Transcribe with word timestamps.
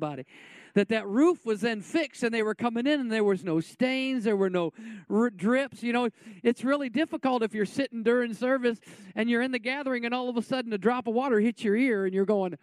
somebody 0.00 0.24
that 0.74 0.88
that 0.88 1.06
roof 1.06 1.44
was 1.44 1.60
then 1.60 1.82
fixed 1.82 2.22
and 2.22 2.32
they 2.32 2.42
were 2.42 2.54
coming 2.54 2.86
in 2.86 3.00
and 3.00 3.12
there 3.12 3.24
was 3.24 3.44
no 3.44 3.60
stains 3.60 4.24
there 4.24 4.36
were 4.36 4.48
no 4.48 4.72
r- 5.10 5.30
drips 5.30 5.82
you 5.82 5.92
know 5.92 6.08
it's 6.42 6.64
really 6.64 6.88
difficult 6.88 7.42
if 7.42 7.54
you're 7.54 7.66
sitting 7.66 8.02
during 8.02 8.32
service 8.32 8.78
and 9.14 9.28
you're 9.28 9.42
in 9.42 9.52
the 9.52 9.58
gathering 9.58 10.06
and 10.06 10.14
all 10.14 10.28
of 10.28 10.36
a 10.36 10.42
sudden 10.42 10.72
a 10.72 10.78
drop 10.78 11.06
of 11.06 11.14
water 11.14 11.38
hits 11.38 11.62
your 11.62 11.76
ear 11.76 12.06
and 12.06 12.14
you're 12.14 12.24
going 12.24 12.56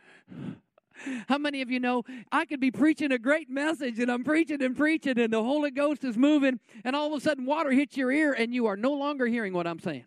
how 1.28 1.38
many 1.38 1.62
of 1.62 1.70
you 1.70 1.79
know 1.79 2.04
I 2.31 2.46
could 2.46 2.60
be 2.60 2.71
preaching 2.71 3.12
a 3.12 3.20
great 3.20 3.52
message 3.52 4.00
and 4.00 4.12
I'm 4.12 4.24
preaching 4.24 4.64
and 4.64 4.76
preaching 4.76 5.20
and 5.20 5.32
the 5.32 5.44
Holy 5.44 5.70
Ghost 5.70 6.04
is 6.04 6.18
moving 6.18 6.60
and 6.84 6.96
all 6.96 7.14
of 7.14 7.22
a 7.22 7.22
sudden 7.22 7.46
water 7.46 7.72
hits 7.72 7.96
your 7.96 8.12
ear 8.12 8.34
and 8.34 8.52
you 8.52 8.66
are 8.66 8.78
no 8.78 8.94
longer 8.94 9.28
hearing 9.28 9.54
what 9.54 9.68
I'm 9.68 9.80
saying? 9.80 10.06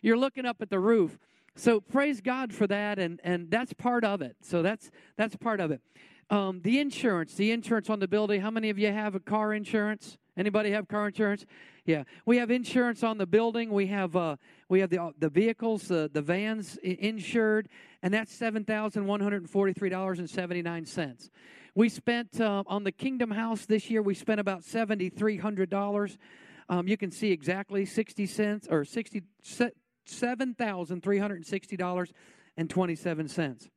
You're 0.00 0.16
looking 0.16 0.46
up 0.46 0.62
at 0.62 0.70
the 0.70 0.80
roof. 0.80 1.18
So 1.56 1.80
praise 1.80 2.20
God 2.20 2.52
for 2.52 2.66
that 2.66 2.98
and 2.98 3.20
and 3.24 3.50
that's 3.50 3.72
part 3.72 4.04
of 4.04 4.22
it. 4.22 4.36
So 4.42 4.62
that's 4.62 4.90
that's 5.16 5.36
part 5.36 5.60
of 5.60 5.70
it. 5.70 5.80
Um, 6.28 6.60
the 6.62 6.78
insurance, 6.80 7.34
the 7.34 7.50
insurance 7.50 7.88
on 7.88 7.98
the 7.98 8.08
building. 8.08 8.40
How 8.40 8.50
many 8.50 8.68
of 8.68 8.78
you 8.78 8.92
have 8.92 9.14
a 9.14 9.20
car 9.20 9.54
insurance? 9.54 10.18
Anybody 10.36 10.70
have 10.72 10.86
car 10.86 11.06
insurance? 11.06 11.46
Yeah, 11.86 12.02
we 12.26 12.36
have 12.36 12.50
insurance 12.50 13.02
on 13.02 13.16
the 13.16 13.26
building. 13.26 13.70
We 13.70 13.86
have 13.86 14.14
uh, 14.14 14.36
we 14.68 14.80
have 14.80 14.90
the 14.90 15.00
uh, 15.02 15.10
the 15.18 15.30
vehicles, 15.30 15.90
uh, 15.90 16.08
the 16.12 16.20
vans 16.20 16.76
insured, 16.82 17.68
and 18.02 18.12
that's 18.12 18.34
seven 18.34 18.64
thousand 18.64 19.06
one 19.06 19.20
hundred 19.20 19.48
forty 19.48 19.72
three 19.72 19.88
dollars 19.88 20.18
and 20.18 20.28
seventy 20.28 20.62
nine 20.62 20.84
cents. 20.84 21.30
We 21.74 21.88
spent 21.88 22.40
uh, 22.40 22.64
on 22.66 22.84
the 22.84 22.92
Kingdom 22.92 23.30
House 23.30 23.66
this 23.66 23.88
year. 23.88 24.02
We 24.02 24.14
spent 24.14 24.40
about 24.40 24.62
seventy 24.62 25.08
three 25.08 25.38
hundred 25.38 25.70
dollars. 25.70 26.18
Um, 26.68 26.88
you 26.88 26.96
can 26.96 27.12
see 27.12 27.30
exactly 27.30 27.86
sixty 27.86 28.26
cents 28.26 28.66
or 28.68 28.84
sixty 28.84 29.22
seven 30.08 30.54
thousand 30.54 31.02
three 31.02 31.18
hundred 31.18 31.46
sixty 31.46 31.76
dollars 31.76 32.12
and 32.56 32.68
twenty 32.70 32.94
seven 32.94 33.28
cents. 33.28 33.68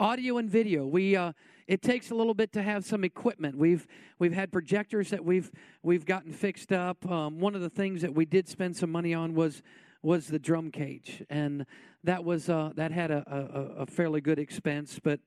Audio 0.00 0.38
and 0.38 0.48
video. 0.48 0.86
We 0.86 1.16
uh, 1.16 1.32
it 1.66 1.82
takes 1.82 2.10
a 2.10 2.14
little 2.14 2.34
bit 2.34 2.52
to 2.52 2.62
have 2.62 2.84
some 2.84 3.04
equipment. 3.04 3.56
We've 3.56 3.86
we've 4.18 4.32
had 4.32 4.52
projectors 4.52 5.10
that 5.10 5.24
we've 5.24 5.50
we've 5.82 6.04
gotten 6.04 6.32
fixed 6.32 6.72
up. 6.72 7.08
Um, 7.10 7.40
one 7.40 7.54
of 7.54 7.60
the 7.60 7.70
things 7.70 8.02
that 8.02 8.14
we 8.14 8.24
did 8.24 8.48
spend 8.48 8.76
some 8.76 8.90
money 8.90 9.12
on 9.12 9.34
was 9.34 9.62
was 10.02 10.28
the 10.28 10.38
drum 10.38 10.70
cage. 10.70 11.24
And 11.28 11.66
that 12.04 12.24
was 12.24 12.48
uh, 12.48 12.70
that 12.76 12.92
had 12.92 13.10
a, 13.10 13.24
a, 13.26 13.82
a, 13.82 13.86
fairly 13.86 14.20
good 14.20 14.38
expense 14.38 15.00
but 15.02 15.20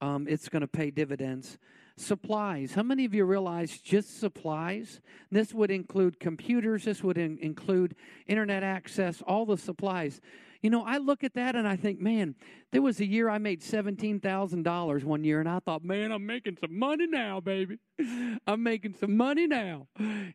um, 0.00 0.26
it's 0.28 0.48
going 0.48 0.62
to 0.62 0.68
pay 0.68 0.90
dividends 0.90 1.58
supplies 1.96 2.74
how 2.74 2.82
many 2.82 3.04
of 3.04 3.14
you 3.14 3.24
realize 3.24 3.78
just 3.78 4.20
supplies 4.20 5.00
this 5.30 5.54
would 5.54 5.70
include 5.70 6.20
computers 6.20 6.84
this 6.84 7.02
would 7.02 7.16
in, 7.16 7.38
include 7.38 7.94
internet 8.26 8.62
access 8.62 9.22
all 9.26 9.46
the 9.46 9.56
supplies 9.56 10.20
you 10.62 10.70
know, 10.70 10.84
I 10.84 10.98
look 10.98 11.22
at 11.22 11.34
that 11.34 11.54
and 11.54 11.68
I 11.68 11.76
think, 11.76 12.00
man, 12.00 12.34
there 12.72 12.82
was 12.82 12.98
a 13.00 13.06
year 13.06 13.28
I 13.28 13.38
made 13.38 13.60
$17,000 13.60 15.04
one 15.04 15.24
year, 15.24 15.38
and 15.38 15.48
I 15.48 15.60
thought, 15.60 15.84
man, 15.84 16.10
I'm 16.10 16.26
making 16.26 16.56
some 16.60 16.76
money 16.76 17.06
now, 17.06 17.38
baby. 17.38 17.78
I'm 18.48 18.62
making 18.62 18.94
some 18.94 19.16
money 19.16 19.46
now. 19.46 19.86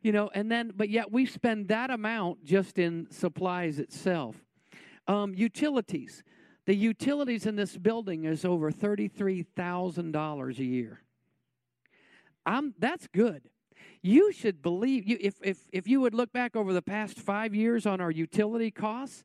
You 0.02 0.12
know, 0.12 0.30
and 0.34 0.52
then, 0.52 0.72
but 0.76 0.89
yet 0.89 1.12
we 1.12 1.26
spend 1.26 1.67
that 1.67 1.89
amount 1.89 2.45
just 2.45 2.78
in 2.78 3.08
supplies 3.12 3.80
itself. 3.80 4.36
Um, 5.08 5.34
utilities. 5.36 6.23
The 6.66 6.76
utilities 6.76 7.45
in 7.45 7.58
this 7.58 7.76
building 7.76 8.26
is 8.26 8.45
over 8.45 8.72
$33,000 8.72 10.59
a 10.59 10.64
year. 10.64 11.02
I'm, 12.45 12.73
that's 12.78 13.08
good 13.08 13.44
you 14.03 14.31
should 14.31 14.61
believe 14.61 15.08
you 15.08 15.17
if, 15.20 15.36
if 15.44 15.58
if 15.72 15.88
you 15.88 16.02
would 16.02 16.14
look 16.14 16.31
back 16.34 16.56
over 16.56 16.73
the 16.73 16.81
past 16.81 17.20
five 17.20 17.53
years 17.53 17.86
on 17.86 18.02
our 18.02 18.11
utility 18.11 18.72
costs 18.72 19.23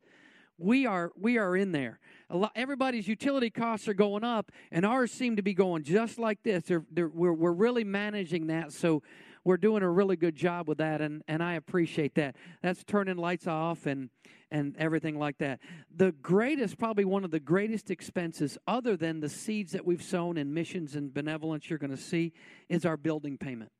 we 0.58 0.86
are 0.86 1.12
we 1.16 1.36
are 1.38 1.56
in 1.56 1.72
there. 1.72 1.98
A 2.30 2.36
lot, 2.36 2.52
everybody's 2.56 3.06
utility 3.06 3.50
costs 3.50 3.88
are 3.88 3.94
going 3.94 4.24
up, 4.24 4.50
and 4.70 4.86
ours 4.86 5.12
seem 5.12 5.36
to 5.36 5.42
be 5.42 5.54
going 5.54 5.84
just 5.84 6.18
like 6.18 6.42
this. 6.42 6.64
They're, 6.64 6.84
they're, 6.90 7.08
we're 7.08 7.32
we're 7.32 7.52
really 7.52 7.84
managing 7.84 8.46
that, 8.48 8.72
so 8.72 9.02
we're 9.46 9.56
doing 9.56 9.84
a 9.84 9.88
really 9.88 10.16
good 10.16 10.34
job 10.34 10.68
with 10.68 10.78
that, 10.78 11.00
and 11.00 11.22
and 11.28 11.40
I 11.40 11.54
appreciate 11.54 12.16
that. 12.16 12.34
That's 12.62 12.82
turning 12.82 13.16
lights 13.16 13.46
off 13.46 13.86
and 13.86 14.10
and 14.50 14.76
everything 14.76 15.18
like 15.18 15.38
that. 15.38 15.60
The 15.94 16.10
greatest, 16.12 16.78
probably 16.78 17.04
one 17.04 17.24
of 17.24 17.30
the 17.30 17.40
greatest 17.40 17.90
expenses, 17.90 18.58
other 18.66 18.96
than 18.96 19.20
the 19.20 19.28
seeds 19.28 19.72
that 19.72 19.86
we've 19.86 20.02
sown 20.02 20.36
in 20.36 20.52
missions 20.52 20.96
and 20.96 21.14
benevolence, 21.14 21.70
you're 21.70 21.78
going 21.78 21.90
to 21.90 21.96
see, 21.96 22.32
is 22.68 22.84
our 22.84 22.96
building 22.96 23.38
payment. 23.38 23.70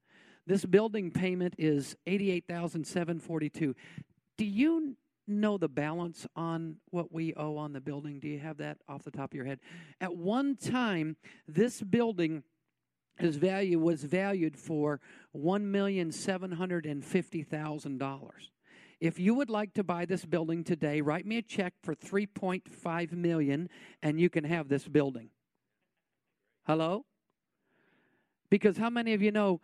This 0.46 0.64
building 0.64 1.10
payment 1.10 1.54
is 1.58 1.96
eighty-eight 2.06 2.44
thousand 2.46 2.86
seven 2.86 3.18
forty-two. 3.18 3.74
Do 4.38 4.44
you 4.44 4.96
know 5.26 5.58
the 5.58 5.68
balance 5.68 6.28
on 6.36 6.76
what 6.90 7.12
we 7.12 7.34
owe 7.34 7.56
on 7.56 7.72
the 7.72 7.80
building? 7.80 8.20
Do 8.20 8.28
you 8.28 8.38
have 8.38 8.58
that 8.58 8.78
off 8.88 9.02
the 9.02 9.10
top 9.10 9.32
of 9.32 9.34
your 9.34 9.46
head? 9.46 9.58
At 10.00 10.16
one 10.16 10.54
time, 10.54 11.16
this 11.48 11.82
building 11.82 12.44
his 13.18 13.36
value 13.36 13.78
was 13.78 14.04
valued 14.04 14.56
for 14.56 15.00
one 15.32 15.70
million 15.70 16.12
seven 16.12 16.52
hundred 16.52 16.86
and 16.86 17.04
fifty 17.04 17.42
thousand 17.42 17.98
dollars. 17.98 18.50
If 19.00 19.18
you 19.18 19.34
would 19.34 19.50
like 19.50 19.74
to 19.74 19.84
buy 19.84 20.06
this 20.06 20.24
building 20.24 20.64
today, 20.64 21.00
write 21.00 21.26
me 21.26 21.38
a 21.38 21.42
check 21.42 21.74
for 21.82 21.94
three 21.94 22.26
point 22.26 22.68
five 22.68 23.12
million, 23.12 23.68
and 24.02 24.20
you 24.20 24.30
can 24.30 24.44
have 24.44 24.68
this 24.68 24.86
building. 24.88 25.30
Hello? 26.66 27.04
Because 28.48 28.76
how 28.76 28.90
many 28.90 29.12
of 29.12 29.22
you 29.22 29.32
know 29.32 29.60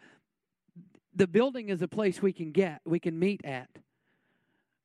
the 1.14 1.26
building 1.26 1.68
is 1.68 1.82
a 1.82 1.88
place 1.88 2.22
we 2.22 2.32
can 2.32 2.52
get, 2.52 2.80
we 2.84 2.98
can 2.98 3.18
meet 3.18 3.44
at. 3.44 3.68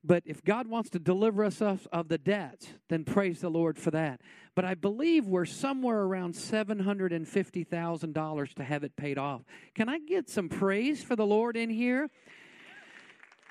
But 0.08 0.24
if 0.26 0.42
God 0.42 0.68
wants 0.70 0.90
to 0.92 1.00
deliver 1.00 1.44
us 1.44 1.62
of 1.62 2.08
the 2.08 2.18
debts, 2.18 2.70
then 2.88 3.04
praise 3.04 3.42
the 3.42 3.50
Lord 3.50 3.78
for 3.78 3.92
that. 3.92 4.22
But 4.56 4.64
I 4.64 4.74
believe 4.74 5.28
we're 5.28 5.44
somewhere 5.44 6.04
around 6.04 6.34
$750,000 6.34 8.54
to 8.54 8.64
have 8.64 8.86
it 8.86 8.96
paid 8.96 9.18
off. 9.18 9.42
Can 9.76 9.90
I 9.90 10.00
get 10.00 10.30
some 10.30 10.48
praise 10.48 11.04
for 11.04 11.18
the 11.18 11.26
Lord 11.26 11.58
in 11.58 11.70
here? 11.70 12.10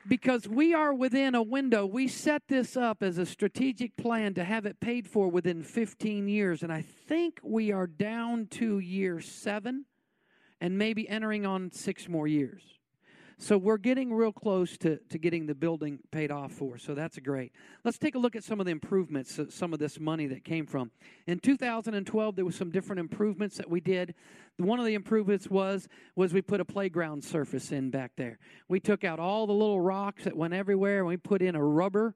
Because 0.08 0.48
we 0.48 0.72
are 0.72 0.94
within 0.94 1.34
a 1.34 1.42
window. 1.42 1.84
We 1.84 2.08
set 2.08 2.48
this 2.48 2.74
up 2.74 3.02
as 3.02 3.18
a 3.18 3.26
strategic 3.26 3.94
plan 3.98 4.32
to 4.34 4.44
have 4.44 4.64
it 4.64 4.80
paid 4.80 5.06
for 5.06 5.28
within 5.28 5.62
15 5.62 6.26
years. 6.26 6.62
And 6.62 6.72
I 6.72 6.80
think 6.80 7.38
we 7.42 7.70
are 7.70 7.86
down 7.86 8.46
to 8.52 8.78
year 8.78 9.20
seven 9.20 9.84
and 10.58 10.78
maybe 10.78 11.06
entering 11.06 11.44
on 11.44 11.70
six 11.70 12.08
more 12.08 12.26
years. 12.26 12.75
So 13.38 13.58
we're 13.58 13.76
getting 13.76 14.14
real 14.14 14.32
close 14.32 14.78
to, 14.78 14.96
to 14.96 15.18
getting 15.18 15.46
the 15.46 15.54
building 15.54 15.98
paid 16.10 16.30
off 16.30 16.52
for. 16.52 16.78
So 16.78 16.94
that's 16.94 17.18
great. 17.18 17.52
Let's 17.84 17.98
take 17.98 18.14
a 18.14 18.18
look 18.18 18.34
at 18.34 18.42
some 18.42 18.60
of 18.60 18.66
the 18.66 18.72
improvements, 18.72 19.38
uh, 19.38 19.50
some 19.50 19.74
of 19.74 19.78
this 19.78 20.00
money 20.00 20.26
that 20.28 20.42
came 20.42 20.64
from. 20.66 20.90
In 21.26 21.38
2012, 21.38 22.34
there 22.34 22.44
was 22.46 22.56
some 22.56 22.70
different 22.70 22.98
improvements 22.98 23.58
that 23.58 23.68
we 23.68 23.80
did. 23.80 24.14
One 24.56 24.80
of 24.80 24.86
the 24.86 24.94
improvements 24.94 25.50
was 25.50 25.86
was 26.14 26.32
we 26.32 26.40
put 26.40 26.60
a 26.60 26.64
playground 26.64 27.22
surface 27.22 27.72
in 27.72 27.90
back 27.90 28.12
there. 28.16 28.38
We 28.68 28.80
took 28.80 29.04
out 29.04 29.18
all 29.18 29.46
the 29.46 29.52
little 29.52 29.82
rocks 29.82 30.24
that 30.24 30.34
went 30.34 30.54
everywhere 30.54 31.00
and 31.00 31.06
we 31.06 31.18
put 31.18 31.42
in 31.42 31.54
a 31.54 31.62
rubber 31.62 32.14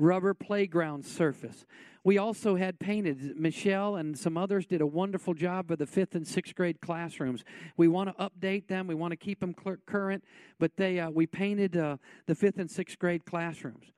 rubber 0.00 0.34
playground 0.34 1.04
surface. 1.04 1.66
We 2.02 2.16
also 2.16 2.56
had 2.56 2.78
painted. 2.78 3.38
Michelle 3.38 3.96
and 3.96 4.18
some 4.18 4.38
others 4.38 4.64
did 4.66 4.80
a 4.80 4.86
wonderful 4.86 5.34
job 5.34 5.70
of 5.70 5.78
the 5.78 5.86
fifth 5.86 6.14
and 6.14 6.26
sixth 6.26 6.54
grade 6.54 6.80
classrooms. 6.80 7.44
We 7.76 7.88
want 7.88 8.08
to 8.08 8.30
update 8.30 8.68
them. 8.68 8.86
We 8.86 8.94
want 8.94 9.12
to 9.12 9.16
keep 9.16 9.40
them 9.40 9.54
current, 9.86 10.24
but 10.58 10.76
they 10.76 10.98
uh, 10.98 11.10
we 11.10 11.26
painted 11.26 11.76
uh, 11.76 11.98
the 12.26 12.34
fifth 12.34 12.58
and 12.58 12.70
sixth 12.70 12.98
grade 12.98 13.26
classrooms. 13.26 13.92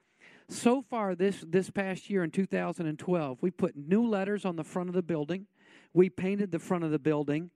So 0.49 0.83
far 0.83 1.15
this 1.15 1.45
this 1.47 1.71
past 1.71 2.11
year 2.11 2.25
in 2.25 2.33
2012, 2.33 3.39
we 3.41 3.51
put 3.53 3.77
new 3.77 4.05
letters 4.05 4.45
on 4.45 4.57
the 4.57 4.65
front 4.65 4.89
of 4.89 4.97
the 4.97 5.03
building. 5.03 5.47
We 5.95 6.11
painted 6.11 6.51
the 6.51 6.59
front 6.59 6.83
of 6.83 6.91
the 6.91 6.99
building, 6.99 7.51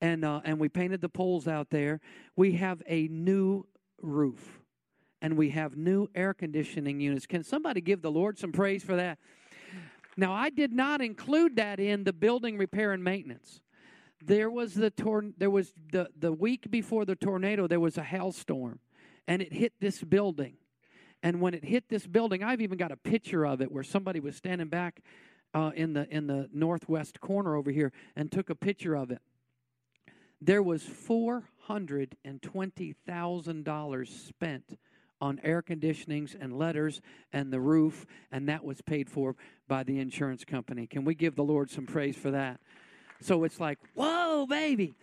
and 0.00 0.24
uh, 0.24 0.40
and 0.44 0.58
we 0.58 0.70
painted 0.70 1.02
the 1.02 1.10
poles 1.10 1.46
out 1.46 1.68
there. 1.68 2.00
We 2.36 2.52
have 2.52 2.82
a 2.86 3.06
new 3.08 3.66
roof 4.00 4.59
and 5.22 5.36
we 5.36 5.50
have 5.50 5.76
new 5.76 6.08
air 6.14 6.34
conditioning 6.34 7.00
units. 7.00 7.26
Can 7.26 7.44
somebody 7.44 7.80
give 7.80 8.02
the 8.02 8.10
Lord 8.10 8.38
some 8.38 8.52
praise 8.52 8.82
for 8.82 8.96
that? 8.96 9.18
Now, 10.16 10.32
I 10.32 10.50
did 10.50 10.72
not 10.72 11.00
include 11.00 11.56
that 11.56 11.80
in 11.80 12.04
the 12.04 12.12
building 12.12 12.58
repair 12.58 12.92
and 12.92 13.02
maintenance. 13.02 13.62
There 14.22 14.50
was 14.50 14.74
the 14.74 14.90
tor- 14.90 15.32
there 15.38 15.50
was 15.50 15.72
the, 15.92 16.08
the 16.18 16.32
week 16.32 16.70
before 16.70 17.04
the 17.04 17.16
tornado, 17.16 17.66
there 17.66 17.80
was 17.80 17.96
a 17.96 18.02
hailstorm, 18.02 18.80
and 19.26 19.40
it 19.40 19.52
hit 19.52 19.72
this 19.80 20.02
building. 20.02 20.56
And 21.22 21.40
when 21.40 21.54
it 21.54 21.64
hit 21.64 21.88
this 21.88 22.06
building, 22.06 22.42
I've 22.42 22.60
even 22.60 22.76
got 22.76 22.92
a 22.92 22.96
picture 22.96 23.46
of 23.46 23.60
it 23.60 23.70
where 23.70 23.84
somebody 23.84 24.20
was 24.20 24.36
standing 24.36 24.68
back 24.68 25.00
uh, 25.54 25.70
in 25.74 25.92
the 25.94 26.08
in 26.14 26.26
the 26.26 26.48
northwest 26.52 27.20
corner 27.20 27.56
over 27.56 27.70
here 27.70 27.92
and 28.16 28.30
took 28.30 28.50
a 28.50 28.54
picture 28.54 28.94
of 28.94 29.10
it. 29.10 29.20
There 30.40 30.62
was 30.62 30.82
four 30.82 31.44
hundred 31.62 32.16
and 32.24 32.42
twenty 32.42 32.94
thousand 33.06 33.64
dollars 33.64 34.10
spent 34.10 34.78
on 35.20 35.40
air 35.42 35.62
conditionings 35.62 36.34
and 36.38 36.58
letters 36.58 37.00
and 37.32 37.52
the 37.52 37.60
roof, 37.60 38.06
and 38.32 38.48
that 38.48 38.64
was 38.64 38.80
paid 38.80 39.08
for 39.08 39.36
by 39.68 39.82
the 39.82 39.98
insurance 39.98 40.44
company. 40.44 40.86
Can 40.86 41.04
we 41.04 41.14
give 41.14 41.36
the 41.36 41.44
Lord 41.44 41.70
some 41.70 41.86
praise 41.86 42.16
for 42.16 42.30
that? 42.30 42.60
So 43.20 43.44
it's 43.44 43.60
like, 43.60 43.78
whoa, 43.94 44.46
baby. 44.46 44.94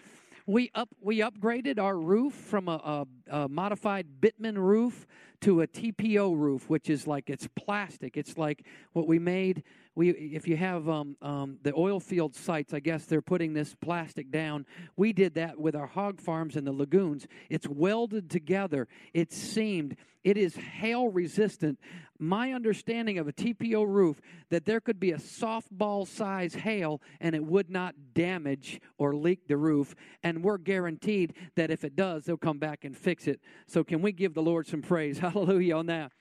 We 0.50 0.72
up 0.74 0.88
we 1.02 1.20
upgraded 1.20 1.78
our 1.78 1.98
roof 1.98 2.34
from 2.34 2.70
a, 2.70 3.06
a, 3.30 3.42
a 3.42 3.50
modified 3.50 4.22
bitumen 4.22 4.58
roof 4.58 5.06
to 5.42 5.62
a 5.62 5.68
TPO 5.68 6.38
roof, 6.38 6.70
which 6.70 6.90
is 6.90 7.06
like 7.06 7.30
it's 7.30 7.50
plastic. 7.58 8.16
It's 8.16 8.38
like 8.38 8.66
what 8.94 9.08
we 9.08 9.20
made. 9.20 9.64
We, 9.94 10.12
if 10.12 10.48
you 10.48 10.56
have 10.56 10.88
um, 10.88 11.18
um, 11.22 11.58
the 11.64 11.74
oil 11.76 12.00
field 12.00 12.34
sites, 12.34 12.74
I 12.74 12.80
guess 12.80 13.06
they're 13.06 13.22
putting 13.22 13.54
this 13.54 13.76
plastic 13.82 14.32
down. 14.32 14.66
We 14.96 15.12
did 15.12 15.34
that 15.34 15.60
with 15.60 15.76
our 15.76 15.88
hog 15.88 16.22
farms 16.22 16.56
and 16.56 16.66
the 16.66 16.72
lagoons. 16.72 17.28
It's 17.50 17.68
welded 17.68 18.30
together. 18.30 18.88
It's 19.14 19.36
seamed. 19.36 19.98
It 20.28 20.36
is 20.36 20.58
hail 20.58 21.08
resistant. 21.08 21.80
My 22.20 22.52
understanding 22.52 23.18
of 23.18 23.30
a 23.30 23.32
TPO 23.32 23.88
roof 23.88 24.20
that 24.50 24.66
there 24.66 24.82
could 24.82 25.00
be 25.00 25.12
a 25.12 25.18
softball 25.18 26.06
size 26.06 26.54
hail 26.54 27.02
and 27.22 27.34
it 27.34 27.46
would 27.46 27.70
not 27.70 27.96
damage 28.14 28.82
or 28.98 29.16
leak 29.16 29.48
the 29.48 29.56
roof. 29.56 29.96
And 30.24 30.44
we're 30.44 30.58
guaranteed 30.58 31.34
that 31.56 31.72
if 31.72 31.86
it 31.86 31.96
does, 31.96 32.26
they'll 32.26 32.36
come 32.36 32.60
back 32.60 32.84
and 32.84 32.98
fix 32.98 33.26
it. 33.26 33.40
So 33.68 33.86
can 33.86 34.02
we 34.02 34.12
give 34.12 34.34
the 34.34 34.42
Lord 34.42 34.68
some 34.68 34.82
praise? 34.82 35.18
Hallelujah 35.20 35.78
on 35.78 35.86
that. 35.86 36.12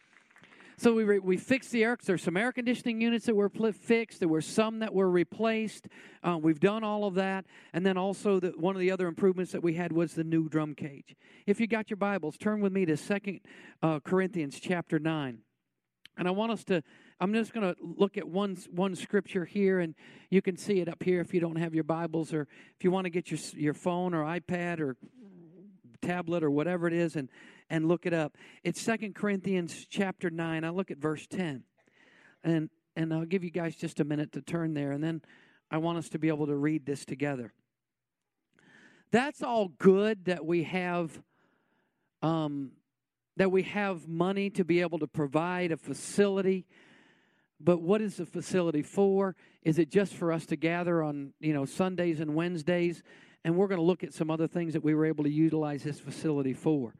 So 0.78 0.92
we, 0.92 1.04
re, 1.04 1.18
we 1.18 1.38
fixed 1.38 1.70
the 1.70 1.82
air. 1.84 1.96
There's 2.04 2.22
some 2.22 2.36
air 2.36 2.52
conditioning 2.52 3.00
units 3.00 3.24
that 3.26 3.34
were 3.34 3.48
pl- 3.48 3.72
fixed. 3.72 4.20
There 4.20 4.28
were 4.28 4.42
some 4.42 4.80
that 4.80 4.92
were 4.92 5.10
replaced. 5.10 5.88
Uh, 6.22 6.36
we've 6.36 6.60
done 6.60 6.84
all 6.84 7.04
of 7.04 7.14
that. 7.14 7.46
And 7.72 7.84
then 7.86 7.96
also 7.96 8.40
the, 8.40 8.48
one 8.58 8.76
of 8.76 8.80
the 8.80 8.90
other 8.90 9.06
improvements 9.06 9.52
that 9.52 9.62
we 9.62 9.74
had 9.74 9.90
was 9.90 10.12
the 10.12 10.24
new 10.24 10.50
drum 10.50 10.74
cage. 10.74 11.16
If 11.46 11.60
you 11.60 11.66
got 11.66 11.88
your 11.88 11.96
Bibles, 11.96 12.36
turn 12.36 12.60
with 12.60 12.72
me 12.72 12.84
to 12.84 12.96
Second 12.96 13.40
uh, 13.82 14.00
Corinthians 14.00 14.60
chapter 14.60 14.98
9. 14.98 15.38
And 16.18 16.28
I 16.28 16.30
want 16.30 16.52
us 16.52 16.62
to, 16.64 16.82
I'm 17.20 17.32
just 17.32 17.54
going 17.54 17.74
to 17.74 17.80
look 17.80 18.18
at 18.18 18.28
one, 18.28 18.58
one 18.70 18.94
scripture 18.96 19.46
here, 19.46 19.80
and 19.80 19.94
you 20.28 20.42
can 20.42 20.58
see 20.58 20.80
it 20.80 20.88
up 20.88 21.02
here 21.02 21.22
if 21.22 21.32
you 21.32 21.40
don't 21.40 21.56
have 21.56 21.74
your 21.74 21.84
Bibles, 21.84 22.34
or 22.34 22.42
if 22.42 22.84
you 22.84 22.90
want 22.90 23.06
to 23.06 23.10
get 23.10 23.30
your, 23.30 23.40
your 23.54 23.74
phone 23.74 24.12
or 24.12 24.24
iPad 24.24 24.80
or 24.80 24.96
tablet 26.02 26.44
or 26.44 26.50
whatever 26.50 26.86
it 26.86 26.92
is 26.92 27.16
and, 27.16 27.30
and 27.70 27.88
look 27.88 28.06
it 28.06 28.12
up. 28.12 28.36
It's 28.62 28.80
Second 28.80 29.14
Corinthians 29.14 29.86
chapter 29.88 30.30
9. 30.30 30.64
I 30.64 30.70
look 30.70 30.90
at 30.90 30.98
verse 30.98 31.26
10. 31.26 31.64
And, 32.44 32.70
and 32.94 33.12
I'll 33.12 33.24
give 33.24 33.44
you 33.44 33.50
guys 33.50 33.76
just 33.76 34.00
a 34.00 34.04
minute 34.04 34.32
to 34.32 34.42
turn 34.42 34.74
there, 34.74 34.92
and 34.92 35.02
then 35.02 35.22
I 35.70 35.78
want 35.78 35.98
us 35.98 36.08
to 36.10 36.18
be 36.18 36.28
able 36.28 36.46
to 36.46 36.54
read 36.54 36.86
this 36.86 37.04
together. 37.04 37.52
That's 39.10 39.42
all 39.42 39.68
good 39.68 40.26
that 40.26 40.44
we 40.44 40.64
have 40.64 41.20
um, 42.22 42.72
that 43.36 43.52
we 43.52 43.62
have 43.64 44.08
money 44.08 44.50
to 44.50 44.64
be 44.64 44.80
able 44.80 44.98
to 44.98 45.06
provide 45.06 45.70
a 45.70 45.76
facility. 45.76 46.66
But 47.60 47.80
what 47.80 48.00
is 48.00 48.16
the 48.16 48.26
facility 48.26 48.82
for? 48.82 49.36
Is 49.62 49.78
it 49.78 49.90
just 49.90 50.14
for 50.14 50.32
us 50.32 50.46
to 50.46 50.56
gather 50.56 51.02
on, 51.02 51.32
you 51.40 51.52
know, 51.52 51.64
Sundays 51.64 52.20
and 52.20 52.34
Wednesdays? 52.34 53.02
And 53.44 53.56
we're 53.56 53.68
going 53.68 53.78
to 53.78 53.84
look 53.84 54.02
at 54.02 54.12
some 54.12 54.30
other 54.30 54.46
things 54.46 54.72
that 54.72 54.82
we 54.82 54.94
were 54.94 55.06
able 55.06 55.24
to 55.24 55.30
utilize 55.30 55.82
this 55.84 56.00
facility 56.00 56.52
for. 56.52 56.94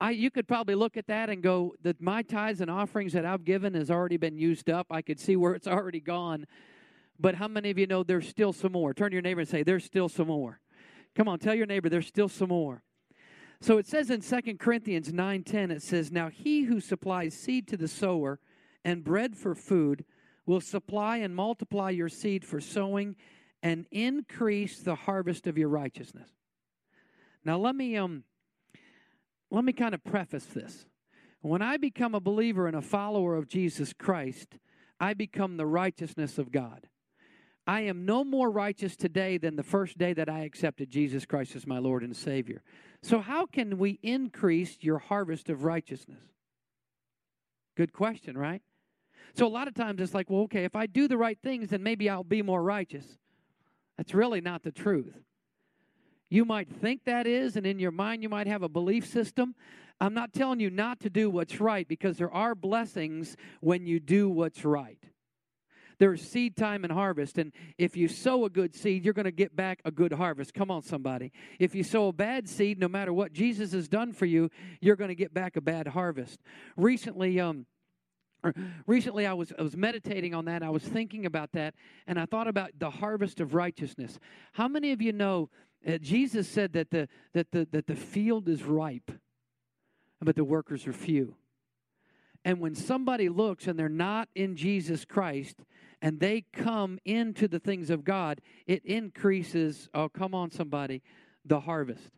I, 0.00 0.10
you 0.10 0.30
could 0.30 0.46
probably 0.46 0.74
look 0.74 0.96
at 0.96 1.08
that 1.08 1.28
and 1.28 1.42
go 1.42 1.74
that 1.82 2.00
my 2.00 2.22
tithes 2.22 2.60
and 2.60 2.70
offerings 2.70 3.12
that 3.14 3.24
I've 3.24 3.44
given 3.44 3.74
has 3.74 3.90
already 3.90 4.16
been 4.16 4.38
used 4.38 4.70
up. 4.70 4.86
I 4.90 5.02
could 5.02 5.18
see 5.18 5.36
where 5.36 5.54
it's 5.54 5.66
already 5.68 6.00
gone. 6.00 6.46
But 7.18 7.34
how 7.34 7.48
many 7.48 7.70
of 7.70 7.78
you 7.78 7.86
know 7.86 8.04
there's 8.04 8.28
still 8.28 8.52
some 8.52 8.72
more? 8.72 8.94
Turn 8.94 9.10
to 9.10 9.14
your 9.14 9.22
neighbor 9.22 9.40
and 9.40 9.48
say, 9.48 9.62
There's 9.64 9.84
still 9.84 10.08
some 10.08 10.28
more. 10.28 10.60
Come 11.18 11.26
on, 11.26 11.40
tell 11.40 11.54
your 11.54 11.66
neighbor 11.66 11.88
there's 11.88 12.06
still 12.06 12.28
some 12.28 12.50
more. 12.50 12.84
So 13.60 13.78
it 13.78 13.88
says 13.88 14.08
in 14.08 14.20
2 14.20 14.56
Corinthians 14.56 15.12
9:10 15.12 15.72
it 15.72 15.82
says 15.82 16.12
now 16.12 16.28
he 16.28 16.62
who 16.62 16.80
supplies 16.80 17.34
seed 17.34 17.66
to 17.68 17.76
the 17.76 17.88
sower 17.88 18.38
and 18.84 19.02
bread 19.02 19.36
for 19.36 19.56
food 19.56 20.04
will 20.46 20.60
supply 20.60 21.16
and 21.16 21.34
multiply 21.34 21.90
your 21.90 22.08
seed 22.08 22.44
for 22.44 22.60
sowing 22.60 23.16
and 23.64 23.86
increase 23.90 24.78
the 24.78 24.94
harvest 24.94 25.48
of 25.48 25.58
your 25.58 25.68
righteousness. 25.68 26.30
Now 27.44 27.58
let 27.58 27.74
me 27.74 27.96
um 27.96 28.22
let 29.50 29.64
me 29.64 29.72
kind 29.72 29.94
of 29.94 30.04
preface 30.04 30.44
this. 30.44 30.86
When 31.40 31.62
I 31.62 31.76
become 31.76 32.14
a 32.14 32.20
believer 32.20 32.66
and 32.66 32.76
a 32.76 32.82
follower 32.82 33.36
of 33.36 33.48
Jesus 33.48 33.92
Christ, 33.92 34.58
I 35.00 35.14
become 35.14 35.56
the 35.56 35.66
righteousness 35.66 36.38
of 36.38 36.50
God. 36.50 36.88
I 37.66 37.82
am 37.82 38.06
no 38.06 38.24
more 38.24 38.50
righteous 38.50 38.96
today 38.96 39.36
than 39.36 39.56
the 39.56 39.62
first 39.62 39.98
day 39.98 40.14
that 40.14 40.28
I 40.28 40.40
accepted 40.40 40.90
Jesus 40.90 41.26
Christ 41.26 41.54
as 41.54 41.66
my 41.66 41.78
Lord 41.78 42.02
and 42.02 42.16
Savior. 42.16 42.62
So, 43.02 43.20
how 43.20 43.46
can 43.46 43.78
we 43.78 43.98
increase 44.02 44.78
your 44.80 44.98
harvest 44.98 45.50
of 45.50 45.64
righteousness? 45.64 46.22
Good 47.76 47.92
question, 47.92 48.36
right? 48.36 48.62
So, 49.34 49.46
a 49.46 49.48
lot 49.48 49.68
of 49.68 49.74
times 49.74 50.00
it's 50.00 50.14
like, 50.14 50.30
well, 50.30 50.42
okay, 50.42 50.64
if 50.64 50.74
I 50.74 50.86
do 50.86 51.08
the 51.08 51.18
right 51.18 51.38
things, 51.42 51.68
then 51.68 51.82
maybe 51.82 52.08
I'll 52.08 52.24
be 52.24 52.42
more 52.42 52.62
righteous. 52.62 53.04
That's 53.98 54.14
really 54.14 54.40
not 54.40 54.62
the 54.62 54.72
truth. 54.72 55.14
You 56.30 56.44
might 56.44 56.68
think 56.68 57.04
that 57.04 57.26
is, 57.26 57.56
and 57.56 57.66
in 57.66 57.78
your 57.78 57.90
mind, 57.90 58.22
you 58.22 58.28
might 58.28 58.46
have 58.46 58.62
a 58.62 58.68
belief 58.68 59.06
system. 59.06 59.54
I'm 60.00 60.14
not 60.14 60.32
telling 60.32 60.60
you 60.60 60.70
not 60.70 61.00
to 61.00 61.10
do 61.10 61.30
what's 61.30 61.60
right 61.60 61.88
because 61.88 62.18
there 62.18 62.32
are 62.32 62.54
blessings 62.54 63.36
when 63.60 63.86
you 63.86 63.98
do 63.98 64.28
what's 64.28 64.64
right. 64.64 65.02
There's 65.98 66.22
seed 66.22 66.56
time 66.56 66.84
and 66.84 66.92
harvest, 66.92 67.38
and 67.38 67.52
if 67.76 67.96
you 67.96 68.06
sow 68.06 68.44
a 68.44 68.50
good 68.50 68.72
seed, 68.72 69.04
you're 69.04 69.14
going 69.14 69.24
to 69.24 69.32
get 69.32 69.56
back 69.56 69.80
a 69.84 69.90
good 69.90 70.12
harvest. 70.12 70.54
Come 70.54 70.70
on, 70.70 70.82
somebody. 70.82 71.32
If 71.58 71.74
you 71.74 71.82
sow 71.82 72.08
a 72.08 72.12
bad 72.12 72.48
seed, 72.48 72.78
no 72.78 72.86
matter 72.86 73.12
what 73.12 73.32
Jesus 73.32 73.72
has 73.72 73.88
done 73.88 74.12
for 74.12 74.24
you, 74.24 74.48
you're 74.80 74.94
going 74.94 75.08
to 75.08 75.16
get 75.16 75.34
back 75.34 75.56
a 75.56 75.60
bad 75.60 75.88
harvest. 75.88 76.40
Recently, 76.76 77.40
um, 77.40 77.66
recently 78.86 79.26
I 79.26 79.32
was 79.32 79.52
I 79.58 79.62
was 79.62 79.76
meditating 79.76 80.34
on 80.34 80.44
that. 80.44 80.62
I 80.62 80.70
was 80.70 80.84
thinking 80.84 81.26
about 81.26 81.50
that, 81.52 81.74
and 82.06 82.18
I 82.18 82.26
thought 82.26 82.46
about 82.46 82.70
the 82.78 82.90
harvest 82.90 83.40
of 83.40 83.54
righteousness. 83.54 84.20
How 84.52 84.68
many 84.68 84.92
of 84.92 85.02
you 85.02 85.12
know 85.12 85.50
uh, 85.88 85.98
Jesus 85.98 86.46
said 86.48 86.74
that 86.74 86.90
the, 86.90 87.08
that, 87.32 87.50
the, 87.50 87.66
that 87.72 87.86
the 87.86 87.96
field 87.96 88.48
is 88.48 88.62
ripe, 88.62 89.10
but 90.20 90.36
the 90.36 90.44
workers 90.44 90.86
are 90.86 90.92
few. 90.92 91.36
And 92.44 92.60
when 92.60 92.74
somebody 92.74 93.28
looks 93.28 93.66
and 93.66 93.78
they're 93.78 93.88
not 93.88 94.28
in 94.34 94.56
Jesus 94.56 95.04
Christ 95.04 95.56
and 96.00 96.20
they 96.20 96.44
come 96.52 96.98
into 97.04 97.48
the 97.48 97.58
things 97.58 97.90
of 97.90 98.04
God, 98.04 98.40
it 98.66 98.84
increases, 98.84 99.88
oh, 99.94 100.08
come 100.08 100.34
on, 100.34 100.50
somebody, 100.50 101.02
the 101.44 101.60
harvest. 101.60 102.10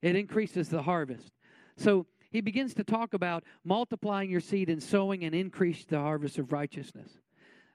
It 0.00 0.16
increases 0.16 0.68
the 0.68 0.82
harvest. 0.82 1.32
So 1.76 2.06
he 2.30 2.40
begins 2.40 2.74
to 2.74 2.84
talk 2.84 3.14
about 3.14 3.44
multiplying 3.64 4.30
your 4.30 4.40
seed 4.40 4.70
and 4.70 4.82
sowing 4.82 5.24
and 5.24 5.34
increase 5.34 5.84
the 5.84 6.00
harvest 6.00 6.38
of 6.38 6.52
righteousness. 6.52 7.10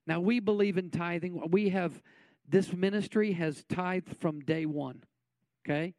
Now, 0.07 0.19
we 0.19 0.40
believe 0.40 0.78
in 0.78 0.90
tithing. 0.90 1.52
We 1.52 1.69
have 1.69 2.02
this 2.48 2.74
ministry 2.74 3.34
has 3.34 3.64
tithed 3.70 4.18
from 4.18 4.42
day 4.42 4.66
one. 4.66 5.04
Okay? 5.66 5.94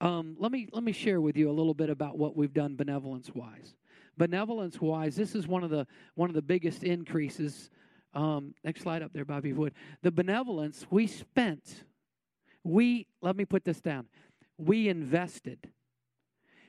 Um, 0.00 0.36
let 0.38 0.50
me 0.50 0.68
let 0.72 0.82
me 0.82 0.92
share 0.92 1.20
with 1.20 1.36
you 1.36 1.50
a 1.50 1.52
little 1.52 1.74
bit 1.74 1.88
about 1.88 2.18
what 2.18 2.36
we've 2.36 2.52
done 2.52 2.76
benevolence 2.76 3.30
wise. 3.34 3.74
Benevolence 4.16 4.80
wise, 4.80 5.16
this 5.16 5.34
is 5.34 5.46
one 5.46 5.64
of 5.64 5.70
the 5.70 5.86
one 6.14 6.28
of 6.28 6.34
the 6.34 6.42
biggest 6.42 6.84
increases. 6.84 7.70
Um, 8.12 8.54
next 8.62 8.82
slide 8.82 9.02
up 9.02 9.12
there, 9.12 9.24
Bobby 9.24 9.52
Wood. 9.52 9.74
The 10.02 10.10
benevolence 10.10 10.86
we 10.90 11.06
spent. 11.06 11.84
We 12.64 13.06
let 13.22 13.36
me 13.36 13.44
put 13.44 13.64
this 13.64 13.80
down. 13.80 14.06
We 14.58 14.88
invested. 14.88 15.70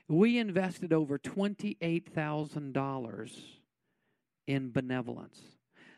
We 0.08 0.38
invested 0.38 0.94
over 0.94 1.18
twenty 1.18 1.78
eight 1.82 2.14
thousand 2.14 2.74
dollars 2.74 3.38
in 4.48 4.72
benevolence. 4.72 5.42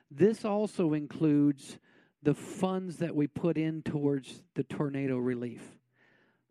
This 0.09 0.45
also 0.45 0.93
includes 0.93 1.77
the 2.23 2.33
funds 2.33 2.97
that 2.97 3.15
we 3.15 3.27
put 3.27 3.57
in 3.57 3.81
towards 3.81 4.41
the 4.55 4.63
tornado 4.63 5.17
relief. 5.17 5.61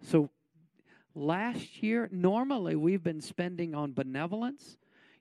So 0.03 0.31
last 1.15 1.83
year, 1.83 2.09
normally 2.13 2.77
we've 2.77 3.03
been 3.03 3.21
spending 3.21 3.75
on 3.75 3.93
benevolence 3.93 4.77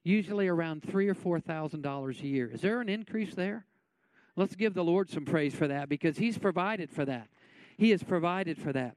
usually 0.06 0.46
around 0.46 0.84
three 0.84 1.08
or 1.08 1.14
four 1.14 1.40
thousand 1.40 1.82
dollars 1.82 2.20
a 2.20 2.26
year. 2.26 2.48
Is 2.52 2.60
there 2.60 2.80
an 2.80 2.88
increase 2.88 3.34
there? 3.34 3.66
Let's 4.36 4.54
give 4.54 4.74
the 4.74 4.84
Lord 4.84 5.10
some 5.10 5.24
praise 5.24 5.52
for 5.54 5.66
that 5.66 5.88
because 5.88 6.18
He's 6.18 6.38
provided 6.38 6.92
for 6.92 7.04
that. 7.06 7.26
He 7.76 7.90
has 7.90 8.04
provided 8.04 8.56
for 8.56 8.72
that. 8.72 8.94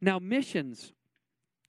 Now, 0.00 0.18
missions. 0.18 0.92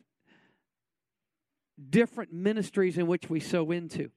different 1.90 2.34
ministries 2.34 2.98
in 2.98 3.08
which 3.08 3.30
we 3.30 3.40
sow 3.40 3.72
into. 3.72 4.12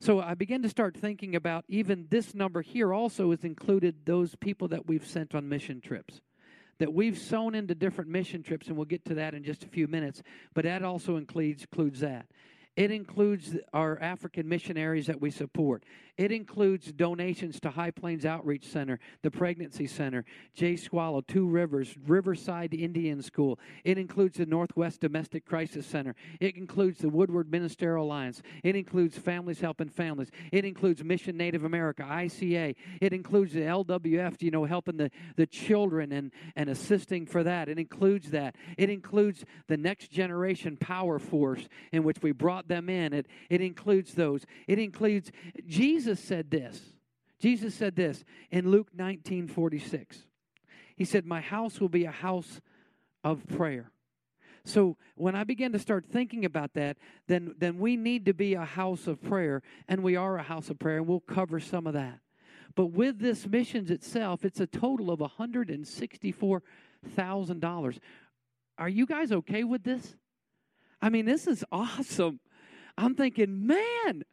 So 0.00 0.20
I 0.20 0.32
begin 0.32 0.62
to 0.62 0.70
start 0.70 0.96
thinking 0.96 1.36
about 1.36 1.66
even 1.68 2.06
this 2.08 2.34
number 2.34 2.62
here 2.62 2.94
also 2.94 3.30
has 3.30 3.44
included 3.44 4.06
those 4.06 4.34
people 4.36 4.68
that 4.68 4.86
we've 4.86 5.06
sent 5.06 5.34
on 5.34 5.50
mission 5.50 5.82
trips 5.82 6.22
that 6.78 6.92
we've 6.92 7.18
sown 7.18 7.54
into 7.54 7.74
different 7.74 8.10
mission 8.10 8.42
trips, 8.42 8.68
and 8.68 8.76
we'll 8.76 8.86
get 8.86 9.04
to 9.06 9.14
that 9.14 9.34
in 9.34 9.44
just 9.44 9.64
a 9.64 9.68
few 9.68 9.86
minutes. 9.86 10.22
But 10.54 10.64
that 10.64 10.82
also 10.82 11.16
includes 11.16 11.64
includes 11.64 12.00
that. 12.00 12.26
It 12.76 12.90
includes 12.90 13.56
our 13.72 14.00
African 14.00 14.48
missionaries 14.48 15.06
that 15.06 15.20
we 15.20 15.30
support. 15.30 15.84
It 16.16 16.30
includes 16.30 16.92
donations 16.92 17.58
to 17.60 17.70
High 17.70 17.90
Plains 17.90 18.24
Outreach 18.24 18.68
Center, 18.68 19.00
the 19.22 19.32
Pregnancy 19.32 19.88
Center, 19.88 20.24
Jay 20.54 20.76
Swallow, 20.76 21.22
Two 21.22 21.48
Rivers, 21.48 21.96
Riverside 22.06 22.72
Indian 22.72 23.20
School. 23.20 23.58
It 23.82 23.98
includes 23.98 24.38
the 24.38 24.46
Northwest 24.46 25.00
Domestic 25.00 25.44
Crisis 25.44 25.86
Center. 25.86 26.14
It 26.38 26.56
includes 26.56 27.00
the 27.00 27.08
Woodward 27.08 27.50
Ministerial 27.50 28.04
Alliance. 28.04 28.42
It 28.62 28.76
includes 28.76 29.18
Families 29.18 29.60
Helping 29.60 29.88
Families. 29.88 30.30
It 30.52 30.64
includes 30.64 31.02
Mission 31.02 31.36
Native 31.36 31.64
America, 31.64 32.04
ICA. 32.04 32.76
It 33.00 33.12
includes 33.12 33.52
the 33.52 33.62
LWF, 33.62 34.40
you 34.40 34.52
know, 34.52 34.64
helping 34.64 34.96
the, 34.96 35.10
the 35.34 35.46
children 35.46 36.12
and, 36.12 36.30
and 36.54 36.70
assisting 36.70 37.26
for 37.26 37.42
that. 37.42 37.68
It 37.68 37.80
includes 37.80 38.30
that. 38.30 38.54
It 38.78 38.88
includes 38.88 39.44
the 39.66 39.76
Next 39.76 40.12
Generation 40.12 40.76
Power 40.76 41.18
Force, 41.18 41.68
in 41.90 42.04
which 42.04 42.18
we 42.22 42.30
brought 42.30 42.68
them 42.68 42.88
in. 42.88 43.12
It, 43.12 43.26
it 43.50 43.60
includes 43.60 44.14
those. 44.14 44.44
It 44.68 44.78
includes, 44.78 45.32
Jesus 45.66 46.03
said 46.20 46.50
this. 46.50 46.80
Jesus 47.40 47.74
said 47.74 47.96
this 47.96 48.24
in 48.50 48.70
Luke 48.70 48.88
19 48.94 49.48
46. 49.48 50.18
He 50.96 51.04
said, 51.04 51.26
My 51.26 51.40
house 51.40 51.80
will 51.80 51.88
be 51.88 52.04
a 52.04 52.10
house 52.10 52.60
of 53.22 53.46
prayer. 53.46 53.90
So 54.64 54.96
when 55.16 55.34
I 55.34 55.44
began 55.44 55.72
to 55.72 55.78
start 55.78 56.06
thinking 56.06 56.46
about 56.46 56.72
that, 56.74 56.96
then, 57.26 57.54
then 57.58 57.78
we 57.78 57.96
need 57.96 58.26
to 58.26 58.32
be 58.32 58.54
a 58.54 58.64
house 58.64 59.06
of 59.06 59.22
prayer, 59.22 59.62
and 59.88 60.02
we 60.02 60.16
are 60.16 60.38
a 60.38 60.42
house 60.42 60.70
of 60.70 60.78
prayer, 60.78 60.96
and 60.96 61.06
we'll 61.06 61.20
cover 61.20 61.60
some 61.60 61.86
of 61.86 61.92
that. 61.92 62.20
But 62.74 62.86
with 62.86 63.18
this 63.18 63.46
missions 63.46 63.90
itself, 63.90 64.42
it's 64.44 64.60
a 64.60 64.66
total 64.66 65.10
of 65.10 65.20
$164,000. 65.20 67.98
Are 68.78 68.88
you 68.88 69.04
guys 69.06 69.30
okay 69.30 69.64
with 69.64 69.84
this? 69.84 70.16
I 71.00 71.08
mean, 71.10 71.26
this 71.26 71.46
is 71.46 71.64
awesome. 71.70 72.40
I'm 72.96 73.14
thinking, 73.14 73.66
man, 73.66 74.24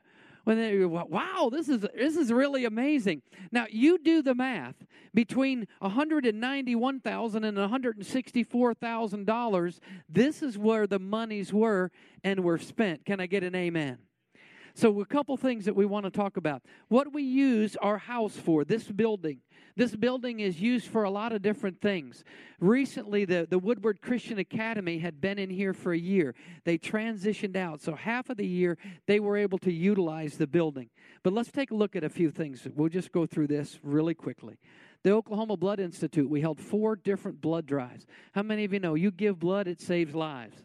when 0.44 0.58
they 0.58 0.84
wow, 0.86 1.50
this 1.52 1.70
is 1.70 1.86
this 1.94 2.16
is 2.18 2.32
really 2.32 2.66
amazing. 2.66 3.22
Now 3.52 3.66
you 3.70 3.98
do 3.98 4.22
the 4.22 4.36
math 4.36 4.76
between 5.14 5.68
191,000 5.80 7.44
and 7.44 7.58
164,000 7.58 9.26
dollars. 9.26 9.80
This 10.10 10.42
is 10.42 10.58
where 10.58 10.88
the 10.88 11.00
monies 11.00 11.54
were 11.54 11.92
and 12.24 12.44
were 12.44 12.58
spent. 12.58 13.06
Can 13.06 13.20
I 13.20 13.26
get 13.26 13.44
an 13.44 13.56
amen? 13.56 14.00
So, 14.74 15.02
a 15.02 15.06
couple 15.06 15.36
things 15.38 15.66
that 15.66 15.76
we 15.76 15.86
want 15.86 16.06
to 16.06 16.12
talk 16.12 16.38
about. 16.38 16.64
What 16.88 17.14
we 17.14 17.24
use 17.24 17.76
our 17.82 17.98
house 17.98 18.38
for, 18.38 18.64
this 18.64 18.84
building. 18.84 19.40
This 19.76 19.96
building 19.96 20.40
is 20.40 20.62
used 20.62 20.88
for 20.88 21.04
a 21.04 21.10
lot 21.10 21.32
of 21.32 21.42
different 21.42 21.82
things. 21.82 22.24
Recently, 22.60 23.26
the, 23.26 23.48
the 23.50 23.60
Woodward 23.60 24.02
Christian 24.02 24.40
Academy 24.40 25.00
had 25.00 25.22
been 25.22 25.40
in 25.40 25.50
here 25.50 25.74
for 25.74 25.94
a 25.94 25.98
year. 25.98 26.36
They 26.66 26.78
transitioned 26.78 27.56
out. 27.56 27.82
So, 27.82 27.96
half 27.96 28.30
of 28.30 28.38
the 28.38 28.48
year, 28.48 28.78
they 29.08 29.20
were 29.20 29.38
able 29.38 29.58
to 29.60 29.72
utilize 29.72 30.38
the 30.38 30.48
building. 30.48 30.90
But 31.24 31.34
let's 31.34 31.52
take 31.52 31.72
a 31.72 31.76
look 31.76 31.96
at 31.96 32.04
a 32.04 32.10
few 32.10 32.32
things. 32.32 32.68
We'll 32.76 32.90
just 32.90 33.12
go 33.12 33.26
through 33.26 33.48
this 33.48 33.80
really 33.84 34.14
quickly. 34.14 34.58
The 35.04 35.12
Oklahoma 35.12 35.58
Blood 35.58 35.80
Institute, 35.80 36.30
we 36.30 36.42
held 36.42 36.60
four 36.60 36.96
different 36.96 37.42
blood 37.42 37.66
drives. 37.66 38.06
How 38.34 38.44
many 38.44 38.66
of 38.66 38.74
you 38.74 38.80
know 38.80 38.94
you 38.94 39.10
give 39.10 39.40
blood, 39.40 39.68
it 39.68 39.82
saves 39.82 40.14
lives? 40.14 40.58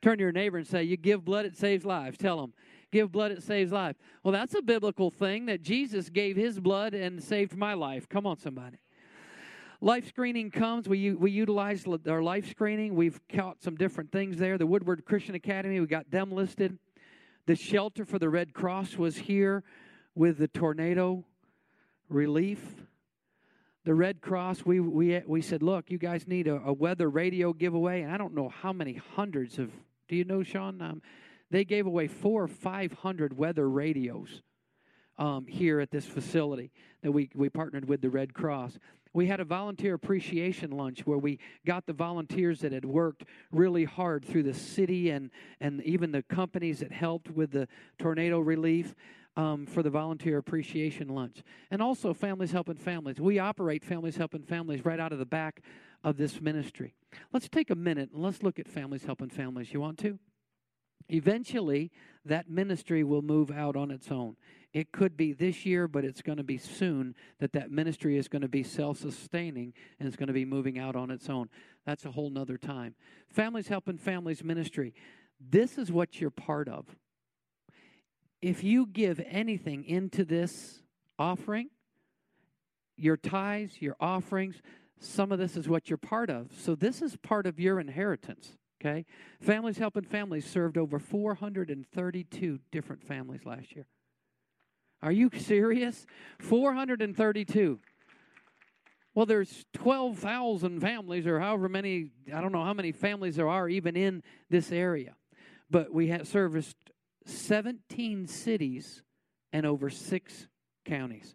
Turn 0.00 0.18
to 0.18 0.22
your 0.22 0.32
neighbor 0.32 0.58
and 0.58 0.66
say, 0.66 0.82
You 0.84 0.96
give 0.96 1.24
blood, 1.24 1.44
it 1.44 1.56
saves 1.56 1.84
lives. 1.84 2.16
Tell 2.16 2.40
them, 2.40 2.54
give 2.90 3.12
blood, 3.12 3.30
it 3.30 3.42
saves 3.42 3.72
life. 3.72 3.96
Well, 4.22 4.32
that's 4.32 4.54
a 4.54 4.62
biblical 4.62 5.10
thing 5.10 5.46
that 5.46 5.62
Jesus 5.62 6.08
gave 6.08 6.36
his 6.36 6.58
blood 6.60 6.94
and 6.94 7.22
saved 7.22 7.56
my 7.56 7.74
life. 7.74 8.08
Come 8.08 8.26
on, 8.26 8.38
somebody. 8.38 8.78
Life 9.80 10.08
screening 10.08 10.50
comes. 10.50 10.88
We, 10.88 11.12
we 11.12 11.30
utilize 11.30 11.86
our 12.08 12.22
life 12.22 12.50
screening. 12.50 12.96
We've 12.96 13.20
caught 13.28 13.62
some 13.62 13.76
different 13.76 14.10
things 14.10 14.36
there. 14.36 14.58
The 14.58 14.66
Woodward 14.66 15.04
Christian 15.04 15.36
Academy, 15.36 15.78
we 15.78 15.86
got 15.86 16.10
them 16.10 16.32
listed. 16.32 16.78
The 17.46 17.54
shelter 17.54 18.04
for 18.04 18.18
the 18.18 18.28
Red 18.28 18.52
Cross 18.52 18.96
was 18.96 19.16
here 19.16 19.62
with 20.16 20.38
the 20.38 20.48
tornado 20.48 21.24
relief. 22.08 22.60
The 23.84 23.94
Red 23.94 24.20
Cross, 24.20 24.66
we, 24.66 24.80
we, 24.80 25.22
we 25.26 25.40
said, 25.40 25.62
look, 25.62 25.90
you 25.90 25.98
guys 25.98 26.26
need 26.26 26.48
a, 26.48 26.56
a 26.56 26.72
weather 26.72 27.08
radio 27.08 27.52
giveaway. 27.52 28.02
And 28.02 28.12
I 28.12 28.18
don't 28.18 28.34
know 28.34 28.48
how 28.48 28.72
many 28.72 28.94
hundreds 28.94 29.60
of, 29.60 29.70
do 30.08 30.16
you 30.16 30.24
know, 30.24 30.42
Sean? 30.42 30.82
Um, 30.82 31.02
they 31.50 31.64
gave 31.64 31.86
away 31.86 32.06
four 32.06 32.44
or 32.44 32.48
five 32.48 32.92
hundred 32.92 33.36
weather 33.36 33.68
radios 33.68 34.42
um, 35.18 35.46
here 35.46 35.80
at 35.80 35.90
this 35.90 36.06
facility 36.06 36.70
that 37.02 37.12
we, 37.12 37.30
we 37.34 37.48
partnered 37.48 37.88
with 37.88 38.00
the 38.00 38.10
Red 38.10 38.34
Cross. 38.34 38.78
We 39.14 39.26
had 39.26 39.40
a 39.40 39.44
volunteer 39.44 39.94
appreciation 39.94 40.70
lunch 40.70 41.06
where 41.06 41.18
we 41.18 41.38
got 41.66 41.86
the 41.86 41.92
volunteers 41.92 42.60
that 42.60 42.72
had 42.72 42.84
worked 42.84 43.24
really 43.50 43.84
hard 43.84 44.24
through 44.24 44.44
the 44.44 44.54
city 44.54 45.10
and, 45.10 45.30
and 45.60 45.82
even 45.82 46.12
the 46.12 46.22
companies 46.22 46.80
that 46.80 46.92
helped 46.92 47.30
with 47.30 47.50
the 47.50 47.68
tornado 47.98 48.38
relief. 48.38 48.94
Um, 49.36 49.66
for 49.66 49.84
the 49.84 49.90
volunteer 49.90 50.36
appreciation 50.38 51.06
lunch. 51.10 51.44
And 51.70 51.80
also, 51.80 52.12
Families 52.12 52.50
Helping 52.50 52.74
Families. 52.74 53.20
We 53.20 53.38
operate 53.38 53.84
Families 53.84 54.16
Helping 54.16 54.42
Families 54.42 54.84
right 54.84 54.98
out 54.98 55.12
of 55.12 55.20
the 55.20 55.26
back 55.26 55.62
of 56.02 56.16
this 56.16 56.40
ministry. 56.40 56.96
Let's 57.32 57.48
take 57.48 57.70
a 57.70 57.76
minute 57.76 58.10
and 58.12 58.20
let's 58.20 58.42
look 58.42 58.58
at 58.58 58.66
Families 58.66 59.04
Helping 59.04 59.28
Families. 59.28 59.72
You 59.72 59.80
want 59.80 59.98
to? 59.98 60.18
Eventually, 61.08 61.90
that 62.24 62.50
ministry 62.50 63.02
will 63.02 63.22
move 63.22 63.50
out 63.50 63.76
on 63.76 63.90
its 63.90 64.10
own. 64.10 64.36
It 64.72 64.92
could 64.92 65.16
be 65.16 65.32
this 65.32 65.64
year, 65.64 65.88
but 65.88 66.04
it's 66.04 66.20
going 66.20 66.36
to 66.36 66.44
be 66.44 66.58
soon 66.58 67.14
that 67.38 67.52
that 67.52 67.70
ministry 67.70 68.18
is 68.18 68.28
going 68.28 68.42
to 68.42 68.48
be 68.48 68.62
self 68.62 68.98
sustaining 68.98 69.72
and 69.98 70.06
it's 70.06 70.16
going 70.16 70.26
to 70.26 70.34
be 70.34 70.44
moving 70.44 70.78
out 70.78 70.94
on 70.94 71.10
its 71.10 71.30
own. 71.30 71.48
That's 71.86 72.04
a 72.04 72.10
whole 72.10 72.28
nother 72.28 72.58
time. 72.58 72.94
Families 73.28 73.68
Helping 73.68 73.96
Families 73.96 74.44
Ministry. 74.44 74.92
This 75.40 75.78
is 75.78 75.90
what 75.90 76.20
you're 76.20 76.30
part 76.30 76.68
of. 76.68 76.84
If 78.42 78.62
you 78.62 78.86
give 78.86 79.20
anything 79.26 79.84
into 79.84 80.24
this 80.24 80.82
offering, 81.18 81.70
your 82.96 83.16
tithes, 83.16 83.80
your 83.80 83.96
offerings, 83.98 84.60
some 85.00 85.32
of 85.32 85.38
this 85.38 85.56
is 85.56 85.68
what 85.68 85.88
you're 85.88 85.96
part 85.96 86.28
of. 86.28 86.50
So 86.58 86.74
this 86.74 87.00
is 87.00 87.16
part 87.16 87.46
of 87.46 87.58
your 87.58 87.80
inheritance. 87.80 88.56
Okay? 88.80 89.04
Families 89.40 89.78
Helping 89.78 90.04
Families 90.04 90.46
served 90.46 90.78
over 90.78 90.98
432 90.98 92.58
different 92.70 93.02
families 93.02 93.44
last 93.44 93.74
year. 93.74 93.86
Are 95.02 95.12
you 95.12 95.30
serious? 95.36 96.06
432. 96.40 97.78
Well, 99.14 99.26
there's 99.26 99.64
12,000 99.74 100.80
families, 100.80 101.26
or 101.26 101.40
however 101.40 101.68
many, 101.68 102.10
I 102.32 102.40
don't 102.40 102.52
know 102.52 102.64
how 102.64 102.74
many 102.74 102.92
families 102.92 103.36
there 103.36 103.48
are 103.48 103.68
even 103.68 103.96
in 103.96 104.22
this 104.48 104.70
area. 104.70 105.14
But 105.70 105.92
we 105.92 106.08
have 106.08 106.28
serviced 106.28 106.76
17 107.26 108.26
cities 108.28 109.02
and 109.52 109.66
over 109.66 109.90
six 109.90 110.46
counties. 110.84 111.34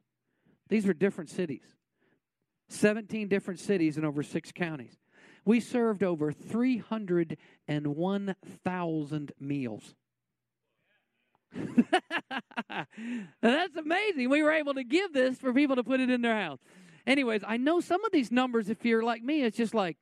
These 0.69 0.87
are 0.87 0.93
different 0.93 1.29
cities. 1.29 1.75
17 2.69 3.27
different 3.27 3.59
cities 3.59 3.97
and 3.97 4.05
over 4.05 4.23
six 4.23 4.51
counties. 4.51 4.97
We 5.45 5.59
served 5.59 6.03
over 6.03 6.31
301,000 6.31 9.31
meals. 9.39 9.95
That's 13.41 13.75
amazing. 13.75 14.29
We 14.29 14.41
were 14.41 14.53
able 14.53 14.75
to 14.75 14.83
give 14.83 15.13
this 15.13 15.37
for 15.37 15.53
people 15.53 15.75
to 15.75 15.83
put 15.83 15.99
it 15.99 16.09
in 16.09 16.21
their 16.21 16.39
house. 16.39 16.59
Anyways, 17.05 17.41
I 17.45 17.57
know 17.57 17.81
some 17.81 18.05
of 18.05 18.11
these 18.11 18.31
numbers, 18.31 18.69
if 18.69 18.85
you're 18.85 19.03
like 19.03 19.21
me, 19.21 19.43
it's 19.43 19.57
just 19.57 19.73
like, 19.73 19.97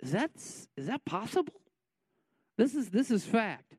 is 0.00 0.12
that, 0.12 0.30
is 0.36 0.86
that 0.86 1.04
possible? 1.04 1.60
This 2.56 2.74
is, 2.74 2.90
this 2.90 3.10
is 3.10 3.24
fact. 3.24 3.74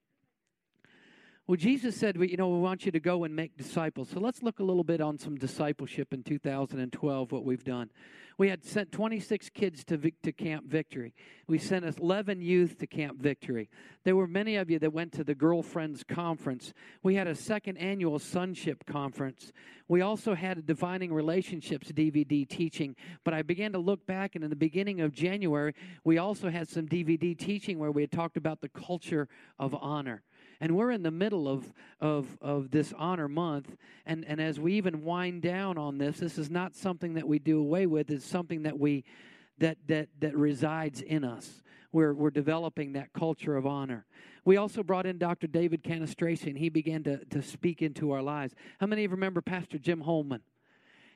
Well, 1.45 1.57
Jesus 1.57 1.97
said, 1.97 2.15
you 2.15 2.37
know, 2.37 2.47
we 2.47 2.59
want 2.59 2.85
you 2.85 2.91
to 2.93 3.01
go 3.01 3.25
and 3.25 3.35
make 3.35 3.57
disciples. 3.57 4.07
So 4.13 4.21
let's 4.21 4.41
look 4.41 4.59
a 4.59 4.63
little 4.63 4.85
bit 4.85 5.01
on 5.01 5.17
some 5.17 5.35
discipleship 5.35 6.13
in 6.13 6.23
2012, 6.23 7.31
what 7.33 7.43
we've 7.43 7.65
done. 7.65 7.89
We 8.37 8.47
had 8.47 8.63
sent 8.63 8.93
26 8.93 9.49
kids 9.49 9.83
to, 9.85 9.97
to 9.97 10.31
Camp 10.31 10.67
Victory. 10.67 11.13
We 11.45 11.57
sent 11.57 11.83
11 11.83 12.41
youth 12.41 12.77
to 12.77 12.87
Camp 12.87 13.19
Victory. 13.19 13.69
There 14.05 14.15
were 14.15 14.25
many 14.25 14.55
of 14.55 14.69
you 14.69 14.79
that 14.79 14.93
went 14.93 15.11
to 15.13 15.25
the 15.25 15.35
Girlfriends 15.35 16.05
Conference. 16.05 16.73
We 17.03 17.15
had 17.15 17.27
a 17.27 17.35
second 17.35 17.75
annual 17.75 18.19
Sonship 18.19 18.85
Conference. 18.85 19.51
We 19.89 19.99
also 19.99 20.35
had 20.35 20.57
a 20.57 20.61
Defining 20.61 21.13
Relationships 21.13 21.91
DVD 21.91 22.47
teaching. 22.47 22.95
But 23.25 23.33
I 23.33 23.41
began 23.41 23.73
to 23.73 23.79
look 23.79 24.05
back, 24.05 24.35
and 24.35 24.45
in 24.45 24.49
the 24.49 24.55
beginning 24.55 25.01
of 25.01 25.11
January, 25.11 25.75
we 26.05 26.17
also 26.19 26.49
had 26.49 26.69
some 26.69 26.87
DVD 26.87 27.37
teaching 27.37 27.79
where 27.79 27.91
we 27.91 28.01
had 28.01 28.13
talked 28.13 28.37
about 28.37 28.61
the 28.61 28.69
culture 28.69 29.27
of 29.59 29.75
honor 29.75 30.23
and 30.59 30.75
we're 30.75 30.91
in 30.91 31.03
the 31.03 31.11
middle 31.11 31.47
of 31.47 31.71
of 31.99 32.37
of 32.41 32.71
this 32.71 32.93
honor 32.97 33.27
month. 33.27 33.75
And 34.05 34.25
and 34.25 34.41
as 34.41 34.59
we 34.59 34.73
even 34.73 35.03
wind 35.03 35.41
down 35.41 35.77
on 35.77 35.97
this 35.97 36.19
this 36.19 36.37
is 36.37 36.49
not 36.49 36.75
something 36.75 37.13
that 37.15 37.27
we 37.27 37.39
do 37.39 37.59
away 37.59 37.85
with. 37.85 38.09
It's 38.09 38.25
something 38.25 38.63
that 38.63 38.77
we 38.79 39.03
that 39.59 39.77
that 39.87 40.09
that 40.19 40.35
resides 40.35 41.01
in 41.01 41.23
us. 41.23 41.61
We're 41.91 42.13
we're 42.13 42.31
developing 42.31 42.93
that 42.93 43.13
culture 43.13 43.55
of 43.55 43.65
honor. 43.65 44.05
We 44.45 44.57
also 44.57 44.83
brought 44.83 45.05
in 45.05 45.17
dr 45.17 45.47
david 45.47 45.83
cannistraci 45.83 46.47
and 46.47 46.57
he 46.57 46.69
began 46.69 47.03
to 47.03 47.23
to 47.25 47.41
speak 47.41 47.81
into 47.81 48.11
our 48.11 48.21
lives. 48.21 48.55
How 48.79 48.87
many 48.87 49.03
of 49.03 49.11
you 49.11 49.15
remember 49.15 49.41
pastor 49.41 49.77
jim 49.77 50.01
holman 50.01 50.41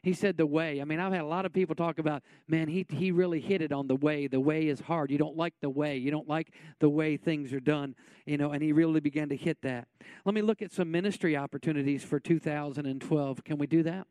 he 0.08 0.14
said 0.14 0.38
the 0.38 0.46
way. 0.46 0.80
I 0.80 0.86
mean, 0.86 1.02
I've 1.02 1.12
had 1.12 1.22
a 1.22 1.28
lot 1.28 1.46
of 1.46 1.52
people 1.52 1.76
talk 1.76 2.00
about, 2.00 2.24
man, 2.48 2.70
he, 2.70 2.86
he 2.90 3.12
really 3.12 3.42
hit 3.42 3.62
it 3.62 3.74
on 3.74 3.88
the 3.88 3.96
way. 3.98 4.28
The 4.28 4.40
way 4.40 4.70
is 4.70 4.80
hard. 4.80 5.12
You 5.12 5.18
don't 5.18 5.36
like 5.36 5.54
the 5.60 5.70
way. 5.70 5.98
You 5.98 6.12
don't 6.12 6.30
like 6.30 6.54
the 6.80 6.88
way 6.88 7.18
things 7.18 7.52
are 7.52 7.60
done, 7.60 7.94
you 8.26 8.38
know, 8.38 8.54
and 8.54 8.64
he 8.64 8.72
really 8.72 9.02
began 9.02 9.28
to 9.28 9.36
hit 9.36 9.62
that. 9.64 9.90
Let 10.24 10.34
me 10.34 10.42
look 10.42 10.62
at 10.62 10.72
some 10.72 10.90
ministry 10.90 11.36
opportunities 11.36 12.06
for 12.06 12.22
2012. 12.22 13.44
Can 13.44 13.58
we 13.58 13.68
do 13.68 13.84
that? 13.84 14.08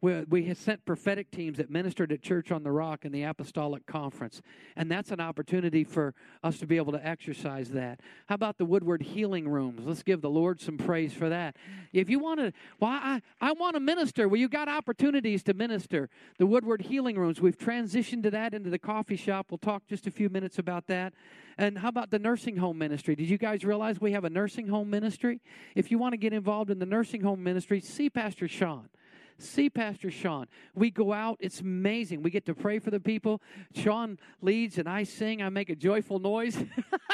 We, 0.00 0.24
we 0.28 0.44
have 0.44 0.58
sent 0.58 0.84
prophetic 0.84 1.30
teams 1.30 1.58
that 1.58 1.70
ministered 1.70 2.12
at 2.12 2.22
Church 2.22 2.52
on 2.52 2.62
the 2.62 2.70
Rock 2.70 3.04
in 3.04 3.12
the 3.12 3.22
Apostolic 3.22 3.86
Conference. 3.86 4.42
And 4.76 4.90
that's 4.90 5.10
an 5.10 5.20
opportunity 5.20 5.84
for 5.84 6.14
us 6.42 6.58
to 6.58 6.66
be 6.66 6.76
able 6.76 6.92
to 6.92 7.06
exercise 7.06 7.70
that. 7.70 8.00
How 8.28 8.34
about 8.34 8.58
the 8.58 8.64
Woodward 8.64 9.02
Healing 9.02 9.48
Rooms? 9.48 9.82
Let's 9.84 10.02
give 10.02 10.20
the 10.20 10.30
Lord 10.30 10.60
some 10.60 10.78
praise 10.78 11.12
for 11.12 11.28
that. 11.28 11.56
If 11.92 12.10
you 12.10 12.18
want 12.18 12.40
to, 12.40 12.52
well, 12.80 12.90
I, 12.92 13.22
I 13.40 13.52
want 13.52 13.74
to 13.74 13.80
minister. 13.80 14.28
Well, 14.28 14.40
you've 14.40 14.50
got 14.50 14.68
opportunities 14.68 15.42
to 15.44 15.54
minister. 15.54 16.08
The 16.38 16.46
Woodward 16.46 16.82
Healing 16.82 17.18
Rooms, 17.18 17.40
we've 17.40 17.58
transitioned 17.58 18.22
to 18.24 18.30
that 18.30 18.54
into 18.54 18.70
the 18.70 18.78
coffee 18.78 19.16
shop. 19.16 19.46
We'll 19.50 19.58
talk 19.58 19.86
just 19.86 20.06
a 20.06 20.10
few 20.10 20.28
minutes 20.28 20.58
about 20.58 20.86
that. 20.88 21.14
And 21.58 21.78
how 21.78 21.88
about 21.88 22.10
the 22.10 22.18
nursing 22.18 22.58
home 22.58 22.76
ministry? 22.76 23.16
Did 23.16 23.30
you 23.30 23.38
guys 23.38 23.64
realize 23.64 24.00
we 24.00 24.12
have 24.12 24.24
a 24.24 24.30
nursing 24.30 24.68
home 24.68 24.90
ministry? 24.90 25.40
If 25.74 25.90
you 25.90 25.98
want 25.98 26.12
to 26.12 26.18
get 26.18 26.34
involved 26.34 26.70
in 26.70 26.78
the 26.78 26.86
nursing 26.86 27.22
home 27.22 27.42
ministry, 27.42 27.80
see 27.80 28.10
Pastor 28.10 28.46
Sean 28.46 28.90
see 29.38 29.70
Pastor 29.70 30.10
Sean. 30.10 30.46
We 30.74 30.90
go 30.90 31.12
out, 31.12 31.36
it's 31.40 31.60
amazing. 31.60 32.22
We 32.22 32.30
get 32.30 32.46
to 32.46 32.54
pray 32.54 32.78
for 32.78 32.90
the 32.90 33.00
people. 33.00 33.40
Sean 33.74 34.18
leads 34.40 34.78
and 34.78 34.88
I 34.88 35.04
sing, 35.04 35.42
I 35.42 35.48
make 35.48 35.70
a 35.70 35.76
joyful 35.76 36.18
noise 36.18 36.56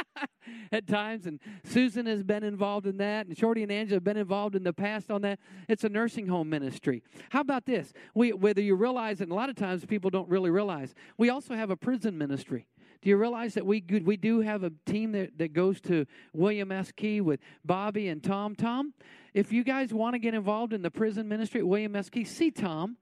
at 0.72 0.87
times. 0.87 1.26
And 1.26 1.40
Susan 1.64 2.06
has 2.06 2.22
been 2.22 2.42
involved 2.42 2.87
in 2.87 2.96
that, 2.98 3.26
and 3.26 3.37
Shorty 3.37 3.62
and 3.62 3.72
Angela 3.72 3.96
have 3.96 4.04
been 4.04 4.16
involved 4.16 4.54
in 4.54 4.62
the 4.62 4.72
past 4.72 5.11
on 5.11 5.22
that. 5.22 5.38
It's 5.68 5.85
a 5.85 5.88
nursing 5.88 6.26
home 6.26 6.48
ministry. 6.48 7.02
How 7.30 7.40
about 7.40 7.66
this? 7.66 7.92
We, 8.14 8.32
whether 8.32 8.61
you 8.61 8.74
realize 8.74 9.20
it, 9.20 9.24
and 9.24 9.32
a 9.32 9.37
lot 9.37 9.50
of 9.50 9.56
times 9.56 9.85
people 9.85 10.11
don't 10.11 10.28
really 10.28 10.50
realize, 10.50 10.94
we 11.18 11.30
also 11.30 11.54
have 11.54 11.70
a 11.70 11.76
prison 11.76 12.16
ministry. 12.16 12.66
Do 13.03 13.11
you 13.11 13.17
realize 13.17 13.55
that 13.55 13.67
we 13.67 13.83
we 14.05 14.17
do 14.17 14.41
have 14.41 14.62
a 14.62 14.71
team 14.87 15.12
that, 15.12 15.37
that 15.37 15.53
goes 15.53 15.81
to 15.83 16.07
William 16.33 16.71
S. 16.71 16.93
Key 16.93 17.21
with 17.21 17.41
Bobby 17.65 18.09
and 18.09 18.23
Tom? 18.23 18.55
Tom, 18.55 18.95
if 19.35 19.53
you 19.53 19.65
guys 19.65 19.93
want 19.93 20.15
to 20.15 20.21
get 20.21 20.35
involved 20.35 20.73
in 20.73 20.83
the 20.83 20.91
prison 20.91 21.29
ministry 21.29 21.61
at 21.61 21.67
William 21.67 21.97
S. 21.97 22.09
Key, 22.09 22.25
see 22.25 22.53
Tom. 22.53 22.97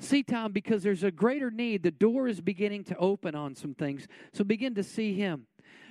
See 0.00 0.24
Tom 0.24 0.50
because 0.50 0.82
there's 0.82 1.04
a 1.04 1.12
greater 1.12 1.52
need. 1.52 1.84
The 1.84 1.92
door 1.92 2.26
is 2.26 2.40
beginning 2.40 2.82
to 2.84 2.96
open 2.96 3.36
on 3.36 3.54
some 3.54 3.74
things. 3.74 4.08
So 4.32 4.42
begin 4.42 4.74
to 4.74 4.82
see 4.82 5.14
him. 5.14 5.46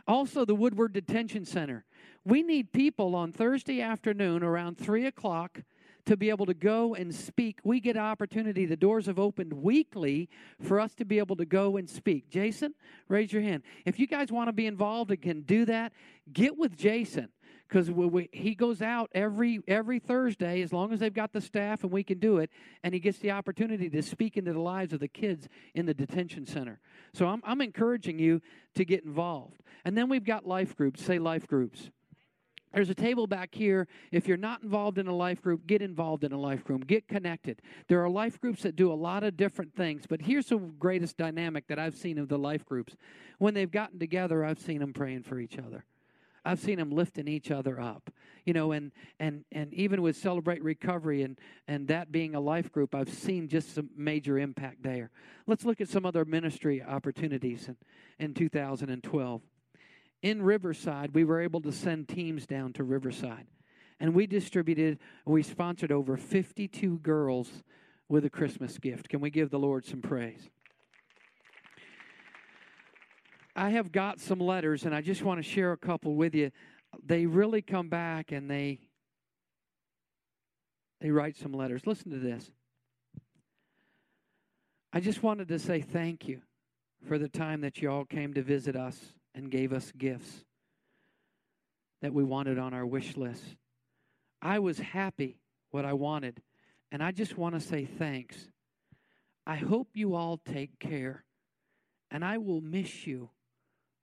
Also, 0.06 0.44
the 0.44 0.56
Woodward 0.56 0.92
Detention 0.92 1.46
Center. 1.46 1.86
We 2.26 2.44
need 2.44 2.74
people 2.74 3.16
on 3.16 3.32
Thursday 3.32 3.82
afternoon 3.82 4.44
around 4.44 4.78
3 4.78 5.06
o'clock 5.06 5.62
to 6.06 6.18
be 6.18 6.30
able 6.30 6.46
to 6.46 6.54
go 6.54 6.96
and 6.96 7.14
speak. 7.14 7.60
We 7.64 7.80
get 7.80 7.96
an 7.96 8.04
opportunity. 8.04 8.66
The 8.66 8.76
doors 8.76 9.06
have 9.06 9.20
opened 9.20 9.54
weekly 9.54 10.30
for 10.62 10.80
us 10.80 10.94
to 10.96 11.06
be 11.06 11.20
able 11.20 11.36
to 11.38 11.46
go 11.46 11.78
and 11.78 11.90
speak. 11.90 12.30
Jason, 12.30 12.74
raise 13.08 13.32
your 13.32 13.42
hand. 13.42 13.64
If 13.86 14.00
you 14.00 14.08
guys 14.08 14.32
want 14.32 14.50
to 14.50 14.54
be 14.54 14.66
involved 14.66 15.12
and 15.12 15.22
can 15.22 15.42
do 15.42 15.66
that, 15.66 15.94
get 16.32 16.58
with 16.58 16.78
Jason 16.78 17.30
because 17.68 17.90
he 18.32 18.54
goes 18.54 18.82
out 18.82 19.10
every 19.14 19.60
every 19.68 19.98
Thursday 19.98 20.62
as 20.62 20.72
long 20.72 20.94
as 20.94 21.00
they've 21.00 21.14
got 21.14 21.34
the 21.34 21.42
staff 21.42 21.84
and 21.84 21.92
we 21.92 22.04
can 22.04 22.20
do 22.20 22.38
it, 22.38 22.50
and 22.84 22.94
he 22.94 23.00
gets 23.00 23.18
the 23.20 23.32
opportunity 23.32 23.90
to 23.90 24.02
speak 24.02 24.38
into 24.38 24.54
the 24.54 24.60
lives 24.60 24.94
of 24.94 25.00
the 25.00 25.08
kids 25.08 25.48
in 25.74 25.86
the 25.86 25.94
detention 25.94 26.46
center. 26.46 26.80
So 27.14 27.28
I'm 27.28 27.42
I'm 27.44 27.62
encouraging 27.62 28.20
you 28.20 28.42
to 28.76 28.86
get 28.86 29.04
involved. 29.04 29.62
And 29.86 29.98
then 29.98 30.10
we've 30.10 30.24
got 30.24 30.46
life 30.46 30.76
groups. 30.76 31.04
Say 31.04 31.18
life 31.18 31.48
groups. 31.48 31.90
There's 32.74 32.90
a 32.90 32.96
table 32.96 33.28
back 33.28 33.54
here. 33.54 33.88
If 34.12 34.28
you're 34.28 34.38
not 34.38 34.64
involved 34.64 34.98
in 34.98 35.08
a 35.08 35.16
life 35.16 35.42
group, 35.42 35.68
get 35.68 35.82
involved 35.82 36.24
in 36.24 36.32
a 36.32 36.40
life 36.40 36.64
group. 36.64 36.88
Get 36.88 37.08
connected. 37.08 37.62
There 37.88 38.04
are 38.04 38.10
life 38.10 38.42
groups 38.42 38.64
that 38.64 38.76
do 38.76 38.92
a 38.92 38.96
lot 38.96 39.24
of 39.24 39.38
different 39.38 39.76
things, 39.76 40.06
but 40.08 40.22
here's 40.22 40.48
the 40.48 40.58
greatest 40.58 41.18
dynamic 41.18 41.68
that 41.68 41.78
I've 41.78 41.96
seen 41.96 42.18
of 42.18 42.30
the 42.30 42.40
life 42.40 42.66
groups. 42.66 42.96
When 43.38 43.54
they've 43.54 43.70
gotten 43.70 44.00
together, 44.00 44.44
I've 44.44 44.60
seen 44.60 44.80
them 44.80 44.92
praying 44.92 45.24
for 45.24 45.40
each 45.40 45.58
other. 45.58 45.86
I've 46.46 46.60
seen 46.60 46.78
them 46.78 46.92
lifting 46.92 47.28
each 47.28 47.52
other 47.52 47.80
up. 47.80 48.12
You 48.46 48.54
know, 48.54 48.74
and 48.74 48.92
and 49.20 49.46
and 49.54 49.74
even 49.74 50.02
with 50.02 50.18
Celebrate 50.18 50.62
Recovery 50.62 51.22
and 51.22 51.40
and 51.68 51.88
that 51.88 52.12
being 52.12 52.36
a 52.36 52.42
life 52.42 52.72
group, 52.72 52.94
I've 52.94 53.08
seen 53.08 53.48
just 53.48 53.74
some 53.74 53.90
major 53.96 54.38
impact 54.38 54.84
there. 54.84 55.12
Let's 55.48 55.64
look 55.64 55.80
at 55.80 55.88
some 55.88 56.06
other 56.06 56.26
ministry 56.26 56.84
opportunities 56.84 57.70
in, 57.70 57.78
in 58.20 58.34
2012 58.34 59.42
in 60.24 60.42
Riverside, 60.42 61.14
we 61.14 61.26
were 61.26 61.42
able 61.42 61.62
to 61.62 61.72
send 61.72 62.08
teams 62.08 62.48
down 62.48 62.74
to 62.74 62.84
Riverside. 62.84 63.46
And 64.00 64.16
we 64.16 64.26
distributed, 64.26 64.98
we 65.26 65.44
sponsored 65.44 65.92
over 65.92 66.18
52 66.18 67.00
girls 67.00 67.64
with 68.08 68.26
a 68.26 68.30
Christmas 68.30 68.80
gift. 68.80 69.10
Can 69.10 69.20
we 69.20 69.30
give 69.30 69.52
the 69.52 69.60
Lord 69.60 69.86
some 69.86 70.02
praise? 70.02 70.50
I 73.56 73.70
have 73.72 73.92
got 73.92 74.20
some 74.20 74.40
letters, 74.40 74.86
and 74.86 74.96
I 74.96 75.02
just 75.02 75.22
want 75.22 75.44
to 75.44 75.44
share 75.44 75.74
a 75.74 75.78
couple 75.78 76.16
with 76.16 76.34
you. 76.34 76.52
They 77.06 77.26
really 77.26 77.62
come 77.62 77.90
back 77.90 78.32
and 78.32 78.50
they 78.50 78.80
they 81.02 81.12
write 81.12 81.36
some 81.36 81.52
letters. 81.52 81.86
Listen 81.86 82.12
to 82.12 82.18
this. 82.18 82.50
I 84.94 85.02
just 85.02 85.22
wanted 85.22 85.50
to 85.50 85.60
say 85.60 85.82
thank 85.82 86.30
you 86.30 86.42
for 87.06 87.18
the 87.18 87.28
time 87.28 87.60
that 87.62 87.82
you 87.82 87.92
all 87.92 88.06
came 88.06 88.34
to 88.36 88.42
visit 88.42 88.78
us 88.78 88.98
and 89.36 89.50
gave 89.50 89.74
us 89.74 89.92
gifts 89.98 90.44
that 92.02 92.14
we 92.14 92.24
wanted 92.24 92.60
on 92.60 92.74
our 92.74 92.86
wish 92.86 93.16
list. 93.18 93.44
I 94.42 94.60
was 94.60 94.78
happy 94.80 95.40
what 95.72 95.86
I 95.86 95.94
wanted. 95.94 96.42
And 96.92 97.02
I 97.02 97.12
just 97.12 97.38
want 97.38 97.56
to 97.56 97.62
say 97.62 97.86
thanks. 97.86 98.50
I 99.48 99.56
hope 99.56 99.90
you 99.96 100.14
all 100.16 100.38
take 100.38 100.80
care. 100.80 101.24
And 102.12 102.24
I 102.24 102.38
will 102.38 102.62
miss 102.62 103.08
you 103.08 103.32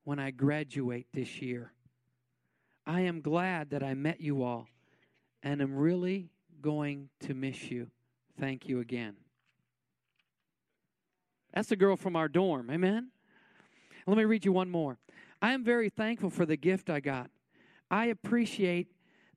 when 0.04 0.18
I 0.18 0.32
graduate 0.32 1.06
this 1.14 1.40
year. 1.40 1.72
I 2.86 3.02
am 3.02 3.20
glad 3.20 3.70
that 3.70 3.84
I 3.84 3.94
met 3.94 4.20
you 4.20 4.42
all 4.42 4.66
and 5.42 5.62
am 5.62 5.76
really 5.76 6.30
going 6.60 7.10
to 7.20 7.34
miss 7.34 7.70
you. 7.70 7.88
Thank 8.40 8.68
you 8.68 8.80
again. 8.80 9.16
That's 11.54 11.68
the 11.68 11.76
girl 11.76 11.96
from 11.96 12.16
our 12.16 12.28
dorm. 12.28 12.70
Amen. 12.70 13.10
Let 14.06 14.16
me 14.16 14.24
read 14.24 14.44
you 14.44 14.52
one 14.52 14.70
more. 14.70 14.98
I 15.42 15.52
am 15.52 15.64
very 15.64 15.88
thankful 15.88 16.30
for 16.30 16.44
the 16.44 16.56
gift 16.56 16.90
I 16.90 17.00
got. 17.00 17.30
I 17.90 18.06
appreciate 18.06 18.88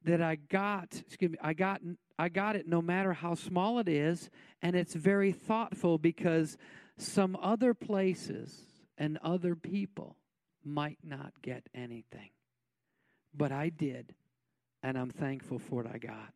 that 0.03 0.21
I 0.21 0.35
got, 0.35 1.01
excuse 1.07 1.31
me, 1.31 1.37
I 1.41 1.53
got 1.53 1.81
I 2.19 2.29
got 2.29 2.55
it 2.55 2.67
no 2.67 2.81
matter 2.81 3.13
how 3.13 3.33
small 3.33 3.79
it 3.79 3.87
is, 3.87 4.29
and 4.61 4.75
it's 4.75 4.93
very 4.93 5.31
thoughtful 5.31 5.97
because 5.97 6.57
some 6.97 7.35
other 7.41 7.73
places 7.73 8.53
and 8.97 9.17
other 9.23 9.55
people 9.55 10.17
might 10.63 10.99
not 11.03 11.33
get 11.41 11.67
anything. 11.73 12.29
But 13.33 13.51
I 13.51 13.69
did, 13.69 14.13
and 14.83 14.97
I'm 14.97 15.09
thankful 15.09 15.57
for 15.57 15.83
what 15.83 15.93
I 15.93 15.97
got. 15.97 16.33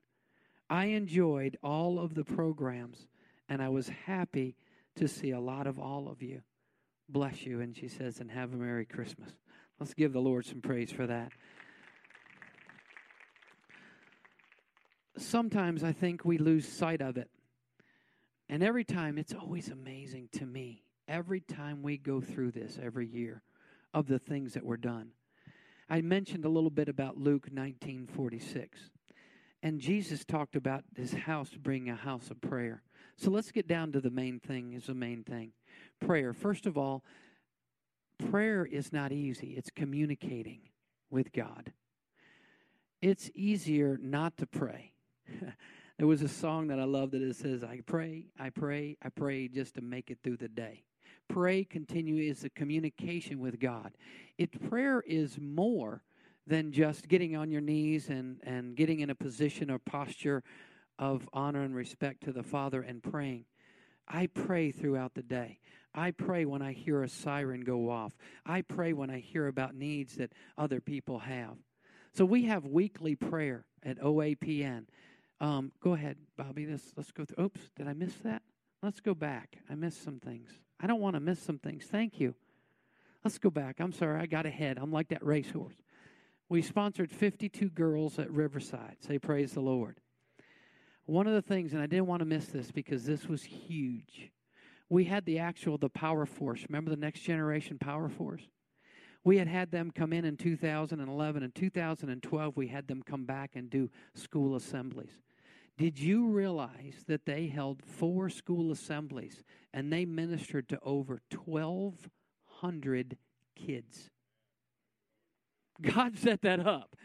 I 0.70 0.86
enjoyed 0.86 1.58
all 1.64 2.00
of 2.00 2.16
the 2.16 2.26
programs, 2.26 3.08
and 3.48 3.62
I 3.62 3.70
was 3.70 3.90
happy 4.06 4.56
to 4.96 5.08
see 5.08 5.32
a 5.32 5.40
lot 5.40 5.68
of 5.68 5.80
all 5.80 6.10
of 6.10 6.24
you. 6.24 6.42
Bless 7.08 7.46
you. 7.46 7.62
And 7.62 7.76
she 7.76 7.88
says, 7.88 8.20
and 8.20 8.32
have 8.32 8.54
a 8.54 8.58
Merry 8.58 8.86
Christmas. 8.86 9.30
Let's 9.80 9.94
give 9.94 10.14
the 10.14 10.20
Lord 10.20 10.46
some 10.46 10.62
praise 10.62 10.92
for 10.92 11.06
that. 11.08 11.32
Sometimes 15.18 15.84
I 15.84 15.92
think 15.92 16.26
we 16.26 16.38
lose 16.38 16.68
sight 16.68 17.02
of 17.02 17.18
it. 17.18 17.30
And 18.50 18.64
every 18.64 18.84
time, 18.84 19.18
it's 19.18 19.34
always 19.34 19.70
amazing 19.70 20.30
to 20.34 20.46
me, 20.46 20.84
every 21.08 21.42
time 21.42 21.84
we 21.84 21.98
go 21.98 22.22
through 22.22 22.52
this 22.52 22.80
every 22.82 23.08
year, 23.08 23.44
of 23.94 24.08
the 24.08 24.20
things 24.20 24.54
that 24.54 24.64
were 24.64 24.78
done. 24.78 25.12
I 25.90 26.02
mentioned 26.02 26.46
a 26.46 26.50
little 26.50 26.70
bit 26.70 26.90
about 26.90 27.18
Luke 27.18 27.48
1946. 27.52 28.90
And 29.64 29.80
Jesus 29.80 30.24
talked 30.24 30.56
about 30.56 30.84
his 30.96 31.14
house 31.14 31.50
being 31.50 31.90
a 31.90 31.96
house 31.96 32.30
of 32.30 32.40
prayer. 32.42 32.84
So 33.18 33.32
let's 33.32 33.52
get 33.52 33.68
down 33.68 33.92
to 33.94 34.02
the 34.02 34.12
main 34.12 34.40
thing 34.40 34.74
is 34.74 34.86
the 34.86 34.94
main 34.94 35.24
thing. 35.24 35.52
Prayer. 36.00 36.34
First 36.34 36.68
of 36.68 36.78
all, 36.78 37.04
prayer 38.18 38.66
is 38.66 38.92
not 38.92 39.12
easy. 39.12 39.56
It's 39.58 39.70
communicating 39.70 40.62
with 41.10 41.32
God. 41.32 41.72
It's 43.02 43.30
easier 43.36 43.98
not 44.02 44.38
to 44.38 44.48
pray. 44.48 44.94
there 45.98 46.08
was 46.08 46.22
a 46.22 46.28
song 46.28 46.68
that 46.68 46.80
I 46.80 46.86
love 46.86 47.12
that 47.12 47.22
it 47.22 47.36
says, 47.36 47.64
I 47.64 47.82
pray, 47.86 48.26
I 48.40 48.50
pray, 48.50 48.98
I 49.04 49.10
pray 49.10 49.48
just 49.48 49.76
to 49.76 49.82
make 49.82 50.10
it 50.10 50.20
through 50.24 50.38
the 50.38 50.48
day. 50.48 50.84
Pray 51.30 51.64
continue 51.64 52.18
is 52.30 52.44
a 52.44 52.50
communication 52.50 53.40
with 53.40 53.60
God. 53.60 53.94
It 54.38 54.70
prayer 54.70 55.04
is 55.06 55.38
more 55.40 56.04
than 56.46 56.72
just 56.72 57.08
getting 57.10 57.36
on 57.36 57.52
your 57.52 57.62
knees 57.62 58.10
and, 58.10 58.40
and 58.44 58.76
getting 58.76 59.02
in 59.02 59.10
a 59.10 59.16
position 59.16 59.70
or 59.70 59.80
posture 59.80 60.44
of 60.98 61.28
honor 61.34 61.64
and 61.64 61.76
respect 61.76 62.24
to 62.24 62.32
the 62.32 62.44
Father 62.44 62.82
and 62.82 63.04
praying. 63.04 63.46
I 64.08 64.28
pray 64.28 64.72
throughout 64.72 65.14
the 65.14 65.22
day. 65.22 65.60
I 65.98 66.12
pray 66.12 66.46
when 66.46 66.62
I 66.62 66.74
hear 66.74 67.02
a 67.02 67.10
siren 67.10 67.62
go 67.62 67.90
off. 67.90 68.16
I 68.46 68.62
pray 68.62 68.94
when 68.94 69.10
I 69.10 69.18
hear 69.18 69.48
about 69.48 69.74
needs 69.74 70.18
that 70.18 70.32
other 70.56 70.80
people 70.80 71.18
have. 71.18 71.56
So 72.14 72.24
we 72.24 72.46
have 72.46 72.66
weekly 72.66 73.16
prayer 73.16 73.66
at 73.82 74.00
OAPN. 74.00 74.86
Um, 75.42 75.72
go 75.84 75.96
ahead, 75.96 76.18
Bobby. 76.38 76.68
Let's 76.68 76.94
let's 76.96 77.12
go 77.12 77.26
through. 77.26 77.46
Oops, 77.46 77.60
did 77.76 77.88
I 77.88 77.94
miss 77.94 78.14
that? 78.24 78.44
Let's 78.84 79.00
go 79.00 79.16
back. 79.16 79.58
I 79.70 79.74
missed 79.74 80.04
some 80.04 80.20
things. 80.20 80.52
I 80.80 80.86
don't 80.86 81.02
want 81.02 81.16
to 81.16 81.20
miss 81.20 81.42
some 81.42 81.58
things. 81.58 81.86
Thank 81.86 82.20
you. 82.20 82.36
Let's 83.24 83.40
go 83.40 83.50
back. 83.50 83.80
I'm 83.80 83.92
sorry, 83.92 84.22
I 84.22 84.28
got 84.28 84.46
ahead. 84.46 84.78
I'm 84.80 84.92
like 84.92 85.10
that 85.10 85.26
racehorse. 85.26 85.76
We 86.48 86.62
sponsored 86.62 87.12
52 87.12 87.70
girls 87.70 88.20
at 88.20 88.32
Riverside. 88.32 88.98
Say 89.00 89.18
praise 89.18 89.54
the 89.54 89.62
Lord. 89.62 90.00
One 91.06 91.26
of 91.26 91.34
the 91.34 91.42
things, 91.42 91.74
and 91.74 91.82
I 91.82 91.88
didn't 91.88 92.06
want 92.06 92.20
to 92.20 92.26
miss 92.26 92.46
this 92.48 92.72
because 92.72 93.04
this 93.06 93.26
was 93.26 93.44
huge. 93.44 94.32
We 94.90 95.06
had 95.06 95.26
the 95.26 95.40
actual 95.40 95.78
the 95.78 95.90
Power 95.90 96.26
Force. 96.26 96.66
Remember 96.70 96.90
the 96.90 96.98
Next 96.98 97.22
Generation 97.22 97.78
Power 97.78 98.10
Force? 98.10 98.48
We 99.24 99.38
had 99.38 99.48
had 99.48 99.72
them 99.72 99.92
come 99.92 100.14
in 100.14 100.24
in 100.24 100.38
2011 100.38 101.44
and 101.44 101.54
2012. 101.54 102.56
We 102.56 102.68
had 102.68 102.88
them 102.88 103.04
come 103.04 103.26
back 103.26 103.52
and 103.56 103.70
do 103.70 103.90
school 104.16 104.56
assemblies. 104.56 105.20
Did 105.78 106.00
you 106.00 106.28
realize 106.28 107.04
that 107.08 107.26
they 107.26 107.48
held 107.48 107.84
four 107.86 108.30
school 108.30 108.72
assemblies 108.72 109.44
and 109.74 109.92
they 109.92 110.06
ministered 110.06 110.70
to 110.70 110.80
over 110.82 111.22
1,200 111.36 113.18
kids? 113.56 114.10
God 115.82 116.18
set 116.18 116.42
that 116.42 116.66
up. 116.66 116.96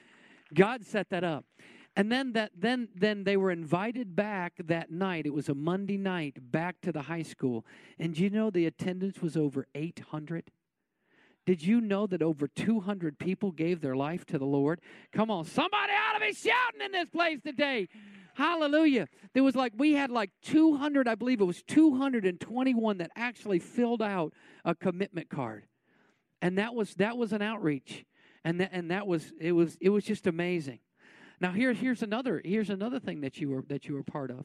God 0.54 0.84
set 0.84 1.10
that 1.10 1.24
up. 1.24 1.44
And 1.94 2.10
then 2.10 2.32
that 2.32 2.52
then 2.56 2.88
then 2.94 3.24
they 3.24 3.36
were 3.36 3.50
invited 3.50 4.16
back 4.16 4.54
that 4.64 4.90
night. 4.90 5.26
It 5.26 5.34
was 5.34 5.48
a 5.48 5.54
Monday 5.54 5.98
night 5.98 6.38
back 6.50 6.80
to 6.82 6.92
the 6.92 7.02
high 7.02 7.22
school. 7.22 7.66
And 7.98 8.18
you 8.18 8.30
know 8.30 8.50
the 8.50 8.66
attendance 8.66 9.20
was 9.20 9.36
over 9.36 9.66
800? 9.74 10.50
Did 11.44 11.62
you 11.62 11.80
know 11.80 12.06
that 12.06 12.22
over 12.22 12.46
200 12.46 13.18
people 13.18 13.50
gave 13.50 13.80
their 13.80 13.96
life 13.96 14.24
to 14.26 14.38
the 14.38 14.46
Lord? 14.46 14.80
Come 15.12 15.30
on, 15.30 15.44
somebody 15.44 15.92
ought 15.92 16.18
to 16.18 16.20
be 16.20 16.32
shouting 16.32 16.80
in 16.84 16.92
this 16.92 17.10
place 17.10 17.40
today. 17.44 17.88
Hallelujah. 18.34 19.08
There 19.34 19.42
was 19.42 19.56
like, 19.56 19.72
we 19.76 19.92
had 19.92 20.10
like 20.10 20.30
200, 20.42 21.08
I 21.08 21.16
believe 21.16 21.40
it 21.40 21.44
was 21.44 21.62
221 21.64 22.98
that 22.98 23.10
actually 23.16 23.58
filled 23.58 24.00
out 24.00 24.32
a 24.64 24.74
commitment 24.74 25.28
card. 25.30 25.66
And 26.40 26.56
that 26.58 26.74
was, 26.74 26.94
that 26.94 27.18
was 27.18 27.32
an 27.32 27.42
outreach 27.42 28.04
and 28.44 28.60
that, 28.60 28.70
and 28.72 28.90
that 28.90 29.06
was 29.06 29.32
it 29.40 29.52
was 29.52 29.76
it 29.80 29.90
was 29.90 30.04
just 30.04 30.26
amazing. 30.26 30.80
Now 31.42 31.50
here 31.50 31.72
here's 31.72 32.04
another 32.04 32.40
here's 32.44 32.70
another 32.70 33.00
thing 33.00 33.22
that 33.22 33.38
you 33.38 33.50
were 33.50 33.64
that 33.66 33.86
you 33.86 33.94
were 33.94 34.04
part 34.04 34.30
of 34.30 34.44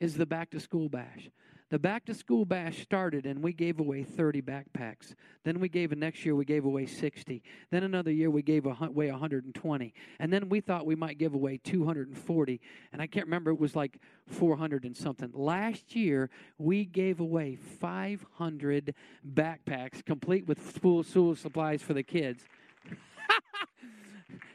is 0.00 0.16
the 0.16 0.26
back 0.26 0.50
to 0.50 0.58
school 0.58 0.88
bash. 0.88 1.30
The 1.70 1.78
back 1.78 2.04
to 2.06 2.14
school 2.14 2.44
bash 2.44 2.82
started 2.82 3.24
and 3.24 3.40
we 3.40 3.52
gave 3.52 3.78
away 3.78 4.02
30 4.02 4.42
backpacks. 4.42 5.14
Then 5.44 5.60
we 5.60 5.68
gave 5.68 5.96
next 5.96 6.24
year 6.24 6.34
we 6.34 6.44
gave 6.44 6.64
away 6.64 6.86
60. 6.86 7.40
Then 7.70 7.84
another 7.84 8.10
year 8.10 8.30
we 8.30 8.42
gave 8.42 8.66
away 8.66 9.12
120. 9.12 9.94
And 10.18 10.32
then 10.32 10.48
we 10.48 10.60
thought 10.60 10.86
we 10.86 10.96
might 10.96 11.18
give 11.18 11.34
away 11.34 11.60
240 11.62 12.60
and 12.92 13.00
I 13.00 13.06
can't 13.06 13.26
remember 13.26 13.52
it 13.52 13.60
was 13.60 13.76
like 13.76 14.00
400 14.26 14.84
and 14.84 14.96
something. 14.96 15.30
Last 15.32 15.94
year 15.94 16.30
we 16.58 16.84
gave 16.84 17.20
away 17.20 17.54
500 17.54 18.92
backpacks 19.34 20.04
complete 20.04 20.48
with 20.48 20.74
school, 20.74 21.04
school 21.04 21.36
supplies 21.36 21.80
for 21.80 21.94
the 21.94 22.02
kids. 22.02 22.42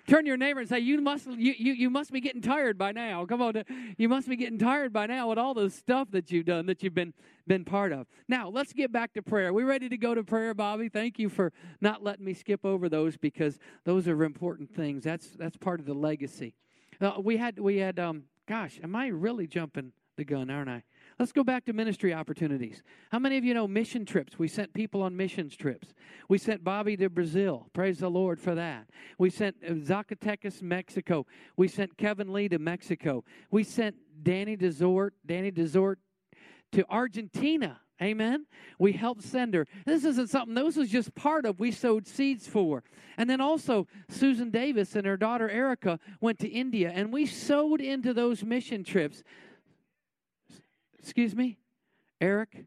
Turn 0.08 0.26
your 0.26 0.38
neighbor 0.38 0.60
and 0.60 0.70
say, 0.70 0.80
"You 0.80 1.02
must, 1.02 1.28
you, 1.28 1.54
you, 1.58 1.74
you 1.74 1.90
must 1.90 2.12
be 2.12 2.20
getting 2.22 2.42
tired 2.42 2.78
by 2.78 2.92
now. 2.92 3.26
Come 3.26 3.42
on, 3.42 3.64
you 3.98 4.10
must 4.10 4.28
be 4.28 4.36
getting 4.36 4.58
tired 4.58 4.94
by 4.94 5.06
now 5.06 5.30
with 5.30 5.38
all 5.38 5.54
the 5.54 5.70
stuff 5.70 6.10
that 6.12 6.32
you've 6.32 6.46
done, 6.46 6.66
that 6.68 6.84
you've 6.84 6.96
been 6.96 7.14
been 7.48 7.66
part 7.66 7.92
of." 7.92 8.08
Now, 8.28 8.50
let's 8.50 8.74
get 8.74 8.92
back 8.92 9.14
to 9.14 9.22
prayer. 9.22 9.50
Are 9.50 9.54
we 9.54 9.64
ready 9.64 9.90
to 9.90 9.98
go 9.98 10.16
to 10.16 10.24
prayer, 10.24 10.54
Bobby? 10.54 10.90
Thank 10.90 11.20
you 11.20 11.30
for 11.30 11.52
not 11.82 12.04
letting 12.04 12.26
me 12.26 12.34
skip 12.34 12.66
over 12.66 12.90
those 12.90 13.18
because 13.18 13.60
those 13.86 14.08
are 14.08 14.24
important 14.24 14.74
things. 14.74 15.04
That's 15.04 15.28
that's 15.32 15.58
part 15.58 15.80
of 15.80 15.86
the 15.86 15.94
legacy. 15.94 16.56
Uh, 17.02 17.14
we 17.22 17.38
had 17.38 17.60
we 17.60 17.78
had. 17.78 18.00
Um, 18.00 18.24
gosh, 18.48 18.80
am 18.84 18.96
I 18.96 19.08
really 19.08 19.46
jumping 19.48 19.94
the 20.18 20.26
gun, 20.26 20.50
aren't 20.50 20.70
I? 20.70 20.84
Let's 21.20 21.34
go 21.34 21.44
back 21.44 21.66
to 21.66 21.74
ministry 21.74 22.14
opportunities. 22.14 22.82
How 23.12 23.20
many 23.20 23.38
of 23.38 23.44
you 23.44 23.54
know 23.54 23.68
mission 23.68 24.06
trips? 24.06 24.40
We 24.40 24.48
sent 24.48 24.74
people 24.74 25.02
on 25.02 25.18
missions 25.18 25.58
trips. 25.58 25.94
We 26.30 26.38
sent 26.38 26.64
Bobby 26.64 26.96
to 26.96 27.10
Brazil. 27.10 27.68
Praise 27.74 28.00
the 28.00 28.10
Lord 28.10 28.40
for 28.40 28.56
that. 28.56 28.88
We 29.18 29.30
sent 29.30 29.58
uh, 29.62 29.74
Zacatecas, 29.74 30.62
Mexico. 30.62 31.26
We 31.58 31.68
sent 31.68 31.98
Kevin 31.98 32.32
Lee 32.32 32.48
to 32.48 32.58
Mexico. 32.58 33.26
We 33.52 33.66
sent 33.66 33.98
Danny 34.24 34.56
Desort, 34.56 35.14
Danny 35.26 35.52
Desort 35.52 36.00
to 36.72 36.86
Argentina. 36.90 37.82
Amen. 38.02 38.46
We 38.78 38.94
helped 38.94 39.24
send 39.24 39.54
her. 39.56 39.68
This 39.86 40.06
isn't 40.06 40.30
something, 40.30 40.56
this 40.56 40.78
was 40.78 40.90
just 40.90 41.14
part 41.16 41.46
of 41.46 41.60
we 41.60 41.72
sowed 41.72 42.08
seeds 42.08 42.48
for. 42.48 42.82
And 43.18 43.30
then 43.30 43.42
also, 43.42 43.88
Susan 44.08 44.52
Davis 44.52 44.96
and 44.96 45.06
her 45.06 45.18
daughter 45.18 45.50
Erica 45.50 46.00
went 46.22 46.40
to 46.40 46.48
India, 46.48 46.94
and 46.96 47.12
we 47.12 47.26
sowed 47.26 47.82
into 47.82 48.14
those 48.14 48.42
mission 48.46 48.86
trips. 48.86 49.22
Excuse 51.02 51.36
me? 51.36 51.58
Eric? 52.22 52.66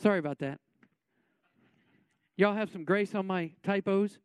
Sorry 0.00 0.18
about 0.18 0.38
that. 0.40 0.58
Y'all 2.36 2.54
have 2.54 2.70
some 2.70 2.84
grace 2.84 3.14
on 3.14 3.26
my 3.26 3.52
typos? 3.62 4.18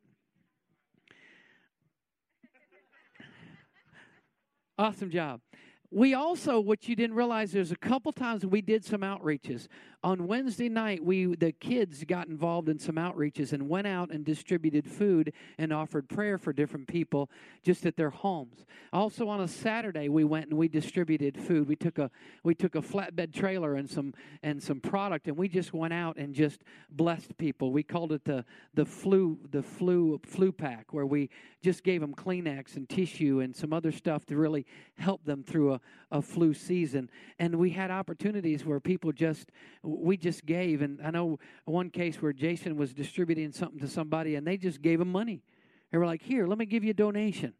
Awesome 4.78 5.10
job. 5.10 5.42
We 5.90 6.14
also, 6.14 6.60
what 6.60 6.90
you 6.90 6.96
didn't 6.98 7.16
realize, 7.16 7.52
there's 7.52 7.72
a 7.72 7.78
couple 7.78 8.12
times 8.12 8.46
we 8.46 8.62
did 8.62 8.84
some 8.84 9.02
outreaches. 9.02 9.68
On 10.04 10.28
Wednesday 10.28 10.70
night, 10.70 11.04
we 11.04 11.36
the 11.36 11.52
kids 11.52 12.04
got 12.04 12.28
involved 12.28 12.70
in 12.70 12.78
some 12.78 12.96
outreaches 12.96 13.52
and 13.52 13.68
went 13.68 13.88
out 13.88 14.12
and 14.12 14.24
distributed 14.24 14.86
food 14.86 15.34
and 15.58 15.74
offered 15.74 16.08
prayer 16.08 16.38
for 16.38 16.54
different 16.54 16.88
people 16.88 17.30
just 17.64 17.86
at 17.86 17.98
their 17.98 18.12
homes. 18.12 18.66
Also 18.94 19.28
on 19.28 19.42
a 19.42 19.48
Saturday, 19.48 20.08
we 20.08 20.24
went 20.24 20.50
and 20.50 20.58
we 20.58 20.68
distributed 20.68 21.36
food. 21.38 21.68
We 21.68 21.76
took 21.76 21.98
a 21.98 22.12
we 22.44 22.54
took 22.54 22.76
a 22.76 22.82
flatbed 22.82 23.34
trailer 23.34 23.76
and 23.76 23.90
some 23.90 24.14
and 24.44 24.62
some 24.62 24.80
product, 24.80 25.28
and 25.28 25.36
we 25.36 25.48
just 25.48 25.74
went 25.74 25.94
out 25.94 26.18
and 26.18 26.34
just 26.34 26.64
blessed 26.92 27.36
people. 27.38 27.72
We 27.72 27.82
called 27.82 28.12
it 28.12 28.24
the 28.24 28.46
the 28.76 28.86
flu 28.86 29.40
the 29.50 29.64
flu 29.64 30.22
flu 30.26 30.52
pack, 30.52 30.94
where 30.94 31.08
we 31.08 31.30
just 31.64 31.84
gave 31.84 32.02
them 32.02 32.14
Kleenex 32.14 32.76
and 32.76 32.88
tissue 32.88 33.40
and 33.40 33.56
some 33.56 33.74
other 33.74 33.92
stuff 33.92 34.26
to 34.28 34.38
really 34.38 34.66
help 34.98 35.26
them 35.26 35.44
through 35.44 35.74
a, 35.74 35.77
a 36.12 36.22
flu 36.22 36.54
season. 36.54 37.10
And 37.40 37.56
we 37.56 37.72
had 37.72 37.92
opportunities 37.92 38.66
where 38.66 38.80
people 38.80 39.12
just 39.12 39.52
we 39.84 40.18
just 40.18 40.46
gave. 40.46 40.82
And 40.82 41.00
I 41.04 41.12
know 41.12 41.40
one 41.66 41.90
case 41.90 42.22
where 42.22 42.34
Jason 42.34 42.78
was 42.78 42.94
distributing 42.94 43.52
something 43.52 43.80
to 43.80 43.88
somebody 43.88 44.36
and 44.36 44.46
they 44.46 44.58
just 44.58 44.82
gave 44.82 45.02
him 45.02 45.12
money. 45.12 45.44
They 45.92 45.98
were 45.98 46.06
like, 46.06 46.22
Here, 46.22 46.48
let 46.48 46.58
me 46.58 46.66
give 46.66 46.84
you 46.84 46.92
a 46.92 46.96
donation. 46.96 47.54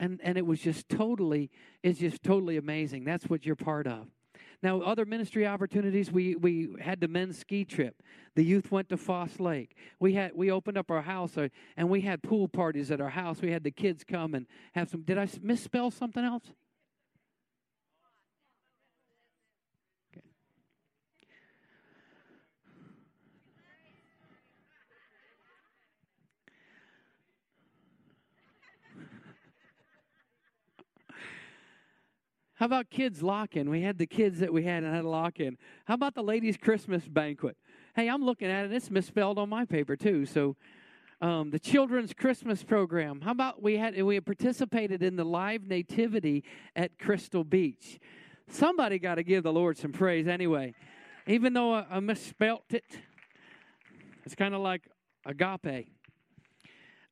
And, 0.00 0.20
and 0.24 0.36
it 0.36 0.44
was 0.44 0.60
just 0.60 0.88
totally, 0.88 1.50
it's 1.82 2.00
just 2.00 2.22
totally 2.22 2.56
amazing. 2.56 3.04
That's 3.04 3.26
what 3.26 3.46
you're 3.46 3.54
part 3.54 3.86
of. 3.86 4.08
Now, 4.64 4.80
other 4.80 5.04
ministry 5.04 5.46
opportunities, 5.46 6.10
we, 6.10 6.36
we 6.36 6.70
had 6.80 7.00
the 7.00 7.06
men's 7.06 7.38
ski 7.38 7.66
trip. 7.66 8.02
The 8.34 8.42
youth 8.42 8.72
went 8.72 8.88
to 8.88 8.96
Foss 8.96 9.38
Lake. 9.38 9.76
We 10.00 10.14
had 10.14 10.32
we 10.34 10.50
opened 10.50 10.78
up 10.78 10.90
our 10.90 11.02
house 11.02 11.36
uh, 11.36 11.48
and 11.76 11.90
we 11.90 12.00
had 12.00 12.22
pool 12.22 12.48
parties 12.48 12.90
at 12.90 12.98
our 12.98 13.10
house. 13.10 13.42
We 13.42 13.50
had 13.50 13.62
the 13.62 13.70
kids 13.70 14.04
come 14.04 14.34
and 14.34 14.46
have 14.72 14.88
some. 14.88 15.02
Did 15.02 15.18
I 15.18 15.28
misspell 15.42 15.90
something 15.90 16.24
else? 16.24 16.44
How 32.54 32.66
about 32.66 32.88
kids 32.88 33.22
lock 33.22 33.56
in? 33.56 33.68
We 33.68 33.82
had 33.82 33.98
the 33.98 34.06
kids 34.06 34.38
that 34.38 34.52
we 34.52 34.62
had 34.62 34.84
and 34.84 34.94
had 34.94 35.04
a 35.04 35.08
lock 35.08 35.40
in. 35.40 35.58
How 35.86 35.94
about 35.94 36.14
the 36.14 36.22
ladies' 36.22 36.56
Christmas 36.56 37.06
banquet? 37.06 37.56
Hey, 37.96 38.08
I'm 38.08 38.24
looking 38.24 38.48
at 38.48 38.66
it. 38.66 38.72
It's 38.72 38.90
misspelled 38.90 39.38
on 39.38 39.48
my 39.48 39.64
paper 39.64 39.96
too. 39.96 40.24
So, 40.24 40.56
um, 41.20 41.50
the 41.50 41.58
children's 41.58 42.12
Christmas 42.12 42.62
program. 42.62 43.20
How 43.22 43.32
about 43.32 43.62
we 43.62 43.76
had 43.76 44.00
we 44.00 44.14
had 44.14 44.26
participated 44.26 45.02
in 45.02 45.16
the 45.16 45.24
live 45.24 45.66
nativity 45.66 46.44
at 46.76 46.98
Crystal 46.98 47.44
Beach? 47.44 47.98
Somebody 48.48 48.98
got 48.98 49.16
to 49.16 49.22
give 49.22 49.42
the 49.42 49.52
Lord 49.52 49.76
some 49.76 49.92
praise 49.92 50.28
anyway, 50.28 50.74
even 51.26 51.54
though 51.54 51.74
I, 51.74 51.86
I 51.90 52.00
misspelt 52.00 52.64
it. 52.70 52.84
It's 54.24 54.34
kind 54.34 54.54
of 54.54 54.60
like 54.60 54.82
agape. 55.26 55.88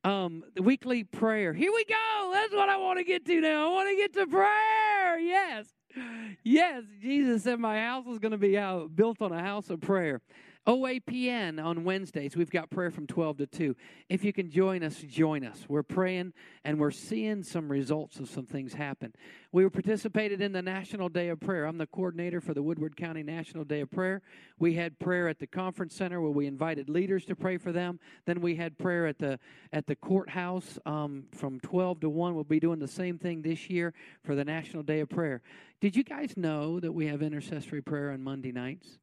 Um, 0.03 0.43
the 0.55 0.61
weekly 0.61 1.05
prayer. 1.05 1.53
Here 1.53 1.71
we 1.71 1.85
go. 1.85 2.31
That's 2.33 2.53
what 2.53 2.67
I 2.67 2.77
want 2.77 2.99
to 2.99 3.05
get 3.05 3.25
to 3.25 3.39
now. 3.39 3.69
I 3.69 3.73
want 3.73 3.89
to 3.89 3.95
get 3.95 4.13
to 4.13 4.27
prayer. 4.27 5.19
Yes. 5.19 5.67
Yes. 6.43 6.83
Jesus 7.01 7.43
said 7.43 7.59
my 7.59 7.79
house 7.79 8.05
is 8.07 8.19
going 8.19 8.33
to 8.33 8.37
be 8.37 8.57
out, 8.57 8.95
built 8.95 9.21
on 9.21 9.31
a 9.31 9.41
house 9.41 9.69
of 9.69 9.79
prayer. 9.79 10.21
OAPN 10.65 11.61
on 11.61 11.83
Wednesdays. 11.83 12.37
We've 12.37 12.49
got 12.49 12.69
prayer 12.69 12.89
from 12.89 13.05
12 13.05 13.37
to 13.39 13.47
2. 13.47 13.75
If 14.07 14.23
you 14.23 14.31
can 14.31 14.49
join 14.49 14.81
us, 14.81 14.95
join 14.95 15.43
us. 15.43 15.65
We're 15.67 15.83
praying 15.83 16.31
and 16.63 16.79
we're 16.79 16.91
seeing 16.91 17.43
some 17.43 17.69
results 17.69 18.17
of 18.19 18.29
some 18.29 18.45
things 18.45 18.73
happen. 18.73 19.13
We 19.51 19.67
participated 19.69 20.41
in 20.41 20.53
the 20.53 20.61
National 20.61 21.09
Day 21.09 21.27
of 21.27 21.41
Prayer. 21.41 21.65
I'm 21.65 21.77
the 21.77 21.87
coordinator 21.87 22.39
for 22.39 22.53
the 22.53 22.63
Woodward 22.63 22.95
County 22.95 23.23
National 23.23 23.65
Day 23.65 23.81
of 23.81 23.91
Prayer. 23.91 24.21
We 24.57 24.75
had 24.75 24.97
prayer 24.99 25.27
at 25.27 25.39
the 25.39 25.47
conference 25.47 25.95
center 25.95 26.21
where 26.21 26.31
we 26.31 26.47
invited 26.47 26.87
leaders 26.87 27.25
to 27.25 27.35
pray 27.35 27.57
for 27.57 27.73
them. 27.73 27.99
Then 28.25 28.39
we 28.39 28.55
had 28.55 28.77
prayer 28.77 29.05
at 29.05 29.19
the 29.19 29.39
at 29.73 29.85
the 29.85 29.95
courthouse 29.97 30.79
um, 30.85 31.25
from 31.33 31.59
12 31.59 31.99
to 32.01 32.09
1. 32.09 32.35
We'll 32.35 32.45
be 32.45 32.61
doing 32.61 32.79
the 32.79 32.87
same 32.87 33.17
thing 33.17 33.41
this 33.41 33.69
year 33.69 33.93
for 34.23 34.33
the 34.33 34.45
National 34.45 34.81
Day 34.81 35.01
of 35.01 35.09
Prayer. 35.09 35.41
Did 35.81 35.97
you 35.97 36.05
guys 36.05 36.37
know 36.37 36.79
that 36.79 36.93
we 36.93 37.07
have 37.07 37.21
intercessory 37.21 37.81
prayer 37.81 38.11
on 38.11 38.23
Monday 38.23 38.53
nights? 38.53 38.99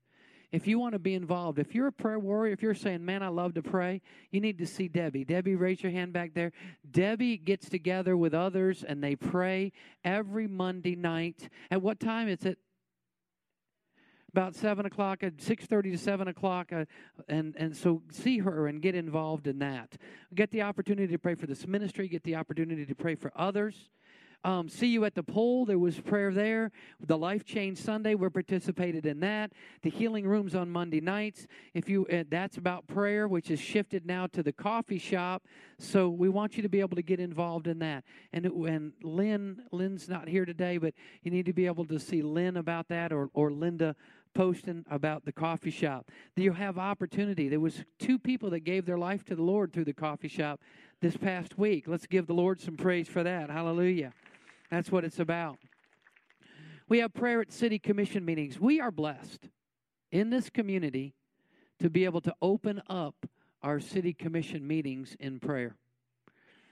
If 0.53 0.67
you 0.67 0.79
want 0.79 0.95
to 0.95 0.99
be 0.99 1.15
involved, 1.15 1.59
if 1.59 1.75
you're 1.75 1.87
a 1.87 1.93
prayer 1.93 2.19
warrior, 2.19 2.53
if 2.53 2.63
you're 2.63 2.75
saying, 2.75 3.05
man, 3.05 3.23
I 3.23 3.29
love 3.29 3.55
to 3.55 3.63
pray, 3.63 4.03
you 4.31 4.41
need 4.41 4.59
to 4.59 4.67
see 4.67 4.89
Debbie. 4.89 5.25
Debbie, 5.25 5.55
raise 5.55 5.83
your 5.83 5.93
hand 5.93 6.13
back 6.13 6.35
there. 6.35 6.53
Debbie 6.91 7.37
gets 7.37 7.69
together 7.69 8.17
with 8.17 8.35
others 8.35 8.83
and 8.83 9.03
they 9.03 9.15
pray 9.15 9.73
every 10.05 10.49
Monday 10.49 10.97
night. 10.97 11.49
At 11.71 11.83
what 11.83 12.01
time? 12.01 12.29
is 12.29 12.45
it? 12.45 12.59
about 14.33 14.55
seven 14.55 14.87
o'clock 14.87 15.23
at 15.23 15.41
six 15.41 15.67
thirty 15.67 15.91
to 15.91 15.99
seven 15.99 16.29
o'clock, 16.29 16.73
uh, 16.73 16.85
and 17.29 17.55
and 17.57 17.77
so 17.77 18.03
see 18.13 18.39
her 18.39 18.69
and 18.69 18.81
get 18.81 18.95
involved 18.95 19.47
in 19.47 19.59
that. 19.59 19.97
Get 20.35 20.51
the 20.51 20.63
opportunity 20.63 21.13
to 21.13 21.19
pray 21.19 21.35
for 21.35 21.47
this 21.47 21.67
ministry. 21.67 22.09
Get 22.09 22.23
the 22.23 22.37
opportunity 22.37 22.87
to 22.87 22.95
pray 22.95 23.17
for 23.17 23.33
others. 23.35 23.91
Um, 24.43 24.69
see 24.69 24.87
you 24.87 25.05
at 25.05 25.15
the 25.15 25.23
pole. 25.23 25.67
There 25.67 25.79
was 25.79 26.01
prayer 26.01 26.33
there. 26.33 26.73
The 27.07 27.19
Life 27.19 27.45
Change 27.45 27.79
Sunday, 27.79 28.15
we 28.15 28.29
participated 28.31 29.05
in 29.05 29.21
that. 29.21 29.53
The 29.83 29.91
healing 29.91 30.27
rooms 30.27 30.55
on 30.55 30.71
Monday 30.71 31.01
nights. 31.01 31.47
If 31.75 31.89
you, 31.89 32.07
uh, 32.07 32.25
that's 32.31 32.57
about 32.57 32.87
prayer, 32.87 33.29
which 33.29 33.51
is 33.51 33.61
shifted 33.61 34.07
now 34.07 34.27
to 34.29 34.43
the 34.43 34.53
coffee 34.53 34.99
shop. 34.99 35.45
So 35.79 36.09
we 36.09 36.29
want 36.29 36.57
you 36.57 36.63
to 36.63 36.69
be 36.69 36.81
able 36.81 36.97
to 36.97 37.03
get 37.03 37.21
involved 37.21 37.67
in 37.67 37.79
that. 37.81 38.05
And 38.33 38.47
and 38.47 38.93
Lynn, 39.03 39.63
Lynn's 39.73 40.09
not 40.09 40.29
here 40.29 40.45
today, 40.45 40.79
but 40.79 40.95
you 41.23 41.31
need 41.31 41.47
to 41.47 41.53
be 41.53 41.67
able 41.67 41.85
to 41.87 41.99
see 41.99 42.23
Lynn 42.23 42.57
about 42.57 42.89
that 42.89 43.13
or 43.13 43.29
or 43.35 43.51
Linda 43.51 43.95
posting 44.35 44.85
about 44.91 45.25
the 45.25 45.33
coffee 45.33 45.71
shop. 45.71 46.09
You 46.37 46.53
have 46.53 46.79
opportunity. 46.79 47.49
There 47.49 47.61
was 47.61 47.85
two 47.99 48.19
people 48.19 48.51
that 48.51 48.61
gave 48.61 48.87
their 48.87 48.99
life 48.99 49.25
to 49.25 49.35
the 49.35 49.43
Lord 49.43 49.73
through 49.73 49.85
the 49.85 49.93
coffee 49.93 50.29
shop 50.29 50.61
this 51.01 51.17
past 51.17 51.59
week. 51.59 51.89
Let's 51.89 52.07
give 52.07 52.27
the 52.27 52.35
Lord 52.35 52.61
some 52.61 52.77
praise 52.77 53.09
for 53.09 53.23
that. 53.23 53.51
Hallelujah. 53.51 54.13
That's 54.71 54.91
what 54.91 55.05
it's 55.05 55.19
about. 55.19 55.59
We 56.89 56.99
have 56.99 57.13
prayer 57.13 57.41
at 57.41 57.53
city 57.53 57.79
commission 57.79 58.25
meetings. 58.25 58.59
We 58.59 58.81
are 58.81 58.91
blessed 58.91 59.49
in 60.11 60.31
this 60.31 60.51
community 60.51 61.15
to 61.79 61.89
be 61.89 62.05
able 62.05 62.21
to 62.23 62.35
open 62.43 62.83
up 62.89 63.15
our 63.63 63.81
city 63.81 64.13
commission 64.13 64.67
meetings 64.67 65.17
in 65.21 65.39
prayer. 65.39 65.77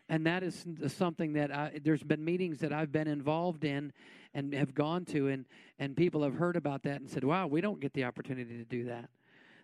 And 0.09 0.27
that 0.27 0.43
is 0.43 0.65
something 0.89 1.35
that 1.35 1.55
I, 1.55 1.81
there's 1.85 2.03
been 2.03 2.25
meetings 2.25 2.59
that 2.61 2.73
I've 2.73 2.91
been 2.91 3.09
involved 3.09 3.65
in 3.65 3.93
and 4.33 4.55
have 4.55 4.75
gone 4.75 5.05
to, 5.07 5.29
and, 5.29 5.45
and 5.79 5.97
people 5.97 6.23
have 6.23 6.35
heard 6.35 6.57
about 6.57 6.83
that 6.85 7.01
and 7.01 7.09
said, 7.09 7.25
wow, 7.25 7.47
we 7.47 7.61
don't 7.61 7.79
get 7.79 7.93
the 7.93 8.05
opportunity 8.05 8.57
to 8.57 8.65
do 8.65 8.85
that. 8.85 9.11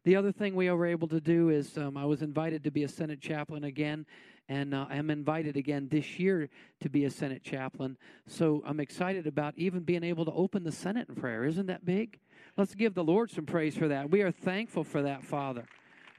The 0.05 0.16
other 0.16 0.33
thing 0.33 0.55
we 0.55 0.70
were 0.70 0.85
able 0.85 1.09
to 1.09 1.20
do 1.20 1.49
is 1.49 1.79
um, 1.79 1.97
I 1.97 2.05
was 2.05 2.20
invited 2.20 2.62
to 2.64 2.70
be 2.70 2.85
a 2.85 2.88
Senate 2.88 3.23
chaplain 3.23 3.64
again 3.64 4.05
and 4.48 4.74
uh, 4.74 4.87
I'm 4.90 5.11
invited 5.11 5.57
again 5.57 5.88
this 5.90 6.18
year 6.18 6.50
to 6.80 6.88
be 6.88 7.04
a 7.04 7.11
Senate 7.11 7.42
chaplain. 7.42 7.96
So 8.26 8.62
I'm 8.66 8.80
excited 8.80 9.26
about 9.26 9.54
even 9.57 9.80
being 9.80 10.04
able 10.04 10.24
to 10.24 10.33
open 10.33 10.64
the 10.64 10.72
Senate 10.72 11.09
in 11.09 11.14
prayer. 11.14 11.44
Isn't 11.44 11.66
that 11.66 11.85
big? 11.85 12.18
Let's 12.57 12.74
give 12.74 12.94
the 12.94 13.04
Lord 13.04 13.30
some 13.30 13.46
praise 13.46 13.76
for 13.76 13.88
that. 13.88 14.11
We 14.11 14.22
are 14.22 14.30
thankful 14.30 14.85
for 14.85 15.02
that, 15.02 15.24
Father. 15.24 15.64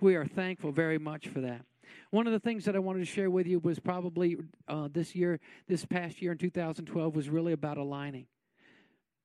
We 0.02 0.16
are 0.16 0.26
thankful 0.26 0.72
very 0.72 0.98
much 0.98 1.28
for 1.28 1.42
that. 1.42 1.62
One 2.10 2.28
of 2.28 2.34
the 2.34 2.40
things 2.40 2.66
that 2.66 2.76
I 2.76 2.80
wanted 2.80 3.00
to 3.00 3.06
share 3.06 3.30
with 3.30 3.48
you 3.48 3.60
was 3.60 3.80
probably 3.80 4.38
uh, 4.68 4.90
this 4.92 5.16
year, 5.16 5.40
this 5.68 5.86
past 5.86 6.22
year 6.22 6.32
in 6.32 6.38
2012, 6.38 7.16
was 7.16 7.30
really 7.30 7.54
about 7.54 7.78
aligning. 7.78 8.26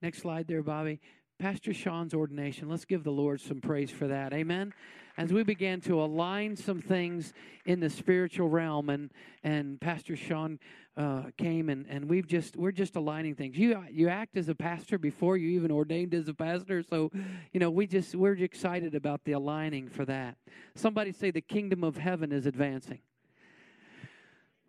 Next 0.02 0.18
slide 0.18 0.46
there, 0.46 0.62
Bobby. 0.62 1.00
Pastor 1.40 1.72
Sean's 1.72 2.12
ordination. 2.12 2.68
Let's 2.68 2.85
give 2.85 3.03
the 3.03 3.11
Lord 3.11 3.40
some 3.40 3.61
praise 3.61 3.90
for 3.90 4.07
that. 4.07 4.33
Amen 4.33 4.74
as 5.20 5.33
we 5.33 5.42
began 5.42 5.83
to 5.83 6.03
align 6.03 6.57
some 6.57 6.81
things 6.81 7.35
in 7.66 7.79
the 7.79 7.90
spiritual 7.90 8.48
realm 8.48 8.88
and 8.88 9.11
and 9.44 9.79
pastor 9.81 10.16
sean 10.16 10.59
uh, 10.96 11.24
came 11.37 11.68
and, 11.68 11.87
and 11.88 12.09
we've 12.09 12.26
just 12.26 12.57
we're 12.57 12.72
just 12.72 12.96
aligning 12.96 13.35
things 13.35 13.57
you 13.57 13.85
you 13.90 14.09
act 14.09 14.37
as 14.37 14.48
a 14.48 14.55
pastor 14.55 14.98
before 14.98 15.37
you 15.37 15.50
even 15.50 15.70
ordained 15.70 16.14
as 16.14 16.29
a 16.29 16.35
pastor 16.35 16.83
so 16.83 17.11
you 17.53 17.61
know 17.61 17.70
we 17.70 17.87
just 17.87 18.14
we're 18.14 18.33
excited 18.33 18.94
about 18.94 19.22
the 19.24 19.33
aligning 19.33 19.88
for 19.88 20.07
that 20.07 20.37
somebody 20.74 21.12
say 21.12 21.31
the 21.31 21.40
kingdom 21.40 21.85
of 21.85 21.96
heaven 21.96 22.33
is 22.33 22.46
advancing 22.46 23.00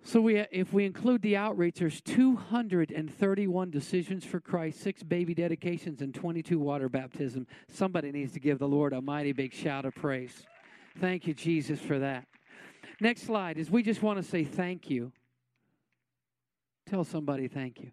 so 0.03 0.19
we, 0.19 0.39
if 0.51 0.73
we 0.73 0.85
include 0.85 1.21
the 1.21 1.37
outreach, 1.37 1.75
there's 1.75 2.01
231 2.01 3.69
decisions 3.69 4.25
for 4.25 4.39
Christ, 4.39 4.81
six 4.81 5.03
baby 5.03 5.35
dedications, 5.35 6.01
and 6.01 6.13
22 6.13 6.57
water 6.57 6.89
baptism. 6.89 7.45
Somebody 7.69 8.11
needs 8.11 8.33
to 8.33 8.39
give 8.39 8.57
the 8.57 8.67
Lord 8.67 8.93
a 8.93 9.01
mighty 9.01 9.31
big 9.31 9.53
shout 9.53 9.85
of 9.85 9.93
praise. 9.93 10.43
Thank 10.99 11.27
you, 11.27 11.33
Jesus, 11.33 11.79
for 11.79 11.99
that. 11.99 12.25
Next 12.99 13.23
slide 13.23 13.57
is 13.57 13.69
we 13.69 13.83
just 13.83 14.01
want 14.01 14.17
to 14.17 14.23
say 14.23 14.43
thank 14.43 14.89
you. 14.89 15.11
Tell 16.87 17.03
somebody 17.03 17.47
thank 17.47 17.79
you. 17.79 17.91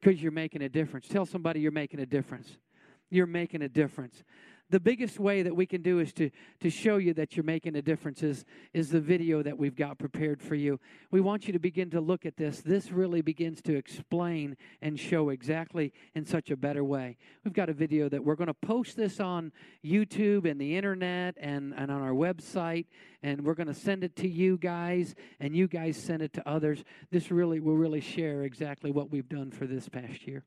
Because 0.00 0.20
you're 0.20 0.32
making 0.32 0.62
a 0.62 0.68
difference. 0.68 1.06
Tell 1.08 1.24
somebody 1.24 1.60
you're 1.60 1.72
making 1.72 2.00
a 2.00 2.06
difference. 2.06 2.56
You're 3.10 3.26
making 3.26 3.62
a 3.62 3.68
difference. 3.68 4.24
The 4.70 4.80
biggest 4.80 5.18
way 5.18 5.42
that 5.42 5.54
we 5.54 5.66
can 5.66 5.82
do 5.82 5.98
is 5.98 6.12
to, 6.14 6.30
to 6.60 6.70
show 6.70 6.96
you 6.96 7.12
that 7.14 7.36
you're 7.36 7.44
making 7.44 7.76
a 7.76 7.82
difference 7.82 8.22
is, 8.22 8.44
is 8.72 8.90
the 8.90 9.00
video 9.00 9.42
that 9.42 9.58
we've 9.58 9.74
got 9.74 9.98
prepared 9.98 10.40
for 10.40 10.54
you. 10.54 10.78
We 11.10 11.20
want 11.20 11.46
you 11.46 11.52
to 11.52 11.58
begin 11.58 11.90
to 11.90 12.00
look 12.00 12.24
at 12.24 12.36
this. 12.36 12.60
This 12.60 12.90
really 12.92 13.20
begins 13.20 13.60
to 13.62 13.76
explain 13.76 14.56
and 14.80 14.98
show 14.98 15.30
exactly 15.30 15.92
in 16.14 16.24
such 16.24 16.50
a 16.50 16.56
better 16.56 16.84
way. 16.84 17.16
We've 17.44 17.52
got 17.52 17.68
a 17.68 17.72
video 17.72 18.08
that 18.08 18.24
we're 18.24 18.36
going 18.36 18.48
to 18.48 18.54
post 18.54 18.96
this 18.96 19.20
on 19.20 19.52
YouTube 19.84 20.48
and 20.48 20.60
the 20.60 20.76
internet 20.76 21.36
and, 21.38 21.74
and 21.76 21.90
on 21.90 22.02
our 22.02 22.12
website, 22.12 22.86
and 23.22 23.44
we're 23.44 23.54
going 23.54 23.66
to 23.66 23.74
send 23.74 24.04
it 24.04 24.16
to 24.16 24.28
you 24.28 24.56
guys, 24.56 25.14
and 25.40 25.54
you 25.56 25.66
guys 25.66 25.96
send 25.96 26.22
it 26.22 26.32
to 26.34 26.48
others. 26.48 26.84
This 27.10 27.30
really 27.30 27.60
will 27.60 27.76
really 27.76 28.00
share 28.00 28.42
exactly 28.44 28.90
what 28.90 29.10
we've 29.10 29.28
done 29.28 29.50
for 29.50 29.66
this 29.66 29.88
past 29.88 30.26
year. 30.26 30.44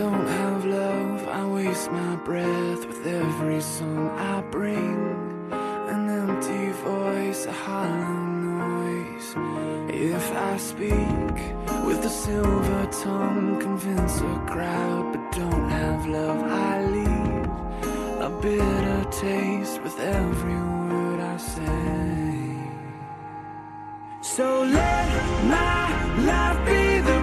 Don't 0.00 0.26
have 0.26 0.64
love, 0.64 1.28
I 1.28 1.46
waste 1.46 1.92
my 1.92 2.16
breath 2.28 2.86
with 2.86 3.06
every 3.06 3.60
song 3.60 4.08
I 4.32 4.40
bring. 4.56 4.98
An 5.92 6.02
empty 6.20 6.72
voice, 6.88 7.44
a 7.44 7.52
hollow 7.52 8.20
noise. 8.54 9.28
If 10.14 10.26
I 10.50 10.56
speak 10.56 11.36
with 11.86 12.00
a 12.12 12.14
silver 12.24 12.84
tongue, 13.04 13.60
convince 13.60 14.14
a 14.20 14.36
crowd, 14.52 15.04
but 15.12 15.24
don't 15.32 15.68
have 15.68 16.06
love, 16.06 16.40
I 16.68 16.74
leave 16.96 17.46
a 18.28 18.30
bitter 18.40 19.02
taste 19.24 19.82
with 19.82 19.98
every 20.00 20.60
word 20.78 21.20
I 21.34 21.36
say. 21.36 22.40
So 24.22 24.46
let 24.78 25.08
my 25.56 25.84
life 26.30 26.60
be 26.64 27.00
the 27.08 27.19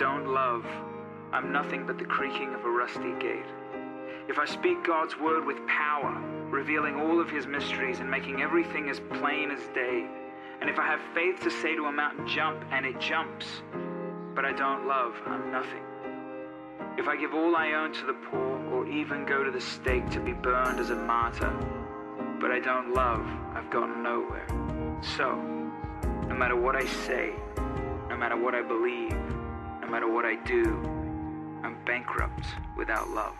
don't 0.00 0.32
love, 0.32 0.64
I'm 1.30 1.52
nothing 1.52 1.86
but 1.86 1.98
the 1.98 2.06
creaking 2.06 2.54
of 2.54 2.64
a 2.64 2.70
rusty 2.70 3.12
gate. 3.20 3.44
If 4.30 4.38
I 4.38 4.46
speak 4.46 4.82
God's 4.82 5.18
word 5.18 5.44
with 5.44 5.58
power, 5.66 6.18
revealing 6.48 6.94
all 6.94 7.20
of 7.20 7.28
his 7.28 7.46
mysteries 7.46 8.00
and 8.00 8.10
making 8.10 8.40
everything 8.40 8.88
as 8.88 8.98
plain 8.98 9.50
as 9.50 9.60
day, 9.74 10.06
and 10.62 10.70
if 10.70 10.78
I 10.78 10.86
have 10.86 11.00
faith 11.12 11.40
to 11.40 11.50
say 11.50 11.76
to 11.76 11.84
a 11.84 11.92
mountain, 11.92 12.26
jump, 12.26 12.64
and 12.72 12.86
it 12.86 12.98
jumps, 12.98 13.44
but 14.34 14.46
I 14.46 14.52
don't 14.52 14.88
love, 14.88 15.14
I'm 15.26 15.52
nothing. 15.52 15.82
If 16.96 17.06
I 17.06 17.16
give 17.16 17.34
all 17.34 17.54
I 17.54 17.72
own 17.74 17.92
to 17.92 18.06
the 18.06 18.16
poor, 18.30 18.58
or 18.72 18.88
even 18.88 19.26
go 19.26 19.44
to 19.44 19.50
the 19.50 19.60
stake 19.60 20.08
to 20.12 20.20
be 20.20 20.32
burned 20.32 20.80
as 20.80 20.88
a 20.88 20.96
martyr, 20.96 21.52
but 22.40 22.50
I 22.50 22.58
don't 22.58 22.94
love, 22.94 23.26
I've 23.54 23.68
gotten 23.68 24.02
nowhere. 24.02 24.46
So, 25.18 25.36
no 26.26 26.34
matter 26.34 26.56
what 26.56 26.74
I 26.74 26.86
say, 26.86 27.34
no 28.08 28.16
matter 28.16 28.38
what 28.38 28.54
I 28.54 28.62
believe, 28.62 29.14
matter 29.90 30.08
what 30.08 30.24
I 30.24 30.36
do, 30.36 30.80
I'm 31.64 31.76
bankrupt 31.84 32.46
without 32.76 33.08
love. 33.10 33.34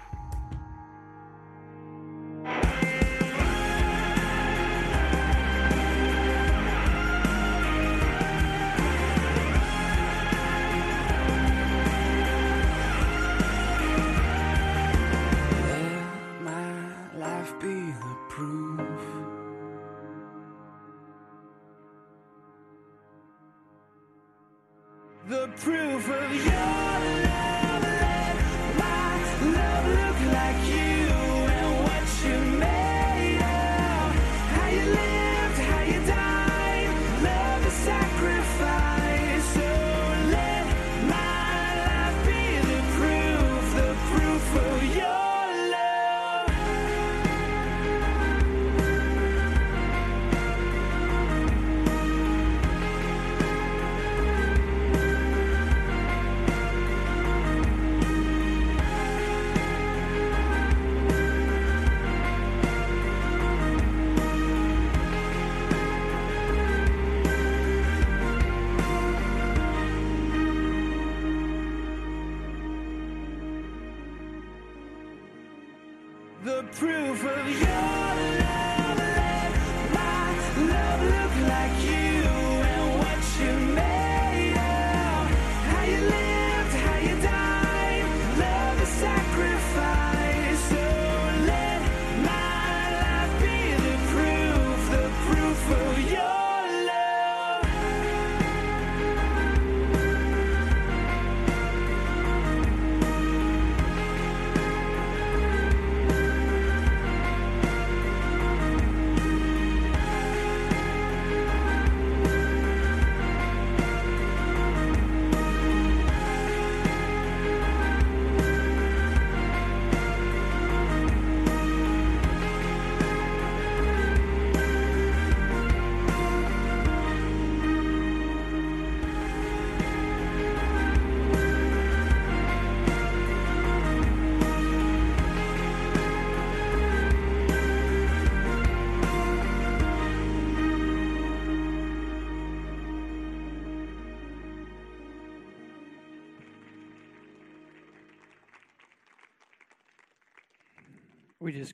Proof 25.60 26.08
of 26.08 26.46
your 26.46 26.79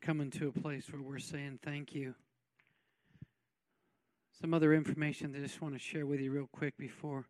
coming 0.06 0.30
to 0.30 0.46
a 0.46 0.52
place 0.52 0.84
where 0.92 1.02
we're 1.02 1.18
saying 1.18 1.58
thank 1.64 1.92
you. 1.92 2.14
Some 4.40 4.54
other 4.54 4.72
information 4.72 5.32
that 5.32 5.38
I 5.38 5.42
just 5.42 5.60
want 5.60 5.74
to 5.74 5.80
share 5.80 6.06
with 6.06 6.20
you 6.20 6.30
real 6.30 6.48
quick 6.52 6.78
before 6.78 7.26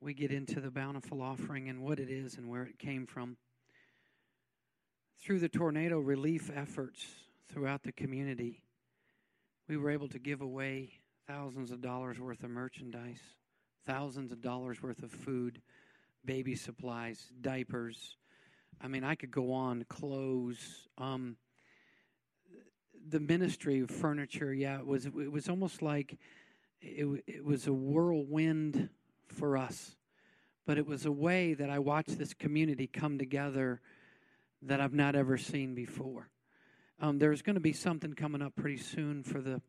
we 0.00 0.14
get 0.14 0.30
into 0.30 0.60
the 0.60 0.70
bountiful 0.70 1.20
offering 1.20 1.68
and 1.68 1.82
what 1.82 1.98
it 1.98 2.08
is 2.08 2.36
and 2.36 2.48
where 2.48 2.62
it 2.62 2.78
came 2.78 3.04
from. 3.04 3.36
Through 5.20 5.40
the 5.40 5.48
tornado 5.48 5.98
relief 5.98 6.52
efforts 6.54 7.04
throughout 7.52 7.82
the 7.82 7.90
community, 7.90 8.62
we 9.68 9.76
were 9.76 9.90
able 9.90 10.08
to 10.10 10.20
give 10.20 10.40
away 10.40 11.00
thousands 11.26 11.72
of 11.72 11.80
dollars 11.80 12.20
worth 12.20 12.44
of 12.44 12.50
merchandise, 12.50 13.22
thousands 13.88 14.30
of 14.30 14.40
dollars 14.40 14.80
worth 14.80 15.02
of 15.02 15.10
food, 15.10 15.60
baby 16.24 16.54
supplies, 16.54 17.32
diapers. 17.40 18.14
I 18.80 18.86
mean, 18.86 19.02
I 19.02 19.16
could 19.16 19.32
go 19.32 19.52
on, 19.52 19.84
clothes. 19.88 20.86
Um, 20.96 21.36
the 23.06 23.20
ministry 23.20 23.80
of 23.80 23.90
furniture, 23.90 24.52
yeah, 24.52 24.78
it 24.78 24.86
was 24.86 25.06
it 25.06 25.32
was 25.32 25.48
almost 25.48 25.82
like 25.82 26.18
it, 26.80 27.24
it 27.26 27.44
was 27.44 27.66
a 27.66 27.72
whirlwind 27.72 28.88
for 29.26 29.56
us, 29.56 29.96
but 30.66 30.78
it 30.78 30.86
was 30.86 31.06
a 31.06 31.12
way 31.12 31.54
that 31.54 31.70
I 31.70 31.78
watched 31.78 32.18
this 32.18 32.34
community 32.34 32.86
come 32.86 33.18
together 33.18 33.80
that 34.62 34.80
I've 34.80 34.94
not 34.94 35.14
ever 35.14 35.36
seen 35.36 35.74
before. 35.74 36.28
Um, 37.00 37.18
there's 37.18 37.42
going 37.42 37.54
to 37.54 37.60
be 37.60 37.72
something 37.72 38.14
coming 38.14 38.42
up 38.42 38.56
pretty 38.56 38.78
soon 38.78 39.22
for 39.22 39.40
the 39.40 39.60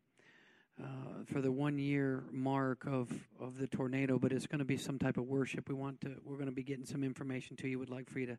uh, 0.82 1.24
for 1.26 1.40
the 1.40 1.52
one 1.52 1.78
year 1.78 2.24
mark 2.30 2.86
of, 2.86 3.10
of 3.38 3.58
the 3.58 3.66
tornado, 3.66 4.18
but 4.18 4.32
it's 4.32 4.46
going 4.46 4.60
to 4.60 4.64
be 4.64 4.78
some 4.78 4.98
type 4.98 5.18
of 5.18 5.24
worship. 5.24 5.68
We 5.68 5.74
want 5.74 6.00
to 6.02 6.16
we're 6.24 6.36
going 6.36 6.46
to 6.46 6.52
be 6.52 6.62
getting 6.62 6.86
some 6.86 7.04
information 7.04 7.56
to 7.56 7.68
you. 7.68 7.78
Would 7.78 7.90
like 7.90 8.08
for 8.08 8.18
you 8.18 8.26
to 8.26 8.38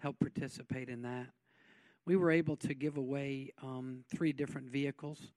help 0.00 0.18
participate 0.18 0.88
in 0.88 1.02
that 1.02 1.26
we 2.04 2.16
were 2.16 2.30
able 2.30 2.56
to 2.56 2.74
give 2.74 2.96
away 2.96 3.52
um, 3.62 4.04
three 4.10 4.32
different 4.32 4.68
vehicles. 4.68 5.32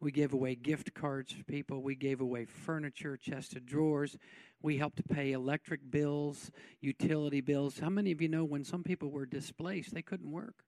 We 0.00 0.12
gave 0.12 0.32
away 0.32 0.54
gift 0.54 0.94
cards 0.94 1.34
to 1.34 1.44
people. 1.44 1.82
We 1.82 1.94
gave 1.94 2.20
away 2.20 2.44
furniture, 2.44 3.16
chest 3.16 3.56
of 3.56 3.64
drawers. 3.64 4.18
We 4.62 4.76
helped 4.78 5.06
pay 5.08 5.32
electric 5.32 5.90
bills, 5.90 6.50
utility 6.80 7.40
bills. 7.40 7.78
How 7.78 7.88
many 7.88 8.12
of 8.12 8.20
you 8.20 8.28
know 8.28 8.44
when 8.44 8.64
some 8.64 8.82
people 8.82 9.10
were 9.10 9.26
displaced, 9.26 9.94
they 9.94 10.02
couldn't 10.02 10.30
work? 10.30 10.64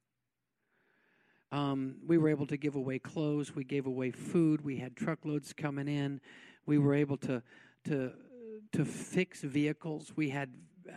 Um, 1.50 1.96
we 2.06 2.18
were 2.18 2.28
able 2.28 2.46
to 2.46 2.56
give 2.56 2.74
away 2.74 2.98
clothes. 2.98 3.54
We 3.54 3.64
gave 3.64 3.86
away 3.86 4.10
food. 4.10 4.62
We 4.62 4.76
had 4.76 4.96
truckloads 4.96 5.52
coming 5.52 5.88
in. 5.88 6.20
We 6.66 6.78
were 6.78 6.94
able 6.94 7.16
to 7.18 7.42
to 7.84 8.12
to 8.72 8.84
fix 8.84 9.40
vehicles. 9.40 10.12
We 10.14 10.28
had 10.28 10.52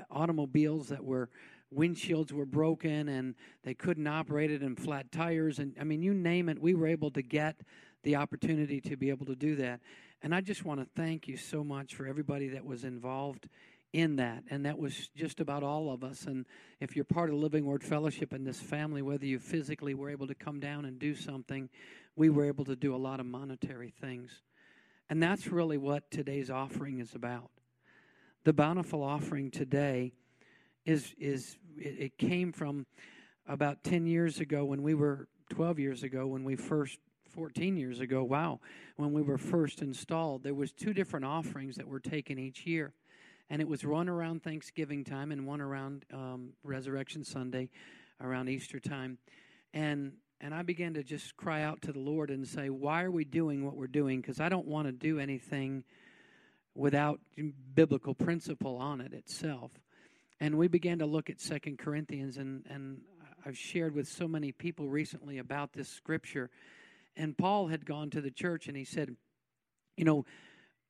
automobiles 0.10 0.90
that 0.90 1.04
were 1.04 1.30
windshields 1.76 2.32
were 2.32 2.46
broken 2.46 3.08
and 3.10 3.36
they 3.64 3.74
couldn't 3.74 4.08
operate 4.08 4.52
it 4.52 4.62
and 4.62 4.78
flat 4.80 5.12
tires. 5.12 5.60
And 5.60 5.76
I 5.80 5.84
mean 5.84 6.02
you 6.02 6.14
name 6.14 6.50
it 6.50 6.60
we 6.60 6.74
were 6.74 6.88
able 6.88 7.12
to 7.12 7.22
get 7.22 7.62
the 8.04 8.16
opportunity 8.16 8.82
to 8.82 8.98
be 8.98 9.10
able 9.10 9.26
to 9.28 9.36
do 9.36 9.56
that. 9.58 9.80
And 10.22 10.36
I 10.36 10.42
just 10.42 10.66
want 10.66 10.80
to 10.80 10.88
thank 10.96 11.28
you 11.28 11.38
so 11.38 11.64
much 11.64 11.96
for 11.96 12.06
everybody 12.06 12.50
that 12.50 12.66
was 12.66 12.84
involved 12.84 13.48
in 13.94 14.18
that. 14.18 14.44
And 14.50 14.66
that 14.66 14.78
was 14.78 15.10
just 15.16 15.40
about 15.40 15.64
all 15.64 15.92
of 15.92 16.04
us. 16.04 16.26
And 16.26 16.46
if 16.80 16.96
you're 16.96 17.06
part 17.06 17.30
of 17.30 17.36
Living 17.36 17.66
Word 17.66 17.84
Fellowship 17.84 18.34
in 18.34 18.44
this 18.44 18.60
family 18.60 19.02
whether 19.02 19.26
you 19.26 19.40
physically 19.40 19.94
were 19.94 20.10
able 20.10 20.28
to 20.28 20.36
come 20.36 20.60
down 20.60 20.86
and 20.86 21.00
do 21.00 21.16
something 21.16 21.70
we 22.16 22.30
were 22.30 22.46
able 22.46 22.66
to 22.66 22.76
do 22.76 22.94
a 22.94 22.98
lot 22.98 23.20
of 23.20 23.26
monetary 23.26 23.94
things. 24.02 24.42
And 25.10 25.22
that's 25.22 25.48
really 25.48 25.78
what 25.78 26.10
today's 26.12 26.50
offering 26.50 27.00
is 27.00 27.16
about. 27.16 27.52
The 28.44 28.54
bountiful 28.54 29.04
offering 29.04 29.52
today 29.52 30.14
is 30.86 31.14
is 31.20 31.58
it, 31.78 31.96
it 32.00 32.18
came 32.18 32.52
from 32.52 32.86
about 33.48 33.84
10 33.84 34.06
years 34.06 34.40
ago 34.40 34.66
when 34.66 34.82
we 34.82 34.94
were 34.94 35.28
12 35.50 35.80
years 35.80 36.04
ago 36.04 36.28
when 36.28 36.44
we 36.44 36.56
first 36.56 37.00
14 37.30 37.78
years 37.78 38.00
ago 38.00 38.24
wow 38.24 38.60
when 38.98 39.14
we 39.14 39.22
were 39.22 39.38
first 39.38 39.82
installed 39.82 40.44
there 40.44 40.54
was 40.54 40.72
two 40.72 40.94
different 40.94 41.26
offerings 41.26 41.76
that 41.76 41.88
were 41.88 42.00
taken 42.00 42.38
each 42.38 42.66
year. 42.66 42.94
And 43.50 43.62
it 43.62 43.68
was 43.68 43.86
one 43.86 44.08
around 44.08 44.44
thanksgiving 44.44 45.04
time 45.04 45.34
and 45.34 45.46
one 45.46 45.60
around 45.60 46.06
um, 46.14 46.54
resurrection 46.64 47.24
sunday 47.24 47.70
around 48.22 48.50
easter 48.50 48.80
time. 48.80 49.18
And 49.74 50.14
and 50.40 50.54
i 50.54 50.62
began 50.62 50.94
to 50.94 51.04
just 51.04 51.36
cry 51.38 51.62
out 51.62 51.82
to 51.84 51.92
the 51.92 52.00
lord 52.00 52.30
and 52.30 52.48
say 52.48 52.70
why 52.70 53.04
are 53.04 53.12
we 53.12 53.26
doing 53.26 53.66
what 53.66 53.76
we're 53.76 53.88
doing? 53.88 54.22
Because 54.22 54.40
i 54.40 54.50
don't 54.50 54.68
want 54.68 54.88
to 54.88 54.92
do 54.92 55.20
anything 55.20 55.84
without 56.76 57.20
biblical 57.76 58.16
principle 58.16 58.78
on 58.78 59.02
it 59.02 59.14
itself 59.14 59.72
and 60.42 60.58
we 60.58 60.68
began 60.68 60.98
to 61.00 61.06
look 61.06 61.30
at 61.30 61.40
Second 61.40 61.78
Corinthians, 61.78 62.38
and, 62.38 62.66
and 62.68 63.02
I've 63.46 63.58
shared 63.58 63.94
with 63.94 64.08
so 64.08 64.28
many 64.28 64.52
people 64.52 64.90
recently 64.90 65.38
about 65.38 65.72
this 65.72 65.88
scripture. 65.88 66.50
And 67.16 67.38
Paul 67.38 67.68
had 67.68 67.86
gone 67.86 68.10
to 68.10 68.22
the 68.22 68.32
church 68.32 68.68
and 68.68 68.76
he 68.76 68.84
said, 68.84 69.16
You 69.98 70.04
know, 70.04 70.26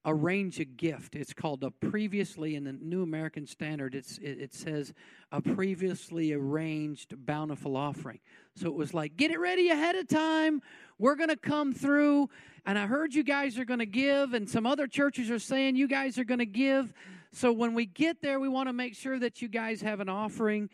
arrange 0.05 0.61
a 0.61 0.65
gift. 0.65 1.15
It's 1.15 1.33
called 1.33 1.65
a 1.65 1.69
previously, 1.69 2.55
in 2.55 2.63
the 2.63 2.71
New 2.71 3.03
American 3.03 3.45
Standard, 3.45 3.93
it's, 3.93 4.17
it, 4.19 4.39
it 4.39 4.53
says 4.53 4.93
a 5.33 5.41
previously 5.41 6.31
arranged 6.31 7.13
bountiful 7.25 7.75
offering. 7.75 8.19
So 8.55 8.67
it 8.67 8.75
was 8.75 8.93
like, 8.93 9.17
get 9.17 9.31
it 9.31 9.39
ready 9.39 9.69
ahead 9.69 9.95
of 9.97 10.07
time. 10.07 10.61
We're 10.97 11.15
going 11.15 11.29
to 11.29 11.35
come 11.35 11.73
through. 11.73 12.29
And 12.65 12.79
I 12.79 12.87
heard 12.87 13.13
you 13.13 13.23
guys 13.23 13.59
are 13.59 13.65
going 13.65 13.79
to 13.79 13.85
give, 13.85 14.33
and 14.33 14.49
some 14.49 14.65
other 14.65 14.87
churches 14.87 15.29
are 15.29 15.39
saying 15.39 15.75
you 15.75 15.89
guys 15.89 16.17
are 16.17 16.23
going 16.23 16.39
to 16.39 16.45
give. 16.45 16.93
So 17.34 17.51
when 17.53 17.73
we 17.73 17.86
get 17.86 18.21
there, 18.21 18.39
we 18.39 18.49
want 18.49 18.67
to 18.69 18.73
make 18.73 18.95
sure 18.95 19.17
that 19.19 19.41
you 19.41 19.47
guys 19.47 19.82
have 19.82 19.99
an 19.99 20.09
offering. 20.09 20.69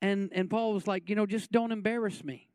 And, 0.00 0.30
and 0.32 0.50
Paul 0.50 0.74
was 0.74 0.86
like, 0.86 1.08
you 1.08 1.16
know, 1.16 1.26
just 1.26 1.50
don't 1.50 1.72
embarrass 1.72 2.22
me. 2.22 2.48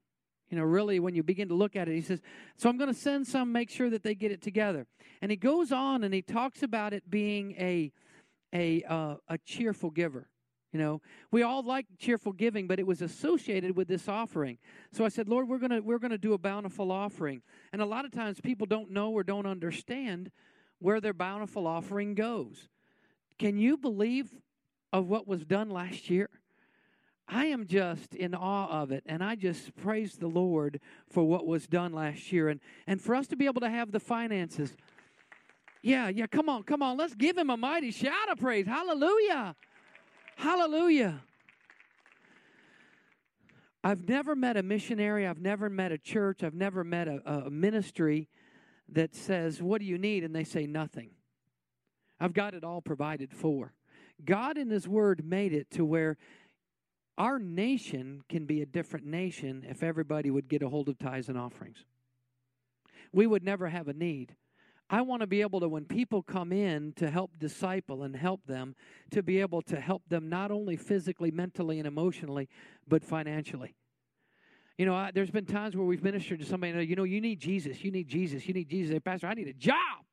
You 0.50 0.58
know, 0.58 0.64
really, 0.64 1.00
when 1.00 1.14
you 1.14 1.24
begin 1.24 1.50
to 1.50 1.56
look 1.56 1.76
at 1.76 1.90
it, 1.90 1.96
he 1.96 2.02
says, 2.02 2.22
So 2.56 2.70
I'm 2.70 2.78
going 2.78 2.94
to 2.94 3.00
send 3.00 3.28
some, 3.28 3.52
make 3.52 3.70
sure 3.70 3.90
that 3.90 4.04
they 4.04 4.16
get 4.16 4.32
it 4.32 4.42
together. 4.42 4.88
And 5.22 5.30
he 5.30 5.38
goes 5.38 5.72
on 5.72 6.04
and 6.04 6.14
he 6.14 6.22
talks 6.22 6.64
about 6.64 6.94
it 6.94 7.10
being 7.10 7.54
a, 7.58 7.92
a, 8.54 8.84
uh, 8.84 9.16
a 9.28 9.38
cheerful 9.40 9.90
giver. 9.90 10.30
You 10.72 10.80
know, 10.80 11.02
we 11.32 11.44
all 11.44 11.64
like 11.64 11.86
cheerful 11.98 12.34
giving, 12.34 12.68
but 12.68 12.80
it 12.80 12.86
was 12.86 13.02
associated 13.02 13.76
with 13.76 13.88
this 13.88 14.08
offering. 14.08 14.58
So 14.92 15.06
I 15.06 15.10
said, 15.10 15.30
Lord, 15.30 15.48
we're 15.48 15.60
gonna 15.60 15.82
we're 15.82 15.98
gonna 15.98 16.18
do 16.18 16.34
a 16.34 16.38
bountiful 16.38 16.92
offering. 16.92 17.42
And 17.72 17.82
a 17.82 17.86
lot 17.86 18.06
of 18.06 18.12
times 18.12 18.42
people 18.42 18.68
don't 18.68 18.92
know 18.92 19.12
or 19.12 19.24
don't 19.24 19.46
understand 19.46 20.30
where 20.80 21.00
their 21.00 21.14
bountiful 21.14 21.66
offering 21.66 22.16
goes. 22.16 22.68
Can 23.38 23.58
you 23.58 23.78
believe 23.78 24.30
of 24.92 25.08
what 25.08 25.28
was 25.28 25.46
done 25.46 25.70
last 25.70 26.10
year? 26.10 26.30
I 27.28 27.46
am 27.48 27.68
just 27.68 28.16
in 28.16 28.34
awe 28.34 28.82
of 28.82 28.92
it, 28.92 29.04
and 29.06 29.22
I 29.22 29.36
just 29.36 29.76
praise 29.76 30.16
the 30.16 30.28
Lord 30.28 30.80
for 31.10 31.24
what 31.26 31.46
was 31.46 31.68
done 31.68 31.92
last 31.92 32.32
year, 32.32 32.48
and 32.48 32.62
and 32.88 33.02
for 33.02 33.16
us 33.16 33.28
to 33.28 33.36
be 33.36 33.46
able 33.46 33.62
to 33.62 33.70
have 33.70 33.92
the 33.92 34.00
finances. 34.00 34.74
Yeah, 35.82 36.08
yeah, 36.08 36.28
come 36.28 36.50
on, 36.50 36.64
come 36.64 36.82
on, 36.82 36.98
let's 36.98 37.16
give 37.16 37.38
him 37.38 37.50
a 37.50 37.58
mighty 37.58 37.92
shout 37.92 38.32
of 38.32 38.40
praise. 38.40 38.66
Hallelujah. 38.66 39.56
Hallelujah. 40.38 41.22
I've 43.84 44.08
never 44.08 44.36
met 44.36 44.58
a 44.58 44.64
missionary, 44.64 45.28
I've 45.28 45.40
never 45.40 45.70
met 45.70 45.92
a 45.92 45.98
church, 45.98 46.44
I've 46.44 46.54
never 46.54 46.84
met 46.84 47.08
a, 47.08 47.22
a 47.26 47.50
ministry 47.50 48.30
that 48.90 49.16
says, 49.16 49.62
What 49.62 49.80
do 49.82 49.86
you 49.86 49.98
need? 49.98 50.24
And 50.24 50.36
they 50.36 50.44
say 50.44 50.66
nothing. 50.66 51.12
I've 52.20 52.34
got 52.34 52.54
it 52.54 52.64
all 52.64 52.82
provided 52.82 53.34
for. 53.34 53.74
God 54.24 54.58
in 54.58 54.70
His 54.70 54.88
Word 54.88 55.24
made 55.26 55.54
it 55.54 55.70
to 55.72 55.86
where 55.86 56.18
our 57.18 57.40
nation 57.40 58.22
can 58.30 58.46
be 58.46 58.62
a 58.62 58.66
different 58.66 59.06
nation 59.06 59.66
if 59.68 59.84
everybody 59.84 60.30
would 60.30 60.48
get 60.48 60.62
a 60.62 60.70
hold 60.70 60.90
of 60.90 60.98
tithes 60.98 61.30
and 61.30 61.38
offerings. 61.38 61.86
We 63.12 63.26
would 63.26 63.44
never 63.44 63.68
have 63.68 63.88
a 63.88 63.94
need. 63.94 64.36
I 64.90 65.02
want 65.02 65.22
to 65.22 65.28
be 65.28 65.42
able 65.42 65.60
to, 65.60 65.68
when 65.68 65.86
people 65.86 66.22
come 66.24 66.54
in 66.54 66.94
to 66.94 67.10
help 67.10 67.38
disciple 67.40 68.04
and 68.04 68.16
help 68.16 68.46
them, 68.46 68.76
to 69.12 69.22
be 69.22 69.42
able 69.42 69.62
to 69.64 69.80
help 69.80 70.04
them 70.08 70.30
not 70.30 70.50
only 70.50 70.78
physically, 70.78 71.30
mentally, 71.30 71.78
and 71.80 71.88
emotionally, 71.88 72.48
but 72.88 73.04
financially. 73.04 73.76
You 74.78 74.86
know, 74.86 74.96
I, 74.96 75.12
there's 75.12 75.32
been 75.32 75.46
times 75.46 75.76
where 75.76 75.86
we've 75.86 76.04
ministered 76.04 76.40
to 76.40 76.46
somebody, 76.46 76.72
and 76.72 76.88
you 76.88 76.96
know, 76.96 77.04
you 77.04 77.20
need 77.20 77.40
Jesus, 77.40 77.84
you 77.84 77.92
need 77.92 78.08
Jesus, 78.08 78.48
you 78.48 78.54
need 78.54 78.70
Jesus. 78.70 78.94
Hey, 78.94 79.00
Pastor, 79.00 79.28
I 79.28 79.34
need 79.34 79.48
a 79.48 79.54
job. 79.54 80.07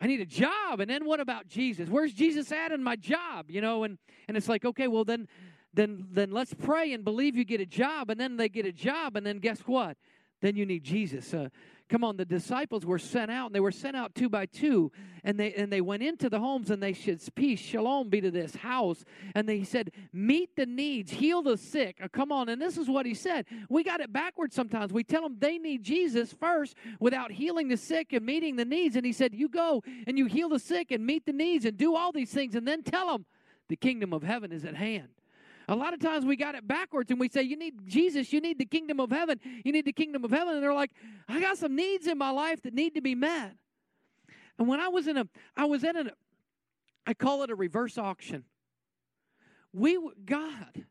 I 0.00 0.06
need 0.06 0.20
a 0.20 0.26
job. 0.26 0.80
And 0.80 0.90
then 0.90 1.04
what 1.04 1.20
about 1.20 1.46
Jesus? 1.46 1.88
Where's 1.88 2.12
Jesus 2.12 2.50
at 2.52 2.72
in 2.72 2.82
my 2.82 2.96
job? 2.96 3.50
You 3.50 3.60
know, 3.60 3.84
and, 3.84 3.98
and 4.28 4.36
it's 4.36 4.48
like, 4.48 4.64
okay, 4.64 4.88
well 4.88 5.04
then 5.04 5.28
then 5.72 6.06
then 6.10 6.30
let's 6.32 6.52
pray 6.52 6.92
and 6.92 7.04
believe 7.04 7.36
you 7.36 7.44
get 7.44 7.60
a 7.60 7.66
job. 7.66 8.10
And 8.10 8.18
then 8.18 8.36
they 8.36 8.48
get 8.48 8.66
a 8.66 8.72
job, 8.72 9.16
and 9.16 9.24
then 9.24 9.38
guess 9.38 9.60
what? 9.60 9.96
Then 10.40 10.56
you 10.56 10.66
need 10.66 10.82
Jesus. 10.82 11.32
Uh, 11.32 11.48
Come 11.90 12.04
on, 12.04 12.16
the 12.16 12.24
disciples 12.24 12.86
were 12.86 13.00
sent 13.00 13.32
out, 13.32 13.46
and 13.46 13.54
they 13.54 13.58
were 13.58 13.72
sent 13.72 13.96
out 13.96 14.14
two 14.14 14.28
by 14.28 14.46
two, 14.46 14.92
and 15.24 15.38
they 15.38 15.52
and 15.54 15.72
they 15.72 15.80
went 15.80 16.04
into 16.04 16.30
the 16.30 16.38
homes, 16.38 16.70
and 16.70 16.80
they 16.80 16.92
said, 16.92 17.20
"Peace, 17.34 17.58
shalom, 17.58 18.08
be 18.08 18.20
to 18.20 18.30
this 18.30 18.54
house." 18.54 19.04
And 19.34 19.48
they 19.48 19.64
said, 19.64 19.90
"Meet 20.12 20.54
the 20.54 20.66
needs, 20.66 21.10
heal 21.10 21.42
the 21.42 21.56
sick." 21.56 21.98
Uh, 22.00 22.06
come 22.06 22.30
on, 22.30 22.48
and 22.48 22.62
this 22.62 22.78
is 22.78 22.88
what 22.88 23.06
he 23.06 23.14
said. 23.14 23.44
We 23.68 23.82
got 23.82 24.00
it 24.00 24.12
backwards 24.12 24.54
sometimes. 24.54 24.92
We 24.92 25.02
tell 25.02 25.22
them 25.22 25.36
they 25.40 25.58
need 25.58 25.82
Jesus 25.82 26.32
first 26.32 26.76
without 27.00 27.32
healing 27.32 27.66
the 27.66 27.76
sick 27.76 28.12
and 28.12 28.24
meeting 28.24 28.54
the 28.54 28.64
needs. 28.64 28.94
And 28.94 29.04
he 29.04 29.12
said, 29.12 29.34
"You 29.34 29.48
go 29.48 29.82
and 30.06 30.16
you 30.16 30.26
heal 30.26 30.48
the 30.48 30.60
sick 30.60 30.92
and 30.92 31.04
meet 31.04 31.26
the 31.26 31.32
needs 31.32 31.64
and 31.64 31.76
do 31.76 31.96
all 31.96 32.12
these 32.12 32.30
things, 32.32 32.54
and 32.54 32.68
then 32.68 32.84
tell 32.84 33.08
them 33.08 33.26
the 33.66 33.74
kingdom 33.74 34.12
of 34.12 34.22
heaven 34.22 34.52
is 34.52 34.64
at 34.64 34.76
hand." 34.76 35.08
A 35.70 35.76
lot 35.76 35.94
of 35.94 36.00
times 36.00 36.24
we 36.24 36.34
got 36.34 36.56
it 36.56 36.66
backwards 36.66 37.12
and 37.12 37.20
we 37.20 37.28
say, 37.28 37.42
You 37.42 37.56
need 37.56 37.74
Jesus, 37.86 38.32
you 38.32 38.40
need 38.40 38.58
the 38.58 38.64
kingdom 38.64 38.98
of 38.98 39.10
heaven, 39.10 39.38
you 39.64 39.70
need 39.70 39.84
the 39.84 39.92
kingdom 39.92 40.24
of 40.24 40.32
heaven. 40.32 40.54
And 40.54 40.62
they're 40.62 40.74
like, 40.74 40.90
I 41.28 41.40
got 41.40 41.58
some 41.58 41.76
needs 41.76 42.08
in 42.08 42.18
my 42.18 42.30
life 42.30 42.60
that 42.62 42.74
need 42.74 42.96
to 42.96 43.00
be 43.00 43.14
met. 43.14 43.54
And 44.58 44.66
when 44.66 44.80
I 44.80 44.88
was 44.88 45.06
in 45.06 45.16
a, 45.16 45.28
I 45.56 45.66
was 45.66 45.84
in 45.84 45.96
a, 45.96 46.10
I 47.06 47.14
call 47.14 47.44
it 47.44 47.50
a 47.50 47.54
reverse 47.54 47.98
auction. 47.98 48.44
We, 49.72 49.96
God, 50.24 50.84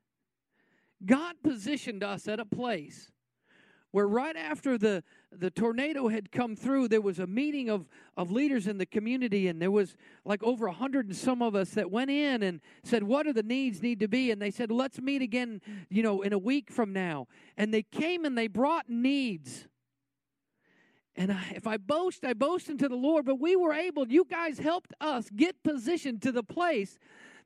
God 1.05 1.35
positioned 1.43 2.01
us 2.01 2.29
at 2.29 2.39
a 2.39 2.45
place 2.45 3.11
where 3.91 4.07
right 4.07 4.37
after 4.37 4.77
the, 4.77 5.03
the 5.31 5.51
tornado 5.51 6.07
had 6.07 6.31
come 6.31 6.55
through, 6.55 6.87
there 6.87 7.01
was 7.01 7.19
a 7.19 7.27
meeting 7.27 7.69
of, 7.69 7.87
of 8.17 8.31
leaders 8.31 8.67
in 8.67 8.77
the 8.77 8.85
community, 8.85 9.47
and 9.47 9.61
there 9.61 9.71
was 9.71 9.95
like 10.25 10.41
over 10.43 10.67
a 10.67 10.73
hundred 10.73 11.05
and 11.05 11.15
some 11.15 11.41
of 11.41 11.55
us 11.55 11.71
that 11.71 11.91
went 11.91 12.09
in 12.09 12.43
and 12.43 12.61
said, 12.83 13.03
What 13.03 13.27
are 13.27 13.33
the 13.33 13.43
needs 13.43 13.81
need 13.81 13.99
to 13.99 14.07
be? 14.07 14.31
And 14.31 14.41
they 14.41 14.51
said, 14.51 14.71
Let's 14.71 14.99
meet 14.99 15.21
again, 15.21 15.61
you 15.89 16.01
know, 16.01 16.21
in 16.21 16.33
a 16.33 16.37
week 16.37 16.71
from 16.71 16.93
now. 16.93 17.27
And 17.57 17.73
they 17.73 17.83
came 17.83 18.25
and 18.25 18.37
they 18.37 18.47
brought 18.47 18.89
needs. 18.89 19.67
And 21.15 21.31
I, 21.31 21.53
if 21.55 21.67
I 21.67 21.77
boast, 21.77 22.23
I 22.23 22.33
boast 22.33 22.69
into 22.69 22.87
the 22.87 22.95
Lord, 22.95 23.25
but 23.25 23.39
we 23.39 23.55
were 23.55 23.73
able, 23.73 24.07
you 24.07 24.25
guys 24.29 24.57
helped 24.57 24.93
us 25.01 25.29
get 25.35 25.63
positioned 25.63 26.21
to 26.23 26.31
the 26.31 26.43
place 26.43 26.97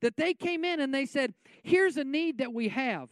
that 0.02 0.16
they 0.16 0.34
came 0.34 0.64
in 0.64 0.80
and 0.80 0.94
they 0.94 1.06
said, 1.06 1.34
Here's 1.64 1.98
a 1.98 2.04
need 2.04 2.38
that 2.38 2.54
we 2.54 2.70
have. 2.70 3.10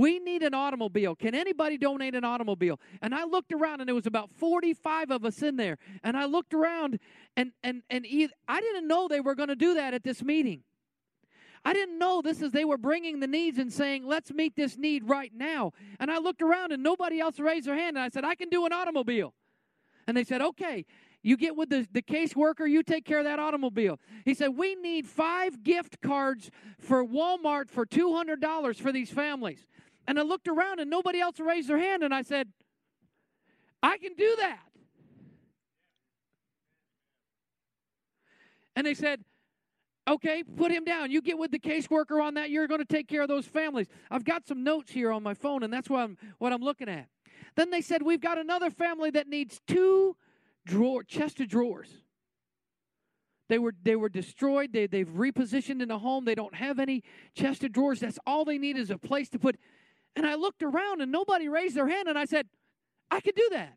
We 0.00 0.18
need 0.18 0.42
an 0.42 0.54
automobile. 0.54 1.14
Can 1.14 1.34
anybody 1.34 1.76
donate 1.76 2.14
an 2.14 2.24
automobile? 2.24 2.80
And 3.02 3.14
I 3.14 3.24
looked 3.24 3.52
around 3.52 3.82
and 3.82 3.88
there 3.88 3.94
was 3.94 4.06
about 4.06 4.30
45 4.30 5.10
of 5.10 5.26
us 5.26 5.42
in 5.42 5.56
there. 5.56 5.76
And 6.02 6.16
I 6.16 6.24
looked 6.24 6.54
around 6.54 6.98
and 7.36 7.52
and 7.62 7.82
and 7.90 8.06
I 8.48 8.60
didn't 8.62 8.88
know 8.88 9.08
they 9.08 9.20
were 9.20 9.34
going 9.34 9.50
to 9.50 9.56
do 9.56 9.74
that 9.74 9.92
at 9.92 10.02
this 10.02 10.22
meeting. 10.22 10.62
I 11.66 11.74
didn't 11.74 11.98
know 11.98 12.22
this 12.22 12.40
is 12.40 12.50
they 12.50 12.64
were 12.64 12.78
bringing 12.78 13.20
the 13.20 13.26
needs 13.26 13.58
and 13.58 13.70
saying, 13.70 14.06
"Let's 14.06 14.32
meet 14.32 14.56
this 14.56 14.78
need 14.78 15.04
right 15.04 15.32
now." 15.34 15.72
And 15.98 16.10
I 16.10 16.16
looked 16.16 16.40
around 16.40 16.72
and 16.72 16.82
nobody 16.82 17.20
else 17.20 17.38
raised 17.38 17.66
their 17.66 17.76
hand 17.76 17.98
and 17.98 18.04
I 18.04 18.08
said, 18.08 18.24
"I 18.24 18.36
can 18.36 18.48
do 18.48 18.64
an 18.64 18.72
automobile." 18.72 19.34
And 20.06 20.16
they 20.16 20.24
said, 20.24 20.40
"Okay." 20.40 20.86
You 21.22 21.36
get 21.36 21.54
with 21.54 21.68
the, 21.68 21.86
the 21.92 22.00
caseworker, 22.00 22.66
you 22.66 22.82
take 22.82 23.04
care 23.04 23.18
of 23.18 23.24
that 23.24 23.38
automobile. 23.38 24.00
He 24.24 24.32
said, 24.32 24.56
We 24.56 24.74
need 24.74 25.06
five 25.06 25.62
gift 25.62 26.00
cards 26.00 26.50
for 26.78 27.04
Walmart 27.04 27.68
for 27.68 27.84
$200 27.84 28.76
for 28.76 28.90
these 28.90 29.10
families. 29.10 29.66
And 30.10 30.18
I 30.18 30.22
looked 30.22 30.48
around 30.48 30.80
and 30.80 30.90
nobody 30.90 31.20
else 31.20 31.38
raised 31.38 31.68
their 31.68 31.78
hand, 31.78 32.02
and 32.02 32.12
I 32.12 32.22
said, 32.22 32.48
I 33.80 33.96
can 33.96 34.14
do 34.14 34.34
that. 34.40 34.58
And 38.74 38.84
they 38.84 38.94
said, 38.94 39.22
Okay, 40.08 40.42
put 40.42 40.72
him 40.72 40.84
down. 40.84 41.12
You 41.12 41.22
get 41.22 41.38
with 41.38 41.52
the 41.52 41.60
caseworker 41.60 42.20
on 42.20 42.34
that. 42.34 42.50
You're 42.50 42.66
going 42.66 42.80
to 42.80 42.84
take 42.84 43.06
care 43.06 43.22
of 43.22 43.28
those 43.28 43.46
families. 43.46 43.86
I've 44.10 44.24
got 44.24 44.48
some 44.48 44.64
notes 44.64 44.90
here 44.90 45.12
on 45.12 45.22
my 45.22 45.32
phone, 45.32 45.62
and 45.62 45.72
that's 45.72 45.88
what 45.88 46.00
I'm, 46.00 46.18
what 46.38 46.52
I'm 46.52 46.62
looking 46.62 46.88
at. 46.88 47.06
Then 47.54 47.70
they 47.70 47.80
said, 47.80 48.02
We've 48.02 48.20
got 48.20 48.36
another 48.36 48.68
family 48.68 49.10
that 49.10 49.28
needs 49.28 49.60
two 49.68 50.16
drawer, 50.66 51.04
chest 51.04 51.38
of 51.38 51.46
drawers. 51.46 52.02
They 53.48 53.60
were, 53.60 53.74
they 53.80 53.94
were 53.94 54.08
destroyed. 54.08 54.72
They, 54.72 54.88
they've 54.88 55.06
repositioned 55.06 55.80
in 55.80 55.92
a 55.92 55.98
home. 55.98 56.24
They 56.24 56.34
don't 56.34 56.56
have 56.56 56.80
any 56.80 57.04
chest 57.36 57.62
of 57.62 57.70
drawers. 57.70 58.00
That's 58.00 58.18
all 58.26 58.44
they 58.44 58.58
need 58.58 58.76
is 58.76 58.90
a 58.90 58.98
place 58.98 59.28
to 59.28 59.38
put 59.38 59.56
and 60.16 60.26
I 60.26 60.34
looked 60.34 60.62
around 60.62 61.00
and 61.00 61.10
nobody 61.12 61.48
raised 61.48 61.76
their 61.76 61.88
hand, 61.88 62.08
and 62.08 62.18
I 62.18 62.24
said, 62.24 62.46
I 63.10 63.20
could 63.20 63.34
do 63.34 63.48
that. 63.52 63.74